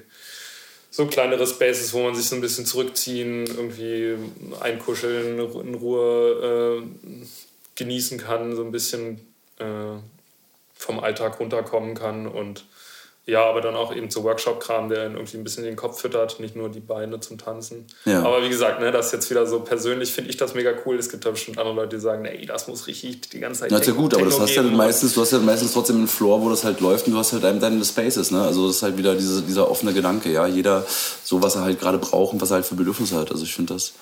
so 0.89 1.07
kleinere 1.07 1.49
Spaces, 1.49 1.93
wo 1.93 2.05
man 2.05 2.15
sich 2.15 2.27
so 2.27 2.37
ein 2.37 2.41
bisschen 2.41 2.65
zurückziehen, 2.65 3.45
irgendwie 3.45 4.15
einkuscheln, 4.61 5.41
in 5.41 5.75
Ruhe 5.75 6.81
äh, 6.81 7.27
genießen 7.83 8.19
kann, 8.19 8.55
so 8.55 8.63
ein 8.63 8.73
bisschen 8.73 9.21
äh, 9.59 9.99
vom 10.75 11.01
Alltag 11.01 11.39
runterkommen 11.41 11.95
kann 11.95 12.27
und 12.27 12.65
ja, 13.25 13.45
aber 13.45 13.61
dann 13.61 13.77
auch 13.77 13.95
eben 13.95 14.11
zu 14.11 14.25
Workshop-Kram, 14.25 14.89
der 14.89 15.05
irgendwie 15.05 15.37
ein 15.37 15.45
bisschen 15.45 15.63
den 15.63 15.77
Kopf 15.77 16.01
füttert, 16.01 16.41
nicht 16.41 16.57
nur 16.57 16.69
die 16.69 16.81
Beine 16.81 17.21
zum 17.21 17.39
Tanzen. 17.39 17.87
Ja. 18.05 18.25
Aber 18.25 18.43
wie 18.43 18.49
gesagt, 18.49 18.81
ne, 18.81 18.91
das 18.91 19.07
ist 19.07 19.13
jetzt 19.13 19.31
wieder 19.31 19.47
so 19.47 19.61
persönlich, 19.61 20.13
finde 20.13 20.31
ich 20.31 20.37
das 20.37 20.55
mega 20.55 20.73
cool. 20.85 20.99
Es 20.99 21.09
gibt 21.09 21.25
da 21.25 21.31
bestimmt 21.31 21.57
andere 21.59 21.77
Leute, 21.77 21.97
die 21.97 22.03
sagen, 22.03 22.25
ey, 22.25 22.45
das 22.47 22.67
muss 22.67 22.89
richtig 22.89 23.31
die 23.31 23.39
ganze 23.39 23.61
Zeit. 23.61 23.71
Ja, 23.71 23.79
ist 23.79 23.87
ja 23.87 23.93
gut, 23.93 24.13
aber 24.15 24.25
das 24.25 24.41
hast 24.41 24.57
ja 24.57 24.63
meistens, 24.65 25.15
du 25.15 25.21
hast 25.21 25.31
ja 25.31 25.39
meistens 25.39 25.73
trotzdem 25.73 25.99
einen 25.99 26.09
Floor, 26.09 26.43
wo 26.43 26.51
das 26.51 26.65
halt 26.65 26.81
läuft 26.81 27.07
und 27.07 27.13
du 27.13 27.19
hast 27.19 27.33
halt 27.33 27.45
deine 27.45 27.85
Spaces, 27.85 28.33
ne? 28.33 28.43
Also 28.43 28.67
das 28.67 28.77
ist 28.77 28.83
halt 28.83 28.99
wieder 28.99 29.15
diese, 29.15 29.43
dieser 29.43 29.71
offene 29.71 29.93
Gedanke, 29.93 30.33
ja. 30.33 30.49
Jeder 30.49 30.85
so, 31.23 31.41
was 31.41 31.55
er 31.55 31.63
halt 31.63 31.79
gerade 31.79 31.99
braucht 31.99 32.33
und 32.33 32.41
was 32.41 32.51
er 32.51 32.55
halt 32.55 32.67
für 32.67 32.75
Bedürfnisse 32.75 33.15
hat. 33.17 33.31
Also 33.31 33.45
ich 33.45 33.55
finde 33.55 33.75
das 33.75 33.93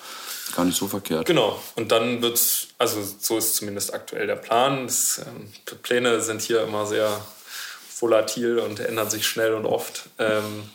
gar 0.53 0.65
nicht 0.65 0.77
so 0.77 0.87
verkehrt. 0.87 1.25
Genau. 1.25 1.61
Und 1.75 1.91
dann 1.91 2.21
wird's, 2.21 2.67
also 2.77 3.01
so 3.03 3.37
ist 3.37 3.55
zumindest 3.55 3.93
aktuell 3.93 4.27
der 4.27 4.35
Plan. 4.35 4.87
Das, 4.87 5.21
ähm, 5.25 5.51
Pläne 5.83 6.21
sind 6.21 6.41
hier 6.41 6.63
immer 6.63 6.85
sehr 6.85 7.25
volatil 7.99 8.59
und 8.59 8.79
ändert 8.79 9.11
sich 9.11 9.27
schnell 9.27 9.53
und 9.53 9.65
oft. 9.65 10.09
Ähm, 10.17 10.69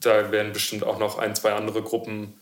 da 0.00 0.32
werden 0.32 0.52
bestimmt 0.52 0.84
auch 0.84 0.98
noch 0.98 1.18
ein, 1.18 1.34
zwei 1.36 1.52
andere 1.52 1.82
Gruppen 1.82 2.40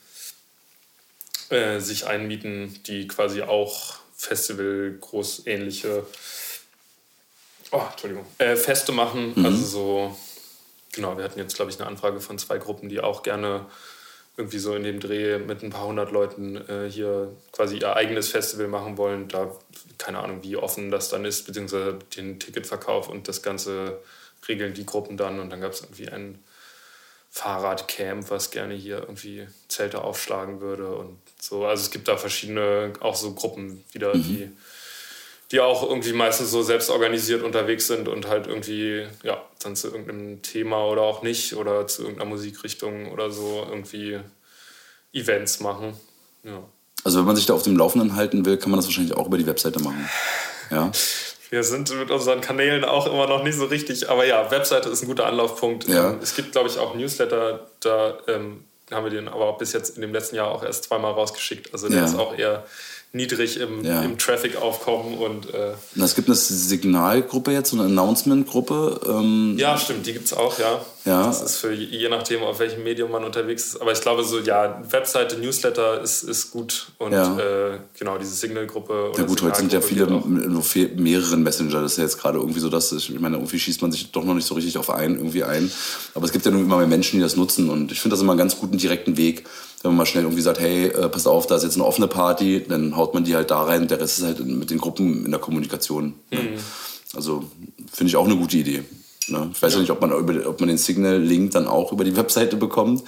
äh, 1.50 1.80
sich 1.80 2.06
einmieten, 2.06 2.80
die 2.86 3.08
quasi 3.08 3.42
auch 3.42 3.96
Festival 4.16 4.96
großähnliche 5.00 6.06
oh, 7.70 7.82
Entschuldigung, 7.90 8.26
äh, 8.38 8.56
Feste 8.56 8.92
machen. 8.92 9.32
Mhm. 9.36 9.44
Also 9.44 9.64
so 9.64 10.16
genau, 10.92 11.16
wir 11.16 11.24
hatten 11.24 11.38
jetzt, 11.38 11.56
glaube 11.56 11.70
ich, 11.70 11.78
eine 11.78 11.88
Anfrage 11.88 12.20
von 12.20 12.38
zwei 12.38 12.58
Gruppen, 12.58 12.88
die 12.88 13.00
auch 13.00 13.22
gerne 13.22 13.66
irgendwie 14.38 14.58
so 14.58 14.74
in 14.74 14.84
dem 14.84 15.00
Dreh 15.00 15.38
mit 15.38 15.62
ein 15.62 15.70
paar 15.70 15.86
hundert 15.86 16.12
Leuten 16.12 16.56
äh, 16.56 16.88
hier 16.88 17.36
quasi 17.52 17.78
ihr 17.78 17.96
eigenes 17.96 18.28
Festival 18.28 18.68
machen 18.68 18.96
wollen. 18.96 19.26
Da 19.26 19.54
keine 19.98 20.20
Ahnung, 20.20 20.42
wie 20.42 20.56
offen 20.56 20.92
das 20.92 21.08
dann 21.08 21.24
ist, 21.24 21.46
beziehungsweise 21.46 21.98
den 22.16 22.38
Ticketverkauf 22.38 23.08
und 23.08 23.26
das 23.26 23.42
Ganze 23.42 23.98
regeln 24.48 24.74
die 24.74 24.86
Gruppen 24.86 25.16
dann. 25.16 25.40
Und 25.40 25.50
dann 25.50 25.60
gab 25.60 25.72
es 25.72 25.82
irgendwie 25.82 26.08
ein 26.08 26.42
Fahrradcamp, 27.30 28.30
was 28.30 28.52
gerne 28.52 28.74
hier 28.74 29.00
irgendwie 29.00 29.48
Zelte 29.66 30.02
aufschlagen 30.02 30.60
würde 30.60 30.94
und 30.94 31.18
so. 31.40 31.66
Also 31.66 31.82
es 31.82 31.90
gibt 31.90 32.06
da 32.06 32.16
verschiedene, 32.16 32.92
auch 33.00 33.16
so 33.16 33.34
Gruppen 33.34 33.84
wieder, 33.92 34.12
die 34.12 34.50
die 35.50 35.60
auch 35.60 35.82
irgendwie 35.82 36.12
meistens 36.12 36.50
so 36.50 36.62
selbst 36.62 36.90
organisiert 36.90 37.42
unterwegs 37.42 37.86
sind 37.86 38.08
und 38.08 38.28
halt 38.28 38.46
irgendwie, 38.46 39.06
ja, 39.22 39.42
dann 39.62 39.76
zu 39.76 39.88
irgendeinem 39.88 40.42
Thema 40.42 40.84
oder 40.86 41.02
auch 41.02 41.22
nicht 41.22 41.54
oder 41.54 41.86
zu 41.86 42.02
irgendeiner 42.02 42.28
Musikrichtung 42.28 43.10
oder 43.12 43.30
so 43.30 43.66
irgendwie 43.68 44.20
Events 45.12 45.60
machen. 45.60 45.94
Ja. 46.44 46.62
Also 47.04 47.20
wenn 47.20 47.26
man 47.26 47.36
sich 47.36 47.46
da 47.46 47.54
auf 47.54 47.62
dem 47.62 47.76
Laufenden 47.76 48.14
halten 48.14 48.44
will, 48.44 48.58
kann 48.58 48.70
man 48.70 48.78
das 48.78 48.86
wahrscheinlich 48.86 49.16
auch 49.16 49.26
über 49.26 49.38
die 49.38 49.46
Webseite 49.46 49.80
machen. 49.80 50.08
Ja. 50.70 50.90
Wir 51.50 51.64
sind 51.64 51.94
mit 51.98 52.10
unseren 52.10 52.42
Kanälen 52.42 52.84
auch 52.84 53.06
immer 53.06 53.26
noch 53.26 53.42
nicht 53.42 53.56
so 53.56 53.64
richtig, 53.64 54.10
aber 54.10 54.26
ja, 54.26 54.50
Webseite 54.50 54.90
ist 54.90 55.02
ein 55.02 55.08
guter 55.08 55.24
Anlaufpunkt. 55.24 55.88
Ja. 55.88 56.10
Ähm, 56.10 56.18
es 56.22 56.36
gibt, 56.36 56.52
glaube 56.52 56.68
ich, 56.68 56.78
auch 56.78 56.94
Newsletter, 56.94 57.66
da 57.80 58.18
ähm, 58.26 58.64
haben 58.90 59.04
wir 59.04 59.10
den 59.10 59.28
aber 59.28 59.46
auch 59.46 59.56
bis 59.56 59.72
jetzt 59.72 59.96
in 59.96 60.02
dem 60.02 60.12
letzten 60.12 60.36
Jahr 60.36 60.48
auch 60.48 60.62
erst 60.62 60.84
zweimal 60.84 61.12
rausgeschickt. 61.12 61.72
Also 61.72 61.88
der 61.88 62.00
ja. 62.00 62.04
ist 62.04 62.16
auch 62.16 62.36
eher 62.36 62.64
niedrig 63.12 63.58
im, 63.58 63.84
ja. 63.84 64.02
im 64.02 64.18
Traffic 64.18 64.56
aufkommen. 64.56 65.16
Und, 65.18 65.52
äh 65.54 65.72
es 66.00 66.14
gibt 66.14 66.28
eine 66.28 66.36
Signalgruppe 66.36 67.52
jetzt, 67.52 67.70
so 67.70 67.76
eine 67.76 67.86
Announcement-Gruppe. 67.86 69.00
Ähm 69.08 69.56
ja, 69.58 69.78
stimmt, 69.78 70.06
die 70.06 70.12
gibt 70.12 70.26
es 70.26 70.32
auch, 70.32 70.58
ja. 70.58 70.84
Ja. 71.04 71.26
Das 71.26 71.42
ist 71.42 71.56
für 71.56 71.72
je 71.72 72.08
nachdem, 72.08 72.42
auf 72.42 72.58
welchem 72.58 72.82
Medium 72.82 73.10
man 73.10 73.24
unterwegs 73.24 73.66
ist. 73.66 73.80
Aber 73.80 73.92
ich 73.92 74.00
glaube, 74.00 74.24
so, 74.24 74.40
ja, 74.40 74.82
Webseite, 74.90 75.38
Newsletter 75.38 76.00
ist, 76.00 76.22
ist 76.22 76.50
gut. 76.50 76.88
Und 76.98 77.12
ja. 77.12 77.38
äh, 77.38 77.78
genau, 77.98 78.18
diese 78.18 78.34
Signal-Gruppe. 78.34 79.12
Ja, 79.16 79.24
gut, 79.24 79.42
heute 79.42 79.56
sind 79.56 79.72
ja 79.72 79.80
viele 79.80 80.06
auf 80.06 80.74
mehreren 80.96 81.42
Messenger. 81.42 81.82
Das 81.82 81.92
ist 81.92 81.98
ja 81.98 82.04
jetzt 82.04 82.18
gerade 82.18 82.38
irgendwie 82.38 82.60
so, 82.60 82.68
dass 82.68 82.92
ich 82.92 83.18
meine, 83.18 83.36
irgendwie 83.36 83.58
schießt 83.58 83.82
man 83.82 83.92
sich 83.92 84.10
doch 84.12 84.24
noch 84.24 84.34
nicht 84.34 84.46
so 84.46 84.54
richtig 84.54 84.76
auf 84.78 84.90
einen 84.90 85.16
irgendwie 85.16 85.44
ein. 85.44 85.70
Aber 86.14 86.26
es 86.26 86.32
gibt 86.32 86.44
ja 86.44 86.50
nun 86.50 86.62
immer 86.64 86.78
mehr 86.78 86.86
Menschen, 86.86 87.16
die 87.16 87.22
das 87.22 87.36
nutzen. 87.36 87.70
Und 87.70 87.92
ich 87.92 88.00
finde 88.00 88.14
das 88.14 88.22
immer 88.22 88.32
einen 88.32 88.38
ganz 88.38 88.58
guten 88.58 88.78
direkten 88.78 89.16
Weg 89.16 89.44
wenn 89.82 89.92
man 89.92 89.98
mal 89.98 90.06
schnell 90.06 90.24
irgendwie 90.24 90.42
sagt, 90.42 90.58
hey, 90.58 90.86
äh, 90.86 91.08
pass 91.08 91.26
auf, 91.26 91.46
da 91.46 91.56
ist 91.56 91.62
jetzt 91.62 91.76
eine 91.76 91.84
offene 91.84 92.08
Party, 92.08 92.64
dann 92.68 92.96
haut 92.96 93.14
man 93.14 93.24
die 93.24 93.36
halt 93.36 93.50
da 93.50 93.62
rein. 93.62 93.86
Der 93.86 94.00
Rest 94.00 94.18
ist 94.18 94.24
halt 94.24 94.44
mit 94.44 94.70
den 94.70 94.78
Gruppen 94.78 95.24
in 95.24 95.30
der 95.30 95.40
Kommunikation. 95.40 96.14
Ne? 96.30 96.40
Mhm. 96.40 96.58
Also 97.14 97.44
finde 97.92 98.08
ich 98.08 98.16
auch 98.16 98.26
eine 98.26 98.36
gute 98.36 98.56
Idee. 98.56 98.82
Ne? 99.30 99.50
Ich 99.52 99.62
weiß 99.62 99.74
ja. 99.74 99.80
nicht, 99.80 99.90
ob 99.90 100.00
man, 100.00 100.12
über, 100.12 100.48
ob 100.48 100.60
man 100.60 100.68
den 100.68 100.78
Signal-Link 100.78 101.52
dann 101.52 101.66
auch 101.66 101.92
über 101.92 102.04
die 102.04 102.16
Webseite 102.16 102.56
bekommt. 102.56 103.02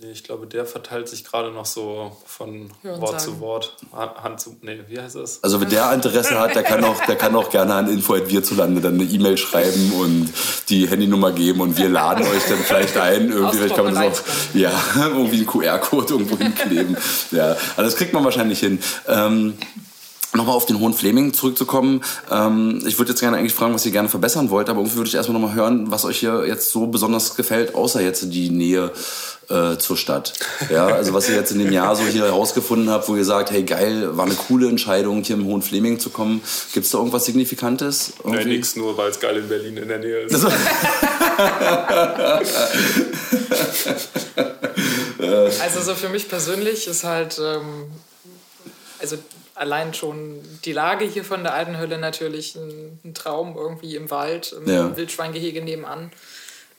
Nee, 0.00 0.12
ich 0.12 0.24
glaube, 0.24 0.46
der 0.46 0.64
verteilt 0.64 1.08
sich 1.08 1.24
gerade 1.24 1.50
noch 1.50 1.66
so 1.66 2.16
von 2.24 2.70
Hören 2.82 3.00
Wort 3.00 3.20
sagen. 3.20 3.34
zu 3.34 3.40
Wort, 3.40 3.76
Hand 3.92 4.40
zu. 4.40 4.56
Nee, 4.62 4.78
wie 4.88 4.98
heißt 4.98 5.16
das? 5.16 5.42
Also, 5.42 5.60
wenn 5.60 5.68
der 5.68 5.92
Interesse 5.92 6.38
hat, 6.38 6.54
der 6.54 6.62
kann 6.62 6.82
auch, 6.84 7.04
der 7.04 7.16
kann 7.16 7.34
auch 7.34 7.50
gerne 7.50 7.74
an 7.74 7.90
info 7.90 8.14
wir 8.14 8.42
zu 8.42 8.54
lande 8.54 8.80
dann 8.80 8.94
eine 8.94 9.04
E-Mail 9.04 9.36
schreiben 9.36 9.92
und 9.98 10.32
die 10.68 10.88
Handynummer 10.88 11.32
geben 11.32 11.60
und 11.60 11.76
wir 11.76 11.88
laden 11.88 12.26
euch 12.26 12.44
dann 12.48 12.58
vielleicht 12.58 12.96
ein. 12.96 13.30
Irgendwie 13.30 13.56
vielleicht 13.58 13.74
kann 13.74 13.84
man 13.84 13.94
das 13.96 14.20
auch, 14.20 14.54
ja, 14.54 14.72
irgendwie 14.96 15.38
einen 15.38 15.46
QR-Code 15.46 16.14
irgendwo 16.14 16.38
hinkleben. 16.38 16.96
Ja, 17.30 17.48
also 17.76 17.82
das 17.82 17.96
kriegt 17.96 18.14
man 18.14 18.24
wahrscheinlich 18.24 18.60
hin. 18.60 18.78
Ähm, 19.08 19.58
Nochmal 20.34 20.54
auf 20.54 20.66
den 20.66 20.78
Hohen 20.78 20.92
Fleming 20.92 21.32
zurückzukommen. 21.32 22.02
Ähm, 22.30 22.82
ich 22.86 22.98
würde 22.98 23.12
jetzt 23.12 23.20
gerne 23.20 23.38
eigentlich 23.38 23.54
fragen, 23.54 23.72
was 23.72 23.86
ihr 23.86 23.92
gerne 23.92 24.10
verbessern 24.10 24.50
wollt, 24.50 24.68
aber 24.68 24.80
irgendwie 24.80 24.98
würde 24.98 25.08
ich 25.08 25.14
erstmal 25.14 25.40
nochmal 25.40 25.56
hören, 25.56 25.90
was 25.90 26.04
euch 26.04 26.18
hier 26.18 26.44
jetzt 26.46 26.70
so 26.70 26.86
besonders 26.86 27.34
gefällt, 27.34 27.74
außer 27.74 28.02
jetzt 28.02 28.30
die 28.32 28.50
Nähe 28.50 28.92
äh, 29.48 29.78
zur 29.78 29.96
Stadt. 29.96 30.34
Ja, 30.70 30.86
also 30.86 31.14
was 31.14 31.30
ihr 31.30 31.34
jetzt 31.34 31.50
in 31.52 31.58
dem 31.58 31.72
Jahr 31.72 31.96
so 31.96 32.02
hier 32.04 32.24
herausgefunden 32.24 32.90
habt, 32.90 33.08
wo 33.08 33.16
ihr 33.16 33.24
sagt, 33.24 33.50
hey 33.50 33.62
geil, 33.62 34.18
war 34.18 34.26
eine 34.26 34.34
coole 34.34 34.68
Entscheidung, 34.68 35.22
hier 35.22 35.36
im 35.36 35.46
Hohen 35.46 35.62
Fleming 35.62 35.98
zu 35.98 36.10
kommen. 36.10 36.42
Gibt 36.74 36.84
es 36.84 36.92
da 36.92 36.98
irgendwas 36.98 37.24
Signifikantes? 37.24 38.12
Irgendwie? 38.18 38.36
Nein, 38.36 38.48
nichts, 38.48 38.76
nur 38.76 38.98
weil 38.98 39.10
es 39.10 39.18
geil 39.20 39.38
in 39.38 39.48
Berlin 39.48 39.78
in 39.78 39.88
der 39.88 39.98
Nähe 39.98 40.20
ist. 40.24 40.44
also 45.62 45.80
so 45.80 45.94
für 45.94 46.10
mich 46.10 46.28
persönlich 46.28 46.86
ist 46.86 47.04
halt, 47.04 47.40
ähm, 47.42 47.86
also 49.00 49.16
allein 49.58 49.92
schon 49.92 50.40
die 50.64 50.72
Lage 50.72 51.04
hier 51.04 51.24
von 51.24 51.42
der 51.42 51.54
alten 51.54 51.78
Hölle 51.78 51.98
natürlich 51.98 52.54
ein, 52.54 53.00
ein 53.04 53.14
Traum 53.14 53.56
irgendwie 53.56 53.96
im 53.96 54.10
Wald, 54.10 54.52
im 54.52 54.68
ja. 54.68 54.96
Wildschweingehege 54.96 55.62
nebenan. 55.62 56.12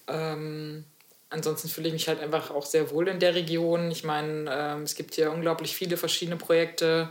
Ähm, 0.07 0.85
ansonsten 1.29 1.69
fühle 1.69 1.87
ich 1.87 1.93
mich 1.93 2.07
halt 2.07 2.19
einfach 2.19 2.51
auch 2.51 2.65
sehr 2.65 2.91
wohl 2.91 3.07
in 3.07 3.19
der 3.19 3.35
Region. 3.35 3.91
Ich 3.91 4.03
meine, 4.03 4.49
ähm, 4.51 4.83
es 4.83 4.95
gibt 4.95 5.15
hier 5.15 5.31
unglaublich 5.31 5.75
viele 5.75 5.97
verschiedene 5.97 6.37
Projekte, 6.37 7.09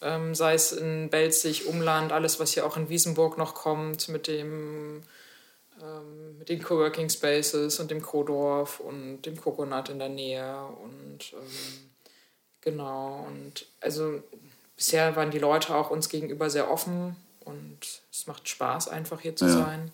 ähm, 0.00 0.34
sei 0.34 0.54
es 0.54 0.72
in 0.72 1.10
Belzig, 1.10 1.66
Umland, 1.66 2.12
alles, 2.12 2.38
was 2.38 2.52
hier 2.52 2.66
auch 2.66 2.76
in 2.76 2.88
Wiesenburg 2.88 3.38
noch 3.38 3.54
kommt, 3.54 4.08
mit 4.08 4.26
dem 4.26 5.02
ähm, 5.80 6.38
mit 6.38 6.48
den 6.48 6.62
Coworking 6.62 7.08
Spaces 7.08 7.80
und 7.80 7.90
dem 7.90 8.02
Kodorf 8.02 8.80
und 8.80 9.22
dem 9.22 9.40
Coconut 9.40 9.88
in 9.88 9.98
der 9.98 10.08
Nähe 10.08 10.54
und 10.82 11.32
ähm, 11.32 11.90
genau 12.60 13.26
und 13.28 13.66
also 13.80 14.22
bisher 14.76 15.16
waren 15.16 15.30
die 15.30 15.38
Leute 15.38 15.74
auch 15.74 15.90
uns 15.90 16.08
gegenüber 16.08 16.50
sehr 16.50 16.70
offen 16.70 17.16
und 17.40 17.78
es 18.10 18.26
macht 18.26 18.48
Spaß 18.48 18.88
einfach 18.88 19.20
hier 19.20 19.36
zu 19.36 19.46
ja. 19.46 19.52
sein. 19.52 19.90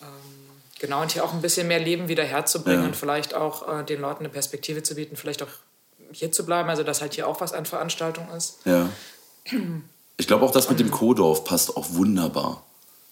Ähm, 0.00 0.48
Genau, 0.78 1.02
und 1.02 1.12
hier 1.12 1.24
auch 1.24 1.32
ein 1.32 1.42
bisschen 1.42 1.66
mehr 1.66 1.80
Leben 1.80 2.08
wieder 2.08 2.24
herzubringen 2.24 2.82
ja. 2.82 2.86
und 2.86 2.96
vielleicht 2.96 3.34
auch 3.34 3.80
äh, 3.80 3.84
den 3.84 4.00
Leuten 4.00 4.20
eine 4.20 4.28
Perspektive 4.28 4.82
zu 4.82 4.94
bieten, 4.94 5.16
vielleicht 5.16 5.42
auch 5.42 5.48
hier 6.12 6.30
zu 6.30 6.46
bleiben, 6.46 6.68
also 6.68 6.84
dass 6.84 7.00
halt 7.00 7.14
hier 7.14 7.26
auch 7.26 7.40
was 7.40 7.52
an 7.52 7.66
Veranstaltung 7.66 8.28
ist. 8.36 8.58
Ja. 8.64 8.88
Ich 10.16 10.26
glaube 10.26 10.44
auch, 10.44 10.50
das 10.50 10.68
mit 10.68 10.78
dem 10.78 10.90
Kodorf 10.90 11.44
passt 11.44 11.76
auch 11.76 11.86
wunderbar. 11.90 12.64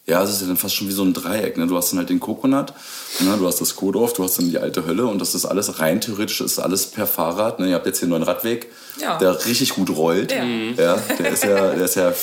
Ja, 0.07 0.23
es 0.23 0.31
ist 0.31 0.41
ja 0.41 0.47
dann 0.47 0.57
fast 0.57 0.77
schon 0.77 0.87
wie 0.87 0.93
so 0.93 1.03
ein 1.03 1.13
Dreieck. 1.13 1.57
Ne? 1.57 1.67
Du 1.67 1.77
hast 1.77 1.91
dann 1.91 1.99
halt 1.99 2.11
den 2.11 2.21
Coconut, 2.21 2.73
ne? 3.21 3.37
du 3.39 3.47
hast 3.47 3.61
das 3.61 3.75
Kodorf, 3.75 4.13
du 4.13 4.23
hast 4.23 4.39
dann 4.39 4.49
die 4.49 4.59
alte 4.59 4.87
Hölle 4.87 5.07
und 5.07 5.21
das 5.21 5.35
ist 5.35 5.45
alles 5.45 5.81
rein 5.81 6.01
theoretisch, 6.01 6.41
ist 6.41 6.61
alles 6.61 6.87
per 6.87 7.09
Fahrrad. 7.09 7.59
Ne? 7.59 7.71
Ihr 7.71 7.75
habt 7.75 7.87
jetzt 7.87 7.99
hier 7.99 8.05
einen 8.05 8.11
neuen 8.11 8.23
Radweg, 8.23 8.71
ja. 9.01 9.19
der 9.19 9.45
richtig 9.47 9.71
gut 9.71 9.91
rollt. 9.91 10.31
Ja. 10.31 10.45
ja. 10.45 10.97
der 11.19 11.31
ist 11.31 11.43
ja, 11.43 11.75
der 11.75 11.85
ist 11.85 11.97
ja, 11.97 12.15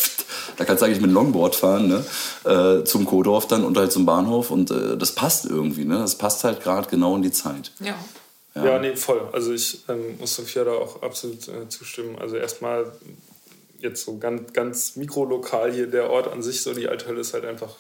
da 0.56 0.64
kannst 0.64 0.82
du 0.82 0.86
eigentlich 0.86 1.02
mit 1.02 1.12
Longboard 1.12 1.56
fahren, 1.56 1.88
ne? 1.90 2.06
Äh, 2.50 2.86
zum 2.86 3.06
Kodorf 3.06 3.48
dann 3.48 3.66
und 3.66 3.78
halt 3.78 3.92
zum 3.92 4.06
Bahnhof 4.06 4.50
und 4.50 4.72
äh, 4.72 4.96
das 4.96 5.12
passt 5.12 5.46
irgendwie, 5.46 5.84
ne? 5.84 5.98
Das 5.98 6.16
passt 6.16 6.46
halt 6.46 6.62
gerade 6.62 6.88
genau 6.90 7.18
in 7.18 7.22
die 7.22 7.32
Zeit. 7.32 7.72
Ja. 7.82 7.96
Ja, 8.56 8.66
ja 8.66 8.80
nee, 8.80 8.96
voll. 8.96 9.28
Also 9.34 9.52
ich 9.52 9.80
ähm, 9.90 10.18
muss 10.20 10.36
Sophia 10.36 10.64
da 10.64 10.72
auch 10.72 11.02
absolut 11.02 11.48
äh, 11.48 11.68
zustimmen. 11.70 12.18
Also 12.20 12.36
erstmal 12.36 12.86
jetzt 13.84 14.06
so 14.06 14.18
ganz, 14.18 14.54
ganz 14.54 14.96
mikrolokal 14.96 15.72
hier 15.72 15.88
der 15.88 16.10
Ort 16.10 16.28
an 16.28 16.42
sich, 16.42 16.62
so 16.64 16.74
die 16.74 16.88
Alte 16.88 17.08
Hölle 17.08 17.22
ist 17.22 17.34
halt 17.34 17.46
einfach 17.46 17.76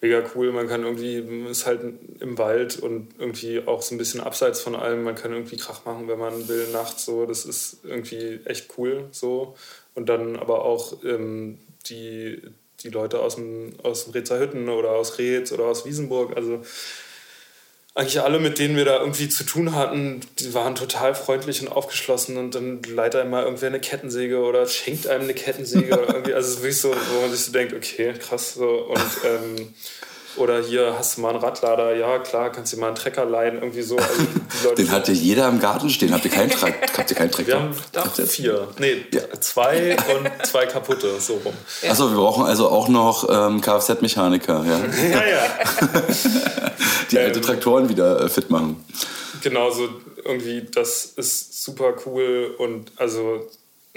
mega 0.00 0.22
cool. 0.34 0.52
Man 0.52 0.68
kann 0.68 0.82
irgendwie, 0.84 1.18
ist 1.48 1.66
halt 1.66 1.80
im 2.20 2.36
Wald 2.36 2.78
und 2.78 3.08
irgendwie 3.18 3.66
auch 3.66 3.82
so 3.82 3.94
ein 3.94 3.98
bisschen 3.98 4.20
abseits 4.20 4.60
von 4.60 4.74
allem. 4.74 5.04
Man 5.04 5.14
kann 5.14 5.32
irgendwie 5.32 5.56
Krach 5.56 5.84
machen, 5.84 6.08
wenn 6.08 6.18
man 6.18 6.48
will, 6.48 6.68
nachts 6.72 7.04
so. 7.04 7.24
Das 7.24 7.44
ist 7.44 7.78
irgendwie 7.84 8.40
echt 8.44 8.68
cool 8.76 9.06
so. 9.12 9.56
Und 9.94 10.08
dann 10.08 10.36
aber 10.36 10.64
auch 10.64 11.02
ähm, 11.04 11.58
die, 11.86 12.42
die 12.80 12.90
Leute 12.90 13.20
aus 13.20 13.36
dem, 13.36 13.72
aus 13.82 14.12
Retzer 14.14 14.38
Hütten 14.38 14.68
oder 14.68 14.90
aus 14.90 15.18
Reetz 15.18 15.52
oder 15.52 15.64
aus 15.64 15.86
Wiesenburg, 15.86 16.36
also 16.36 16.62
eigentlich 17.96 18.20
alle, 18.20 18.38
mit 18.38 18.58
denen 18.58 18.76
wir 18.76 18.84
da 18.84 19.00
irgendwie 19.00 19.30
zu 19.30 19.42
tun 19.42 19.74
hatten, 19.74 20.20
die 20.38 20.52
waren 20.52 20.74
total 20.74 21.14
freundlich 21.14 21.62
und 21.62 21.68
aufgeschlossen 21.68 22.36
und 22.36 22.54
dann 22.54 22.82
leitet 22.82 23.22
einem 23.22 23.30
mal 23.30 23.44
irgendwer 23.44 23.68
eine 23.70 23.80
Kettensäge 23.80 24.38
oder 24.40 24.66
schenkt 24.68 25.06
einem 25.06 25.24
eine 25.24 25.32
Kettensäge 25.32 25.98
oder 25.98 26.08
irgendwie. 26.12 26.34
Also 26.34 26.48
es 26.50 26.56
ist 26.56 26.62
wirklich 26.62 26.80
so, 26.82 26.90
wo 26.90 27.20
man 27.22 27.30
sich 27.30 27.40
so 27.40 27.52
denkt, 27.52 27.72
okay, 27.72 28.12
krass. 28.12 28.52
So. 28.52 28.68
Und 28.68 29.10
ähm, 29.24 29.74
oder 30.36 30.62
hier 30.62 30.94
hast 30.98 31.16
du 31.16 31.20
mal 31.22 31.30
einen 31.30 31.38
Radlader, 31.38 31.94
ja 31.94 32.18
klar, 32.18 32.50
kannst 32.50 32.72
du 32.72 32.78
mal 32.78 32.88
einen 32.88 32.96
Trecker 32.96 33.24
leihen, 33.24 33.56
irgendwie 33.56 33.82
so. 33.82 33.96
Also 33.96 34.74
Den 34.76 34.90
hatte 34.90 35.12
jeder 35.12 35.48
im 35.48 35.60
Garten 35.60 35.90
stehen. 35.90 36.12
Habt 36.12 36.24
ihr 36.24 36.30
keinen, 36.30 36.50
Tra 36.50 36.68
habt 36.98 37.10
ihr 37.10 37.16
keinen 37.16 37.30
Trecker? 37.30 37.70
Wir 37.92 38.00
haben 38.02 38.26
vier. 38.26 38.68
Nee, 38.78 39.06
ja. 39.12 39.22
zwei 39.40 39.96
und 39.96 40.46
zwei 40.46 40.66
kaputte, 40.66 41.20
so 41.20 41.34
rum. 41.44 41.54
Achso, 41.88 42.10
wir 42.10 42.16
brauchen 42.16 42.44
also 42.44 42.68
auch 42.68 42.88
noch 42.88 43.28
ähm, 43.28 43.60
Kfz-Mechaniker, 43.60 44.64
ja. 44.64 44.78
ja, 45.10 45.26
ja. 45.26 46.02
Die 47.10 47.18
alte 47.18 47.38
ähm, 47.38 47.44
Traktoren 47.44 47.88
wieder 47.88 48.20
äh, 48.20 48.28
fit 48.28 48.50
machen. 48.50 48.84
Genau, 49.42 49.70
so 49.70 49.88
irgendwie, 50.24 50.62
das 50.62 51.04
ist 51.04 51.62
super 51.62 51.94
cool 52.04 52.54
und 52.58 52.92
also 52.96 53.46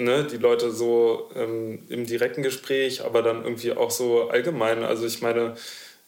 Ne, 0.00 0.24
die 0.24 0.38
Leute 0.38 0.70
so 0.70 1.30
ähm, 1.36 1.80
im 1.90 2.06
direkten 2.06 2.42
Gespräch, 2.42 3.04
aber 3.04 3.20
dann 3.20 3.44
irgendwie 3.44 3.72
auch 3.72 3.90
so 3.90 4.30
allgemein. 4.30 4.82
Also 4.82 5.04
ich 5.04 5.20
meine, 5.20 5.56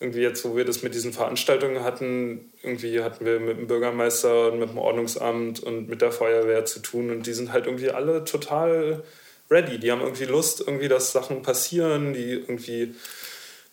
irgendwie 0.03 0.21
jetzt, 0.21 0.45
wo 0.45 0.57
wir 0.57 0.65
das 0.65 0.83
mit 0.83 0.95
diesen 0.95 1.13
Veranstaltungen 1.13 1.83
hatten, 1.83 2.53
irgendwie 2.63 3.01
hatten 3.03 3.25
wir 3.25 3.41
mit 3.41 3.59
dem 3.59 3.67
Bürgermeister 3.67 4.53
und 4.53 4.59
mit 4.59 4.69
dem 4.69 4.79
Ordnungsamt 4.79 5.63
und 5.63 5.89
mit 5.89 6.03
der 6.03 6.13
Feuerwehr 6.13 6.65
zu 6.65 6.81
tun 6.81 7.11
und 7.11 7.27
die 7.27 7.33
sind 7.33 7.53
halt 7.53 7.67
irgendwie 7.67 7.91
alle 7.91 8.25
total 8.25 9.03
ready. 9.51 9.79
Die 9.79 9.93
haben 9.93 10.01
irgendwie 10.01 10.25
Lust, 10.25 10.61
irgendwie, 10.61 10.89
dass 10.89 11.13
Sachen 11.13 11.43
passieren, 11.43 12.13
die 12.13 12.33
irgendwie 12.33 12.95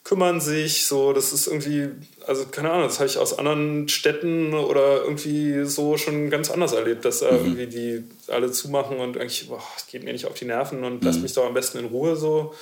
kümmern 0.04 0.42
sich, 0.42 0.88
so, 0.88 1.14
das 1.14 1.34
ist 1.34 1.48
irgendwie, 1.48 1.90
also 2.26 2.46
keine 2.46 2.72
Ahnung, 2.72 2.88
das 2.88 3.00
habe 3.00 3.10
ich 3.10 3.18
aus 3.18 3.38
anderen 3.38 3.88
Städten 3.90 4.54
oder 4.54 5.04
irgendwie 5.04 5.66
so 5.66 5.98
schon 5.98 6.30
ganz 6.30 6.50
anders 6.50 6.74
erlebt, 6.74 7.06
dass 7.06 7.20
da 7.20 7.32
mhm. 7.32 7.38
irgendwie 7.38 7.68
die 7.68 8.04
alle 8.28 8.52
zumachen 8.52 9.00
und 9.00 9.18
eigentlich, 9.18 9.48
boah, 9.50 9.62
es 9.78 9.88
geht 9.88 10.04
mir 10.04 10.14
nicht 10.14 10.26
auf 10.26 10.34
die 10.34 10.46
Nerven 10.46 10.84
und 10.84 11.02
mhm. 11.02 11.08
lass 11.08 11.20
mich 11.20 11.34
doch 11.34 11.46
am 11.46 11.54
besten 11.54 11.80
in 11.80 11.86
Ruhe 11.86 12.16
so. 12.16 12.56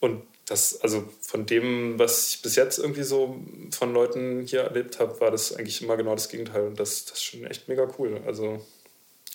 Und 0.00 0.22
das, 0.50 0.80
also 0.80 1.04
von 1.22 1.46
dem, 1.46 1.98
was 1.98 2.30
ich 2.30 2.42
bis 2.42 2.56
jetzt 2.56 2.78
irgendwie 2.78 3.04
so 3.04 3.36
von 3.70 3.94
Leuten 3.94 4.44
hier 4.46 4.62
erlebt 4.62 4.98
habe, 4.98 5.20
war 5.20 5.30
das 5.30 5.54
eigentlich 5.54 5.80
immer 5.80 5.96
genau 5.96 6.14
das 6.14 6.28
Gegenteil. 6.28 6.66
Und 6.66 6.80
das, 6.80 7.04
das 7.04 7.18
ist 7.18 7.22
schon 7.22 7.44
echt 7.44 7.68
mega 7.68 7.86
cool. 7.98 8.20
Also 8.26 8.60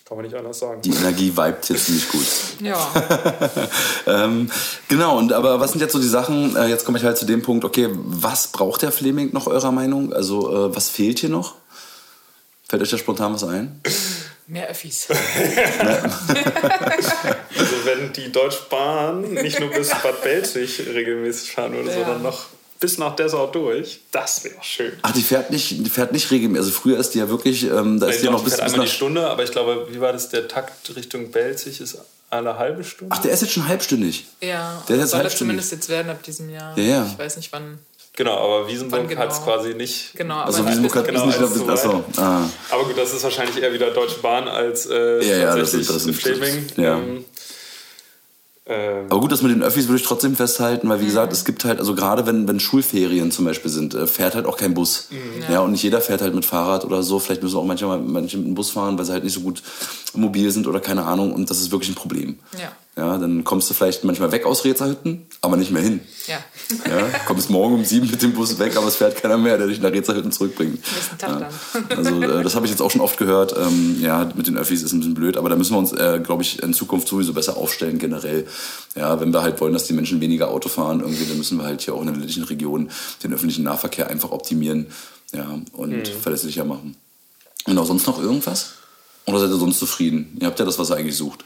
kann 0.03 0.17
man 0.17 0.25
nicht 0.25 0.35
anders 0.35 0.59
sagen. 0.59 0.81
Die 0.81 0.91
Energie 0.91 1.31
vibet 1.31 1.69
jetzt 1.69 1.85
ziemlich 1.85 2.09
gut. 2.09 2.27
Ja. 2.59 2.77
ähm, 4.07 4.51
genau, 4.89 5.17
und 5.17 5.31
aber 5.31 5.59
was 5.59 5.71
sind 5.71 5.79
jetzt 5.79 5.93
so 5.93 5.99
die 5.99 6.07
Sachen? 6.07 6.55
Äh, 6.57 6.67
jetzt 6.67 6.85
komme 6.85 6.97
ich 6.97 7.03
halt 7.05 7.17
zu 7.17 7.25
dem 7.25 7.41
Punkt, 7.41 7.63
okay, 7.63 7.89
was 7.91 8.49
braucht 8.49 8.81
der 8.81 8.91
Fleming 8.91 9.31
noch 9.31 9.47
eurer 9.47 9.71
Meinung? 9.71 10.13
Also, 10.13 10.67
äh, 10.67 10.75
was 10.75 10.89
fehlt 10.89 11.19
hier 11.19 11.29
noch? 11.29 11.55
Fällt 12.67 12.83
euch 12.83 12.89
da 12.89 12.97
spontan 12.97 13.33
was 13.33 13.45
ein? 13.45 13.81
Mehr 14.47 14.67
Öffis. 14.67 15.07
also 15.09 15.19
wenn 17.85 18.13
die 18.13 18.31
Deutsche 18.31 18.59
Bahn 18.69 19.33
nicht 19.33 19.59
nur 19.59 19.69
bis 19.69 19.89
Bad 19.89 20.21
Belzig 20.23 20.81
regelmäßig 20.85 21.51
fahren 21.51 21.73
würde, 21.73 21.89
ja. 21.89 21.95
sondern 21.95 22.21
noch 22.21 22.45
bis 22.79 22.99
nach 22.99 23.15
Dessau 23.15 23.47
durch, 23.47 24.01
das 24.11 24.43
wäre 24.43 24.61
schön. 24.61 24.93
Ach, 25.01 25.11
die 25.13 25.23
fährt 25.23 25.49
nicht, 25.49 25.71
die 25.71 25.89
fährt 25.89 26.11
nicht 26.11 26.29
regelmäßig. 26.29 26.67
Also 26.67 26.79
früher 26.79 26.99
ist 26.99 27.11
die 27.11 27.19
ja 27.19 27.29
wirklich, 27.29 27.63
ähm, 27.63 27.99
da 27.99 28.07
ist 28.07 28.21
die 28.21 28.25
ja 28.25 28.31
noch 28.31 28.43
bis, 28.43 28.53
bis 28.53 28.61
einmal 28.61 28.85
die 28.85 28.91
Stunde, 28.91 29.27
aber 29.27 29.43
ich 29.43 29.51
glaube, 29.51 29.87
wie 29.89 29.99
war 29.99 30.13
das, 30.13 30.29
der 30.29 30.47
Takt 30.47 30.95
Richtung 30.95 31.31
Belzig 31.31 31.81
ist 31.81 31.97
alle 32.29 32.57
halbe 32.57 32.83
Stunde? 32.83 33.15
Ach, 33.17 33.21
der 33.21 33.31
ist 33.31 33.41
jetzt 33.41 33.53
schon 33.53 33.67
halbstündig. 33.67 34.27
Ja, 34.41 34.83
der 34.87 34.97
ist 34.97 35.01
jetzt 35.01 35.11
soll 35.11 35.19
halbstündig. 35.21 35.37
zumindest 35.37 35.71
jetzt 35.71 35.89
werden 35.89 36.11
ab 36.11 36.21
diesem 36.21 36.49
Jahr. 36.49 36.77
Ja, 36.77 36.83
ja. 36.83 37.07
Ich 37.11 37.17
weiß 37.17 37.37
nicht 37.37 37.51
wann. 37.51 37.79
Genau, 38.15 38.37
aber 38.37 38.67
Wiesenburg 38.67 39.07
genau? 39.09 39.21
hat 39.21 39.31
es 39.31 39.43
quasi 39.43 39.73
nicht. 39.73 40.13
Genau, 40.15 40.35
aber 40.35 40.45
also 40.45 40.65
Wiesenburg 40.67 40.95
hat 40.95 41.05
genau, 41.05 41.25
nicht 41.25 41.39
noch 41.39 41.51
bis 41.51 41.81
so 41.81 42.03
ah. 42.17 42.49
Aber 42.71 42.83
gut, 42.85 42.97
das 42.97 43.13
ist 43.13 43.23
wahrscheinlich 43.23 43.61
eher 43.61 43.73
wieder 43.73 43.91
Deutsche 43.91 44.19
Bahn 44.19 44.47
als 44.47 44.85
äh, 44.85 45.23
ja, 45.23 45.37
ja, 45.37 45.55
tatsächlich 45.55 45.87
das 45.87 46.05
ist, 46.05 46.07
das 46.07 46.15
Fleming. 46.15 46.65
Ja. 46.77 46.97
Ähm, 46.97 47.25
ähm, 48.67 49.05
Aber 49.09 49.19
gut, 49.19 49.31
das 49.31 49.43
mit 49.43 49.51
den 49.51 49.61
Öffis 49.61 49.87
würde 49.87 50.01
ich 50.01 50.07
trotzdem 50.07 50.35
festhalten, 50.35 50.89
weil 50.89 50.99
wie 50.99 51.03
mhm. 51.03 51.09
gesagt, 51.09 51.33
es 51.33 51.45
gibt 51.45 51.65
halt, 51.65 51.77
also 51.77 51.93
gerade 51.93 52.25
wenn, 52.25 52.47
wenn 52.47 52.59
Schulferien 52.59 53.31
zum 53.31 53.45
Beispiel 53.45 53.69
sind, 53.69 53.93
äh, 53.93 54.07
fährt 54.07 54.33
halt 54.33 54.47
auch 54.47 54.57
kein 54.57 54.73
Bus. 54.73 55.09
Mhm. 55.11 55.41
Ja. 55.43 55.51
ja. 55.51 55.59
und 55.59 55.71
nicht 55.71 55.83
jeder 55.83 56.01
fährt 56.01 56.21
halt 56.21 56.33
mit 56.33 56.45
Fahrrad 56.45 56.83
oder 56.83 57.03
so. 57.03 57.19
Vielleicht 57.19 57.43
müssen 57.43 57.57
auch 57.57 57.65
manchmal 57.65 57.99
manche 57.99 58.37
mit 58.37 58.47
dem 58.47 58.55
Bus 58.55 58.71
fahren, 58.71 58.97
weil 58.97 59.05
sie 59.05 59.11
halt 59.11 59.23
nicht 59.23 59.33
so 59.33 59.41
gut 59.41 59.61
mobil 60.13 60.49
sind 60.49 60.65
oder 60.65 60.79
keine 60.79 61.03
Ahnung. 61.03 61.31
Und 61.31 61.49
das 61.49 61.59
ist 61.59 61.71
wirklich 61.71 61.91
ein 61.91 61.95
Problem. 61.95 62.39
Ja. 62.53 62.71
Ja, 62.97 63.17
dann 63.17 63.43
kommst 63.43 63.69
du 63.69 63.73
vielleicht 63.73 64.05
manchmal 64.05 64.31
weg 64.31 64.45
aus 64.45 64.63
Rezerhütten, 64.63 65.25
aber 65.41 65.57
nicht 65.57 65.69
mehr 65.69 65.81
hin. 65.81 65.99
Ja. 66.27 66.37
ja. 66.89 67.09
Kommst 67.25 67.49
morgen 67.49 67.75
um 67.75 67.83
sieben 67.83 68.09
mit 68.09 68.21
dem 68.21 68.31
Bus 68.31 68.57
weg, 68.57 68.77
aber 68.77 68.87
es 68.87 68.95
fährt 68.95 69.21
keiner 69.21 69.37
mehr, 69.37 69.57
der 69.57 69.67
dich 69.67 69.81
nach 69.81 69.91
Rezerhütten 69.91 70.31
zurückbringt. 70.31 70.79
Tag 71.17 71.41
ja. 71.41 71.49
dann. 71.73 71.97
Also 71.97 72.21
äh, 72.21 72.41
das 72.41 72.55
habe 72.55 72.65
ich 72.65 72.71
jetzt 72.71 72.81
auch 72.81 72.89
schon 72.89 73.01
oft 73.01 73.17
gehört. 73.17 73.53
Ähm, 73.57 73.97
ja, 73.99 74.31
mit 74.33 74.47
den 74.47 74.57
Öffis 74.57 74.81
ist 74.81 74.93
ein 74.93 74.99
bisschen 74.99 75.13
blöd, 75.13 75.35
aber 75.35 75.49
da 75.49 75.57
müssen 75.57 75.73
wir 75.73 75.79
uns, 75.79 75.91
äh, 75.91 76.21
glaube 76.23 76.43
ich, 76.43 76.63
in 76.63 76.73
Zukunft 76.73 77.09
sowieso 77.09 77.33
besser 77.33 77.57
aufstellen 77.57 77.99
generell. 77.99 78.47
Ja, 78.95 79.19
wenn 79.19 79.33
wir 79.33 79.41
halt 79.41 79.59
wollen, 79.59 79.73
dass 79.73 79.83
die 79.83 79.93
Menschen 79.93 80.21
weniger 80.21 80.49
Auto 80.49 80.69
fahren, 80.69 81.01
irgendwie, 81.01 81.25
dann 81.25 81.37
müssen 81.37 81.57
wir 81.57 81.65
halt 81.65 81.81
hier 81.81 81.95
auch 81.95 81.99
in 81.99 82.07
der 82.07 82.15
ländlichen 82.15 82.43
Region 82.43 82.89
den 83.23 83.33
öffentlichen 83.33 83.63
Nahverkehr 83.63 84.09
einfach 84.09 84.31
optimieren 84.31 84.87
ja, 85.33 85.59
und 85.73 85.91
mhm. 85.91 86.21
verlässlicher 86.21 86.63
machen. 86.63 86.95
Genau, 87.65 87.83
sonst 87.83 88.07
noch 88.07 88.21
irgendwas? 88.21 88.75
Oder 89.25 89.39
seid 89.39 89.49
ihr 89.49 89.57
sonst 89.57 89.79
zufrieden? 89.79 90.37
Ihr 90.39 90.47
habt 90.47 90.59
ja 90.59 90.65
das, 90.65 90.79
was 90.79 90.91
ihr 90.91 90.95
eigentlich 90.95 91.17
sucht. 91.17 91.43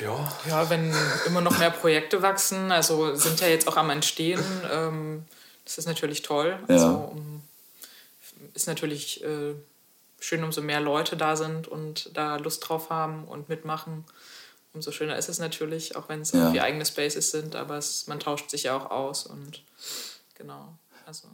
Ja. 0.00 0.32
Ja, 0.48 0.70
wenn 0.70 0.94
immer 1.26 1.40
noch 1.40 1.58
mehr 1.58 1.70
Projekte 1.70 2.22
wachsen, 2.22 2.70
also 2.70 3.14
sind 3.14 3.40
ja 3.40 3.48
jetzt 3.48 3.68
auch 3.68 3.76
am 3.76 3.90
Entstehen, 3.90 4.42
ähm, 4.70 5.24
das 5.64 5.78
ist 5.78 5.86
natürlich 5.86 6.22
toll. 6.22 6.58
Ja. 6.68 6.74
Also, 6.74 6.88
um, 6.88 7.42
ist 8.54 8.66
natürlich 8.66 9.24
äh, 9.24 9.54
schön, 10.20 10.44
umso 10.44 10.62
mehr 10.62 10.80
Leute 10.80 11.16
da 11.16 11.36
sind 11.36 11.68
und 11.68 12.10
da 12.14 12.36
Lust 12.36 12.68
drauf 12.68 12.90
haben 12.90 13.24
und 13.24 13.48
mitmachen. 13.48 14.04
Umso 14.72 14.92
schöner 14.92 15.16
ist 15.16 15.28
es 15.28 15.38
natürlich, 15.38 15.96
auch 15.96 16.08
wenn 16.08 16.20
es 16.20 16.32
ja. 16.32 16.40
irgendwie 16.40 16.60
eigene 16.60 16.84
Spaces 16.84 17.30
sind, 17.30 17.56
aber 17.56 17.78
es, 17.78 18.06
man 18.06 18.20
tauscht 18.20 18.50
sich 18.50 18.64
ja 18.64 18.76
auch 18.76 18.90
aus 18.90 19.26
und 19.26 19.62
genau. 20.34 20.76
Also, 21.06 21.28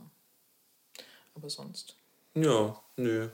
aber 1.35 1.51
sonst. 1.51 1.95
Ja, 2.35 2.76
nö 2.97 3.28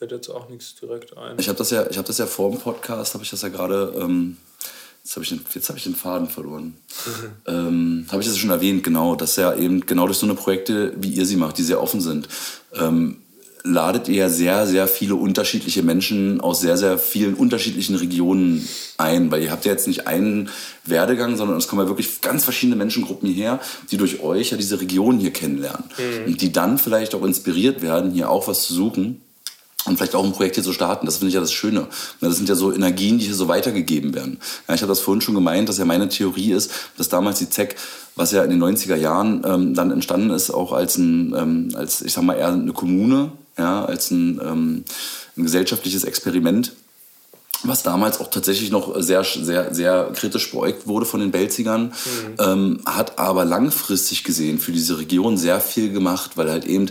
fällt 0.00 0.12
jetzt 0.12 0.30
auch 0.30 0.48
nichts 0.48 0.74
direkt 0.76 1.16
ein. 1.18 1.38
Ich 1.38 1.48
habe 1.48 1.58
das 1.58 1.70
ja, 1.70 1.86
ich 1.90 1.98
habe 1.98 2.08
das 2.08 2.16
ja 2.16 2.24
vor 2.24 2.50
dem 2.50 2.58
Podcast, 2.58 3.12
habe 3.12 3.22
ich 3.22 3.28
das 3.28 3.42
ja 3.42 3.50
gerade. 3.50 3.94
Ähm, 4.00 4.38
jetzt 5.04 5.14
habe 5.14 5.24
ich, 5.24 5.28
den, 5.28 5.40
hab 5.68 5.76
ich 5.76 5.82
den 5.82 5.94
Faden 5.94 6.26
verloren. 6.26 6.74
ähm, 7.46 8.06
habe 8.10 8.22
ich 8.22 8.28
das 8.28 8.38
schon 8.38 8.48
erwähnt, 8.48 8.82
genau, 8.82 9.14
dass 9.14 9.36
ja 9.36 9.54
eben 9.54 9.84
genau 9.84 10.06
durch 10.06 10.16
so 10.16 10.24
eine 10.24 10.34
Projekte, 10.34 10.94
wie 10.96 11.10
ihr 11.10 11.26
sie 11.26 11.36
macht, 11.36 11.58
die 11.58 11.62
sehr 11.62 11.82
offen 11.82 12.00
sind, 12.00 12.28
ähm, 12.74 13.18
ladet 13.62 14.08
ihr 14.08 14.14
ja 14.14 14.28
sehr, 14.30 14.66
sehr 14.66 14.88
viele 14.88 15.16
unterschiedliche 15.16 15.82
Menschen 15.82 16.40
aus 16.40 16.62
sehr, 16.62 16.78
sehr 16.78 16.96
vielen 16.96 17.34
unterschiedlichen 17.34 17.96
Regionen 17.96 18.66
ein, 18.96 19.30
weil 19.30 19.42
ihr 19.42 19.50
habt 19.50 19.66
ja 19.66 19.72
jetzt 19.72 19.86
nicht 19.86 20.06
einen 20.06 20.48
Werdegang, 20.86 21.36
sondern 21.36 21.58
es 21.58 21.68
kommen 21.68 21.82
ja 21.82 21.88
wirklich 21.88 22.22
ganz 22.22 22.44
verschiedene 22.44 22.76
Menschengruppen 22.76 23.28
hierher, 23.28 23.60
die 23.90 23.98
durch 23.98 24.22
euch 24.22 24.50
ja 24.50 24.56
diese 24.56 24.80
Region 24.80 25.18
hier 25.18 25.30
kennenlernen 25.30 25.84
mhm. 25.98 26.32
und 26.32 26.40
die 26.40 26.52
dann 26.52 26.78
vielleicht 26.78 27.14
auch 27.14 27.22
inspiriert 27.22 27.82
werden, 27.82 28.12
hier 28.12 28.30
auch 28.30 28.48
was 28.48 28.62
zu 28.62 28.72
suchen 28.72 29.20
und 29.86 29.96
vielleicht 29.96 30.14
auch 30.14 30.24
ein 30.24 30.32
Projekt 30.32 30.56
hier 30.56 30.64
zu 30.64 30.72
starten. 30.72 31.06
Das 31.06 31.16
finde 31.16 31.28
ich 31.28 31.34
ja 31.34 31.40
das 31.40 31.52
Schöne. 31.52 31.86
Das 32.20 32.36
sind 32.36 32.48
ja 32.48 32.54
so 32.54 32.72
Energien, 32.72 33.18
die 33.18 33.26
hier 33.26 33.34
so 33.34 33.48
weitergegeben 33.48 34.14
werden. 34.14 34.38
Ja, 34.68 34.74
ich 34.74 34.82
habe 34.82 34.90
das 34.90 35.00
vorhin 35.00 35.20
schon 35.20 35.34
gemeint, 35.34 35.68
dass 35.68 35.78
ja 35.78 35.84
meine 35.84 36.08
Theorie 36.08 36.52
ist, 36.52 36.70
dass 36.98 37.08
damals 37.08 37.38
die 37.38 37.48
ZEC, 37.48 37.76
was 38.14 38.32
ja 38.32 38.42
in 38.42 38.50
den 38.50 38.62
90er 38.62 38.96
Jahren 38.96 39.42
ähm, 39.46 39.74
dann 39.74 39.90
entstanden 39.90 40.30
ist, 40.30 40.50
auch 40.50 40.72
als 40.72 40.98
ein, 40.98 41.34
ähm, 41.36 41.68
als 41.74 42.02
ich 42.02 42.12
sag 42.12 42.24
mal 42.24 42.34
eher 42.34 42.48
eine 42.48 42.72
Kommune, 42.72 43.32
ja, 43.56 43.84
als 43.84 44.10
ein, 44.10 44.40
ähm, 44.44 44.84
ein 45.36 45.44
gesellschaftliches 45.44 46.04
Experiment, 46.04 46.72
was 47.62 47.82
damals 47.82 48.20
auch 48.20 48.30
tatsächlich 48.30 48.70
noch 48.70 49.00
sehr, 49.00 49.24
sehr, 49.24 49.74
sehr 49.74 50.10
kritisch 50.14 50.50
beäugt 50.50 50.86
wurde 50.86 51.06
von 51.06 51.20
den 51.20 51.30
Belzigern, 51.30 51.84
mhm. 51.84 52.34
ähm, 52.38 52.80
hat 52.86 53.18
aber 53.18 53.44
langfristig 53.44 54.24
gesehen 54.24 54.58
für 54.58 54.72
diese 54.72 54.98
Region 54.98 55.36
sehr 55.36 55.60
viel 55.60 55.92
gemacht, 55.92 56.32
weil 56.36 56.50
halt 56.50 56.64
eben 56.64 56.86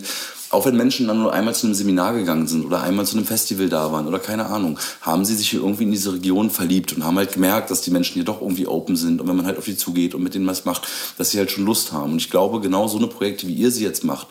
auch 0.50 0.66
wenn 0.66 0.76
Menschen 0.76 1.08
dann 1.08 1.20
nur 1.20 1.34
einmal 1.34 1.54
zu 1.54 1.68
einem 1.68 1.76
Seminar 1.76 2.14
gegangen 2.14 2.48
sind 2.48 2.66
oder 2.66 2.82
einmal 2.82 3.06
zu 3.06 3.16
einem 3.16 3.26
Festival 3.26 3.70
da 3.70 3.92
waren 3.92 4.08
oder 4.08 4.20
keine 4.20 4.48
Ahnung, 4.48 4.80
haben 5.02 5.26
sie 5.26 5.36
sich 5.36 5.50
hier 5.50 5.62
irgendwie 5.62 5.84
in 5.84 5.92
diese 5.92 6.14
Region 6.14 6.50
verliebt 6.50 6.94
und 6.94 7.04
haben 7.04 7.18
halt 7.18 7.34
gemerkt, 7.34 7.70
dass 7.70 7.82
die 7.82 7.92
Menschen 7.92 8.16
hier 8.16 8.24
doch 8.24 8.42
irgendwie 8.42 8.68
open 8.68 8.96
sind 8.96 9.22
und 9.22 9.28
wenn 9.28 9.36
man 9.36 9.46
halt 9.46 9.58
auf 9.58 9.66
die 9.66 9.78
zugeht 9.78 10.16
und 10.16 10.24
mit 10.24 10.34
denen 10.34 10.48
was 10.48 10.66
macht, 10.66 10.88
dass 11.18 11.30
sie 11.30 11.38
halt 11.38 11.52
schon 11.52 11.66
Lust 11.66 11.92
haben. 11.92 12.14
Und 12.14 12.18
ich 12.18 12.30
glaube, 12.30 12.62
genau 12.62 12.88
so 12.88 12.98
eine 12.98 13.08
Projekte, 13.08 13.48
wie 13.48 13.54
ihr 13.54 13.72
sie 13.72 13.84
jetzt 13.84 14.04
macht, 14.04 14.28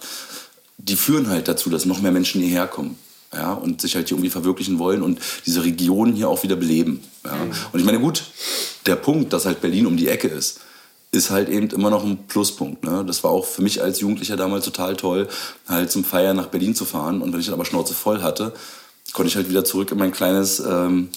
die 0.79 0.97
führen 0.97 1.29
halt 1.29 1.49
dazu, 1.49 1.71
dass 1.71 1.85
noch 1.85 2.03
mehr 2.03 2.13
Menschen 2.13 2.41
hierher 2.41 2.67
kommen. 2.67 2.99
Ja, 3.31 3.53
und 3.53 3.83
sich 3.83 3.95
halt 3.95 4.09
hier 4.09 4.17
irgendwie 4.17 4.31
verwirklichen 4.31 4.79
wollen 4.79 5.03
und 5.03 5.21
diese 5.45 5.63
Region 5.63 6.15
hier 6.15 6.31
auch 6.31 6.43
wieder 6.45 6.57
beleben. 6.57 7.03
Ja. 7.27 7.35
Mhm. 7.35 7.53
Und 7.73 7.79
ich 7.79 7.85
meine, 7.85 8.01
gut, 8.01 8.23
der 8.87 8.97
Punkt, 8.97 9.35
dass 9.35 9.45
halt 9.45 9.61
Berlin 9.61 9.87
um 9.87 9.99
die 9.99 10.09
Ecke 10.09 10.29
ist, 10.29 10.61
ist 11.11 11.31
halt 11.31 11.49
eben 11.49 11.71
immer 11.71 11.91
noch 11.91 12.05
ein 12.05 12.27
Pluspunkt. 12.27 12.85
Ne? 12.85 13.05
Das 13.07 13.25
war 13.25 13.31
auch 13.31 13.47
für 13.47 13.63
mich 13.63 13.83
als 13.83 14.01
Jugendlicher 14.01 14.37
damals 14.37 14.65
total 14.65 14.97
toll, 14.97 15.29
halt 15.67 15.91
zum 15.91 16.05
Feiern 16.05 16.37
nach 16.37 16.49
Berlin 16.49 16.75
zu 16.75 16.85
fahren. 16.85 17.23
Und 17.23 17.33
wenn 17.33 17.41
ich 17.41 17.47
dann 17.47 17.55
aber 17.55 17.65
Schnauze 17.65 17.95
voll 17.95 18.23
hatte, 18.23 18.53
konnte 19.15 19.29
ich 19.29 19.37
halt 19.37 19.49
wieder 19.49 19.65
zurück 19.65 19.91
in 19.91 19.99
mein 19.99 20.13
kleines, 20.13 20.61
ähm, 20.61 21.09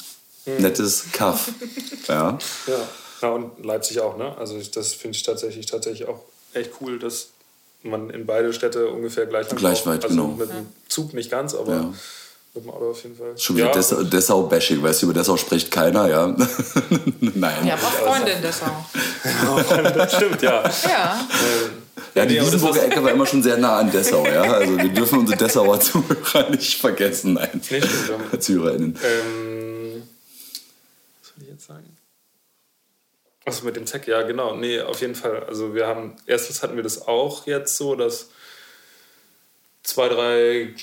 hm. 0.45 0.61
nettes 0.61 1.05
Kaff. 1.11 1.51
ja. 2.07 2.37
ja. 2.67 2.87
Ja, 3.21 3.29
und 3.29 3.63
Leipzig 3.63 3.99
auch, 3.99 4.17
ne? 4.17 4.35
Also 4.37 4.59
das 4.73 4.93
finde 4.93 5.15
ich 5.15 5.23
tatsächlich, 5.23 5.67
tatsächlich 5.67 6.07
auch 6.07 6.21
echt 6.53 6.71
cool, 6.81 6.97
dass 6.97 7.29
man 7.83 8.09
in 8.09 8.25
beide 8.25 8.51
Städte 8.53 8.87
ungefähr 8.87 9.25
gleich 9.25 9.47
Gleich 9.49 9.85
weit, 9.85 10.03
also 10.03 10.15
genau. 10.15 10.35
Mit 10.35 10.49
dem 10.49 10.67
Zug 10.87 11.13
nicht 11.13 11.29
ganz, 11.29 11.53
aber 11.53 11.73
ja. 11.73 11.93
Mit 12.53 12.65
dem 12.65 12.69
Auto 12.69 12.91
auf 12.91 13.03
jeden 13.03 13.15
Fall. 13.15 13.37
Schon 13.37 13.55
wieder 13.55 13.67
ja. 13.67 13.71
Dessau, 13.71 14.03
Dessau-Bashing, 14.03 14.83
weißt 14.83 15.01
du, 15.01 15.05
über 15.05 15.13
Dessau 15.13 15.37
spricht 15.37 15.71
keiner, 15.71 16.09
ja? 16.09 16.27
Nein. 17.21 17.65
Ja, 17.65 17.75
aber 17.75 17.83
Freunde 17.83 18.31
in 18.31 18.41
Dessau. 18.41 18.85
das 19.95 20.15
stimmt, 20.15 20.41
ja. 20.41 20.63
Ja. 20.83 21.27
Ja, 22.13 22.25
die 22.25 22.41
Wiesenburger 22.41 22.83
Ecke 22.83 23.01
war 23.01 23.11
immer 23.11 23.25
schon 23.25 23.41
sehr 23.41 23.57
nah 23.57 23.79
an 23.79 23.89
Dessau, 23.89 24.25
ja. 24.25 24.41
Also 24.41 24.77
wir 24.77 24.89
dürfen 24.89 25.19
unsere 25.19 25.37
Dessauer 25.37 25.79
Zuhörer 25.79 26.49
nicht 26.49 26.77
vergessen, 26.77 27.33
nein. 27.33 27.49
Nicht 27.53 27.87
stimmt. 27.87 28.43
ZuhörerInnen. 28.43 28.99
Ähm, 29.01 30.03
was 31.21 31.29
soll 31.29 31.43
ich 31.43 31.49
jetzt 31.49 31.67
sagen? 31.67 31.97
Achso, 33.45 33.65
mit 33.65 33.77
dem 33.77 33.85
Tech, 33.85 34.05
ja, 34.07 34.23
genau. 34.23 34.55
Nee, 34.55 34.81
auf 34.81 34.99
jeden 34.99 35.15
Fall. 35.15 35.45
Also 35.45 35.73
wir 35.73 35.87
haben, 35.87 36.17
erstens 36.25 36.61
hatten 36.61 36.75
wir 36.75 36.83
das 36.83 37.07
auch 37.07 37.47
jetzt 37.47 37.77
so, 37.77 37.95
dass 37.95 38.29
zwei, 39.83 40.09
drei 40.09 40.75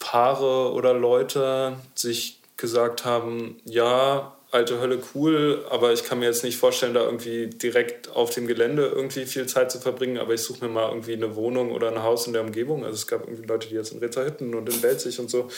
Paare 0.00 0.72
oder 0.72 0.92
Leute 0.92 1.76
sich 1.94 2.40
gesagt 2.56 3.04
haben, 3.04 3.60
ja, 3.64 4.36
alte 4.50 4.80
Hölle 4.80 5.00
cool, 5.14 5.64
aber 5.70 5.92
ich 5.92 6.02
kann 6.02 6.18
mir 6.18 6.26
jetzt 6.26 6.42
nicht 6.42 6.56
vorstellen, 6.56 6.94
da 6.94 7.04
irgendwie 7.04 7.46
direkt 7.46 8.10
auf 8.10 8.30
dem 8.30 8.48
Gelände 8.48 8.86
irgendwie 8.86 9.24
viel 9.24 9.46
Zeit 9.46 9.70
zu 9.70 9.78
verbringen, 9.78 10.18
aber 10.18 10.34
ich 10.34 10.42
suche 10.42 10.64
mir 10.64 10.70
mal 10.70 10.88
irgendwie 10.88 11.12
eine 11.12 11.36
Wohnung 11.36 11.70
oder 11.70 11.88
ein 11.88 12.02
Haus 12.02 12.26
in 12.26 12.32
der 12.32 12.42
Umgebung. 12.42 12.84
Also 12.84 12.96
es 12.96 13.06
gab 13.06 13.22
irgendwie 13.22 13.46
Leute, 13.46 13.68
die 13.68 13.76
jetzt 13.76 13.92
in 13.92 14.00
Rezerhütten 14.00 14.54
und 14.54 14.68
in 14.68 14.80
Belzig 14.80 15.20
und 15.20 15.30
so, 15.30 15.48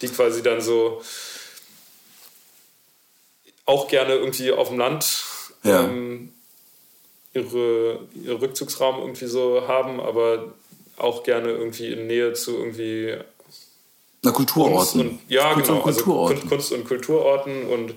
die 0.00 0.08
quasi 0.08 0.42
dann 0.42 0.62
so 0.62 1.02
auch 3.66 3.88
gerne 3.88 4.14
irgendwie 4.14 4.50
auf 4.52 4.68
dem 4.68 4.78
Land 4.78 5.24
ja. 5.62 5.84
ähm, 5.84 6.32
ihre, 7.34 8.00
ihr 8.14 8.40
Rückzugsraum 8.40 9.00
irgendwie 9.00 9.26
so 9.26 9.68
haben, 9.68 10.00
aber 10.00 10.54
auch 10.96 11.22
gerne 11.22 11.50
irgendwie 11.50 11.92
in 11.92 12.06
Nähe 12.06 12.32
zu 12.32 12.56
irgendwie 12.56 13.16
Na, 14.22 14.30
Kulturorten. 14.32 15.00
und, 15.00 15.20
ja, 15.28 15.52
Kunst- 15.54 15.68
genau, 15.68 15.80
und 15.80 15.86
also 15.86 16.00
Kulturorten. 16.04 16.40
Kun- 16.40 16.48
Kunst- 16.48 16.72
und 16.72 16.84
Kulturorten 16.86 17.66
und 17.68 17.94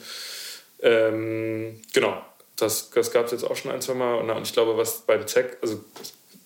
ähm, 0.81 1.81
genau, 1.93 2.21
das, 2.55 2.89
das 2.91 3.11
gab 3.11 3.25
es 3.25 3.31
jetzt 3.31 3.43
auch 3.43 3.55
schon 3.55 3.71
ein, 3.71 3.81
zwei 3.81 3.93
Mal 3.93 4.15
und, 4.15 4.29
und 4.29 4.43
ich 4.43 4.53
glaube, 4.53 4.77
was 4.77 4.99
beim 5.01 5.25
ZEC, 5.27 5.57
also 5.61 5.79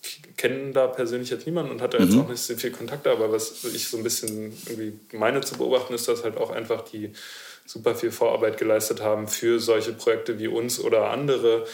ich 0.03 0.19
kenne 0.37 0.71
da 0.71 0.87
persönlich 0.87 1.29
jetzt 1.29 1.45
niemanden 1.45 1.71
und 1.71 1.81
hatte 1.81 1.97
jetzt 1.97 2.13
Mhm. 2.13 2.21
auch 2.21 2.29
nicht 2.29 2.41
so 2.41 2.55
viel 2.55 2.71
Kontakte, 2.71 3.11
aber 3.11 3.31
was 3.31 3.63
ich 3.63 3.87
so 3.87 3.97
ein 3.97 4.03
bisschen 4.03 4.55
irgendwie 4.67 4.99
meine 5.15 5.41
zu 5.41 5.57
beobachten, 5.57 5.93
ist, 5.93 6.07
dass 6.07 6.23
halt 6.23 6.37
auch 6.37 6.51
einfach 6.51 6.81
die 6.83 7.11
super 7.65 7.95
viel 7.95 8.11
Vorarbeit 8.11 8.57
geleistet 8.57 9.01
haben 9.01 9.27
für 9.27 9.59
solche 9.59 9.91
Projekte 9.93 10.39
wie 10.39 10.47
uns 10.47 10.79
oder 10.79 11.09
andere, 11.09 11.65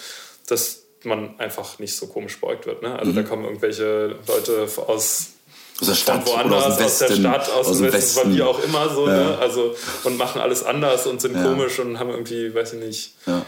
dass 0.47 0.83
man 1.03 1.37
einfach 1.39 1.79
nicht 1.79 1.95
so 1.95 2.07
komisch 2.07 2.39
beäugt 2.39 2.65
wird. 2.65 2.81
Ne? 2.81 2.97
Also 2.97 3.11
Mhm. 3.11 3.15
da 3.17 3.23
kommen 3.23 3.43
irgendwelche 3.43 4.15
Leute 4.27 4.67
aus 4.87 5.27
Aus 5.81 5.87
der 5.87 5.95
Stadt 5.95 6.25
woanders, 6.27 6.63
aus 6.65 6.77
dem 6.77 6.85
aus, 6.85 6.97
der 6.99 7.09
Westen, 7.09 7.21
Stadt, 7.21 7.49
aus, 7.49 7.67
aus 7.67 7.77
dem 7.77 7.85
dem 7.87 7.93
Westen, 7.93 8.19
von 8.21 8.29
wie 8.33 8.39
Westen. 8.39 8.47
auch 8.47 8.63
immer 8.63 8.89
so, 8.93 9.07
Ja. 9.07 9.13
ne? 9.17 9.37
Also 9.39 9.75
und 10.03 10.17
machen 10.17 10.41
alles 10.41 10.63
anders 10.63 11.07
und 11.07 11.19
sind 11.21 11.35
Ja. 11.35 11.43
komisch 11.43 11.79
und 11.79 11.99
haben 11.99 12.09
irgendwie, 12.09 12.53
weiß 12.53 12.73
ich 12.73 12.79
nicht, 12.79 13.13
Ja. 13.25 13.45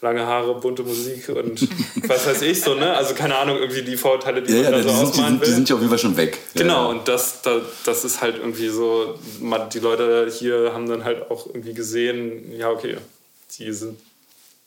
lange 0.00 0.26
Haare, 0.26 0.54
bunte 0.60 0.82
Musik 0.82 1.28
und 1.30 1.66
was 2.08 2.26
weiß 2.26 2.42
ich 2.42 2.60
so, 2.62 2.74
ne? 2.74 2.94
Also 2.94 3.14
keine 3.14 3.36
Ahnung, 3.36 3.58
irgendwie 3.58 3.82
die 3.82 3.96
Vorurteile, 3.96 4.42
die 4.42 4.52
Ja, 4.54 4.62
man 4.70 4.72
da 4.72 4.78
die 4.78 4.82
so 4.84 4.88
sind, 4.90 4.98
die, 4.98 5.08
ausmalen 5.10 5.30
sind, 5.32 5.42
die 5.42 5.46
will. 5.48 5.54
sind 5.54 5.68
ja 5.68 5.74
auf 5.74 5.80
jeden 5.80 5.90
Fall 5.90 5.98
schon 5.98 6.16
weg. 6.16 6.38
Genau, 6.54 6.90
und 6.90 7.08
das, 7.08 7.42
das, 7.42 7.62
das 7.84 8.04
ist 8.04 8.20
halt 8.20 8.36
irgendwie 8.38 8.68
so, 8.68 9.18
die 9.72 9.78
Leute 9.80 10.30
hier 10.30 10.72
haben 10.72 10.88
dann 10.88 11.04
halt 11.04 11.30
auch 11.30 11.46
irgendwie 11.46 11.74
gesehen, 11.74 12.52
ja, 12.56 12.70
okay, 12.70 12.96
die 13.58 13.72
sind 13.72 13.98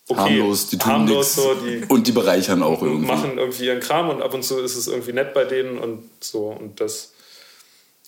okay, 0.07 0.19
harmlos, 0.39 0.69
die 0.69 0.77
tun 0.77 0.91
harmlos 0.91 1.35
nichts. 1.35 1.35
so, 1.35 1.53
die 1.55 1.85
und 1.87 2.07
die 2.07 2.11
bereichern 2.11 2.63
auch 2.63 2.81
irgendwie. 2.81 3.07
machen 3.07 3.37
irgendwie 3.37 3.65
ihren 3.65 3.79
Kram 3.79 4.09
und 4.09 4.21
ab 4.21 4.33
und 4.33 4.43
zu 4.43 4.59
ist 4.59 4.75
es 4.75 4.87
irgendwie 4.87 5.13
nett 5.13 5.33
bei 5.33 5.45
denen 5.45 5.77
und 5.77 6.09
so. 6.21 6.47
Und 6.47 6.79
das, 6.79 7.13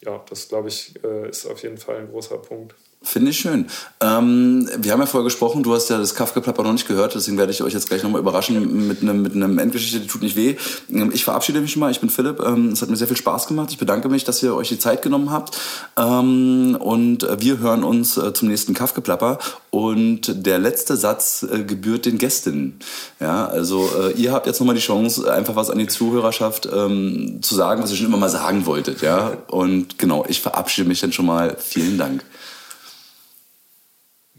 ja, 0.02 0.24
das 0.30 0.48
glaube 0.50 0.70
ich, 0.70 0.94
äh, 1.04 1.30
ist 1.30 1.46
auf 1.46 1.62
jeden 1.64 1.78
Fall 1.78 1.98
ein 1.98 2.10
großer 2.10 2.38
Punkt. 2.38 2.76
Finde 3.02 3.32
ich 3.32 3.40
schön. 3.40 3.68
Ähm, 4.02 4.70
wir 4.78 4.92
haben 4.92 5.00
ja 5.00 5.06
vorher 5.06 5.24
gesprochen, 5.24 5.64
du 5.64 5.74
hast 5.74 5.90
ja 5.90 5.98
das 5.98 6.16
Kaffgeplapper 6.16 6.64
noch 6.64 6.74
nicht 6.74 6.86
gehört, 6.86 7.16
deswegen 7.16 7.38
werde 7.38 7.54
ich 7.54 7.64
euch 7.64 7.72
jetzt 7.72 7.88
gleich 7.88 8.04
nochmal 8.04 8.20
überraschen 8.20 8.90
mit 8.90 9.02
einem, 9.02 9.22
mit 9.22 9.34
Endgeschichte, 9.34 10.02
die 10.02 10.08
tut 10.08 10.22
nicht 10.22 10.36
weh. 10.36 10.58
Ähm, 10.92 11.10
Ich 11.14 11.24
verabschiede 11.24 11.62
mich 11.62 11.72
schon 11.72 11.80
mal, 11.80 11.92
ich 11.92 12.02
bin 12.02 12.10
Philipp. 12.10 12.42
Ähm, 12.42 12.74
Es 12.74 12.82
hat 12.82 12.90
mir 12.90 12.98
sehr 12.98 13.08
viel 13.08 13.16
Spaß 13.16 13.48
gemacht. 13.48 13.70
Ich 13.72 13.78
bedanke 13.78 14.10
mich, 14.10 14.26
dass 14.26 14.44
ihr 14.44 14.54
euch 14.54 14.68
die 14.68 14.80
Zeit 14.80 15.02
genommen 15.02 15.32
habt. 15.32 15.58
Ähm, 15.96 16.76
Und 16.78 17.24
äh, 17.24 17.40
wir 17.40 17.60
hören 17.60 17.86
uns 17.86 18.18
äh, 18.18 18.34
zum 18.34 18.50
nächsten 18.50 18.74
Kaffgeplapper. 18.74 19.40
Und 19.70 20.46
der 20.46 20.60
letzte 20.60 20.98
Satz 20.98 21.44
äh, 21.50 21.64
gebührt 21.64 22.06
den 22.06 22.18
Gästinnen. 22.18 22.80
Ja, 23.22 23.48
also 23.48 23.90
äh, 23.98 24.12
ihr 24.20 24.34
habt 24.34 24.46
jetzt 24.46 24.60
nochmal 24.60 24.76
die 24.76 24.82
Chance, 24.82 25.32
einfach 25.32 25.56
was 25.56 25.70
an 25.70 25.78
die 25.78 25.88
Zuhörerschaft 25.88 26.68
ähm, 26.72 27.40
zu 27.42 27.56
sagen, 27.56 27.82
was 27.82 27.92
ihr 27.92 27.98
schon 27.98 28.08
immer 28.08 28.18
mal 28.18 28.30
sagen 28.30 28.66
wolltet. 28.66 29.02
Ja, 29.02 29.38
und 29.48 29.98
genau, 29.98 30.26
ich 30.28 30.42
verabschiede 30.42 30.88
mich 30.90 31.00
dann 31.00 31.14
schon 31.14 31.28
mal. 31.28 31.56
Vielen 31.60 31.98
Dank. 31.98 32.26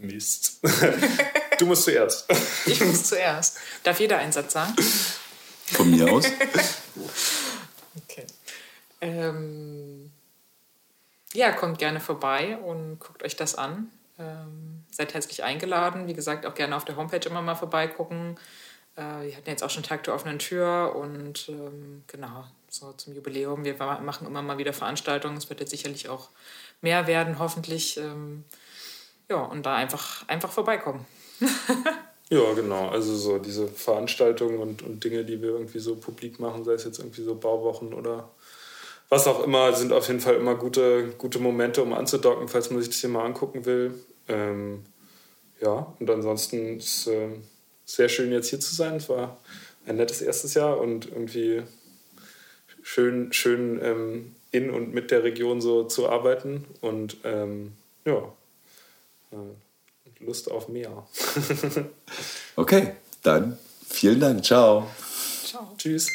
Mist. 0.01 0.59
du 1.59 1.65
musst 1.65 1.83
zuerst. 1.83 2.25
Ich 2.65 2.81
muss 2.81 3.03
zuerst. 3.03 3.57
Darf 3.83 3.99
jeder 3.99 4.17
einen 4.17 4.31
Satz 4.31 4.53
sagen? 4.53 4.73
Von 5.65 5.91
mir 5.91 6.11
aus. 6.11 6.25
Okay. 8.09 8.25
Ähm, 9.01 10.11
ja, 11.33 11.51
kommt 11.51 11.77
gerne 11.77 11.99
vorbei 11.99 12.57
und 12.57 12.99
guckt 12.99 13.21
euch 13.23 13.35
das 13.35 13.55
an. 13.55 13.89
Ähm, 14.17 14.85
seid 14.91 15.13
herzlich 15.13 15.43
eingeladen. 15.43 16.07
Wie 16.07 16.13
gesagt, 16.13 16.45
auch 16.45 16.53
gerne 16.53 16.75
auf 16.75 16.85
der 16.85 16.95
Homepage 16.95 17.27
immer 17.27 17.41
mal 17.41 17.55
vorbeigucken. 17.55 18.37
Äh, 18.95 19.01
wir 19.01 19.35
hatten 19.35 19.49
jetzt 19.49 19.63
auch 19.63 19.69
schon 19.69 19.83
Tag 19.83 20.03
der 20.03 20.13
offenen 20.13 20.39
Tür 20.39 20.95
und 20.95 21.49
ähm, 21.49 22.03
genau, 22.07 22.45
so 22.69 22.93
zum 22.93 23.13
Jubiläum. 23.13 23.65
Wir 23.65 23.75
machen 23.75 24.27
immer 24.27 24.41
mal 24.41 24.57
wieder 24.57 24.73
Veranstaltungen. 24.73 25.37
Es 25.37 25.49
wird 25.49 25.59
jetzt 25.59 25.71
sicherlich 25.71 26.07
auch 26.07 26.29
mehr 26.81 27.07
werden, 27.07 27.39
hoffentlich. 27.39 27.99
Ja, 29.31 29.43
und 29.43 29.65
da 29.65 29.75
einfach, 29.75 30.27
einfach 30.27 30.51
vorbeikommen. 30.51 31.05
Ja, 32.33 32.53
genau. 32.53 32.87
Also 32.87 33.13
so 33.13 33.39
diese 33.39 33.67
Veranstaltungen 33.67 34.57
und, 34.59 34.83
und 34.83 35.03
Dinge, 35.03 35.25
die 35.25 35.41
wir 35.41 35.49
irgendwie 35.49 35.79
so 35.79 35.97
publik 35.97 36.39
machen, 36.39 36.63
sei 36.63 36.71
es 36.75 36.85
jetzt 36.85 36.99
irgendwie 36.99 37.23
so 37.23 37.35
Bauwochen 37.35 37.93
oder 37.93 38.31
was 39.09 39.27
auch 39.27 39.43
immer, 39.43 39.73
sind 39.73 39.91
auf 39.91 40.07
jeden 40.07 40.21
Fall 40.21 40.35
immer 40.35 40.55
gute, 40.55 41.09
gute 41.17 41.39
Momente, 41.39 41.83
um 41.83 41.91
anzudocken, 41.91 42.47
falls 42.47 42.69
man 42.69 42.79
sich 42.79 42.87
das 42.87 42.99
hier 42.99 43.09
mal 43.09 43.25
angucken 43.25 43.65
will. 43.65 43.95
Ähm, 44.29 44.85
ja, 45.59 45.93
und 45.99 46.09
ansonsten 46.09 46.77
ist 46.77 47.07
ähm, 47.07 47.43
sehr 47.83 48.07
schön 48.07 48.31
jetzt 48.31 48.47
hier 48.47 48.61
zu 48.61 48.73
sein. 48.73 48.95
Es 48.95 49.09
war 49.09 49.37
ein 49.85 49.97
nettes 49.97 50.21
erstes 50.21 50.53
Jahr 50.53 50.79
und 50.79 51.11
irgendwie 51.11 51.63
schön, 52.81 53.33
schön 53.33 53.77
ähm, 53.83 54.35
in 54.51 54.69
und 54.69 54.93
mit 54.93 55.11
der 55.11 55.25
Region 55.25 55.59
so 55.59 55.83
zu 55.83 56.07
arbeiten 56.07 56.63
und 56.79 57.17
ähm, 57.25 57.73
ja, 58.05 58.19
äh, 58.19 58.40
Lust 60.19 60.51
auf 60.51 60.67
mehr. 60.67 61.07
Okay, 62.55 62.95
dann 63.23 63.57
vielen 63.87 64.19
Dank. 64.19 64.45
Ciao. 64.45 64.87
Ciao. 65.45 65.73
Tschüss. 65.77 66.07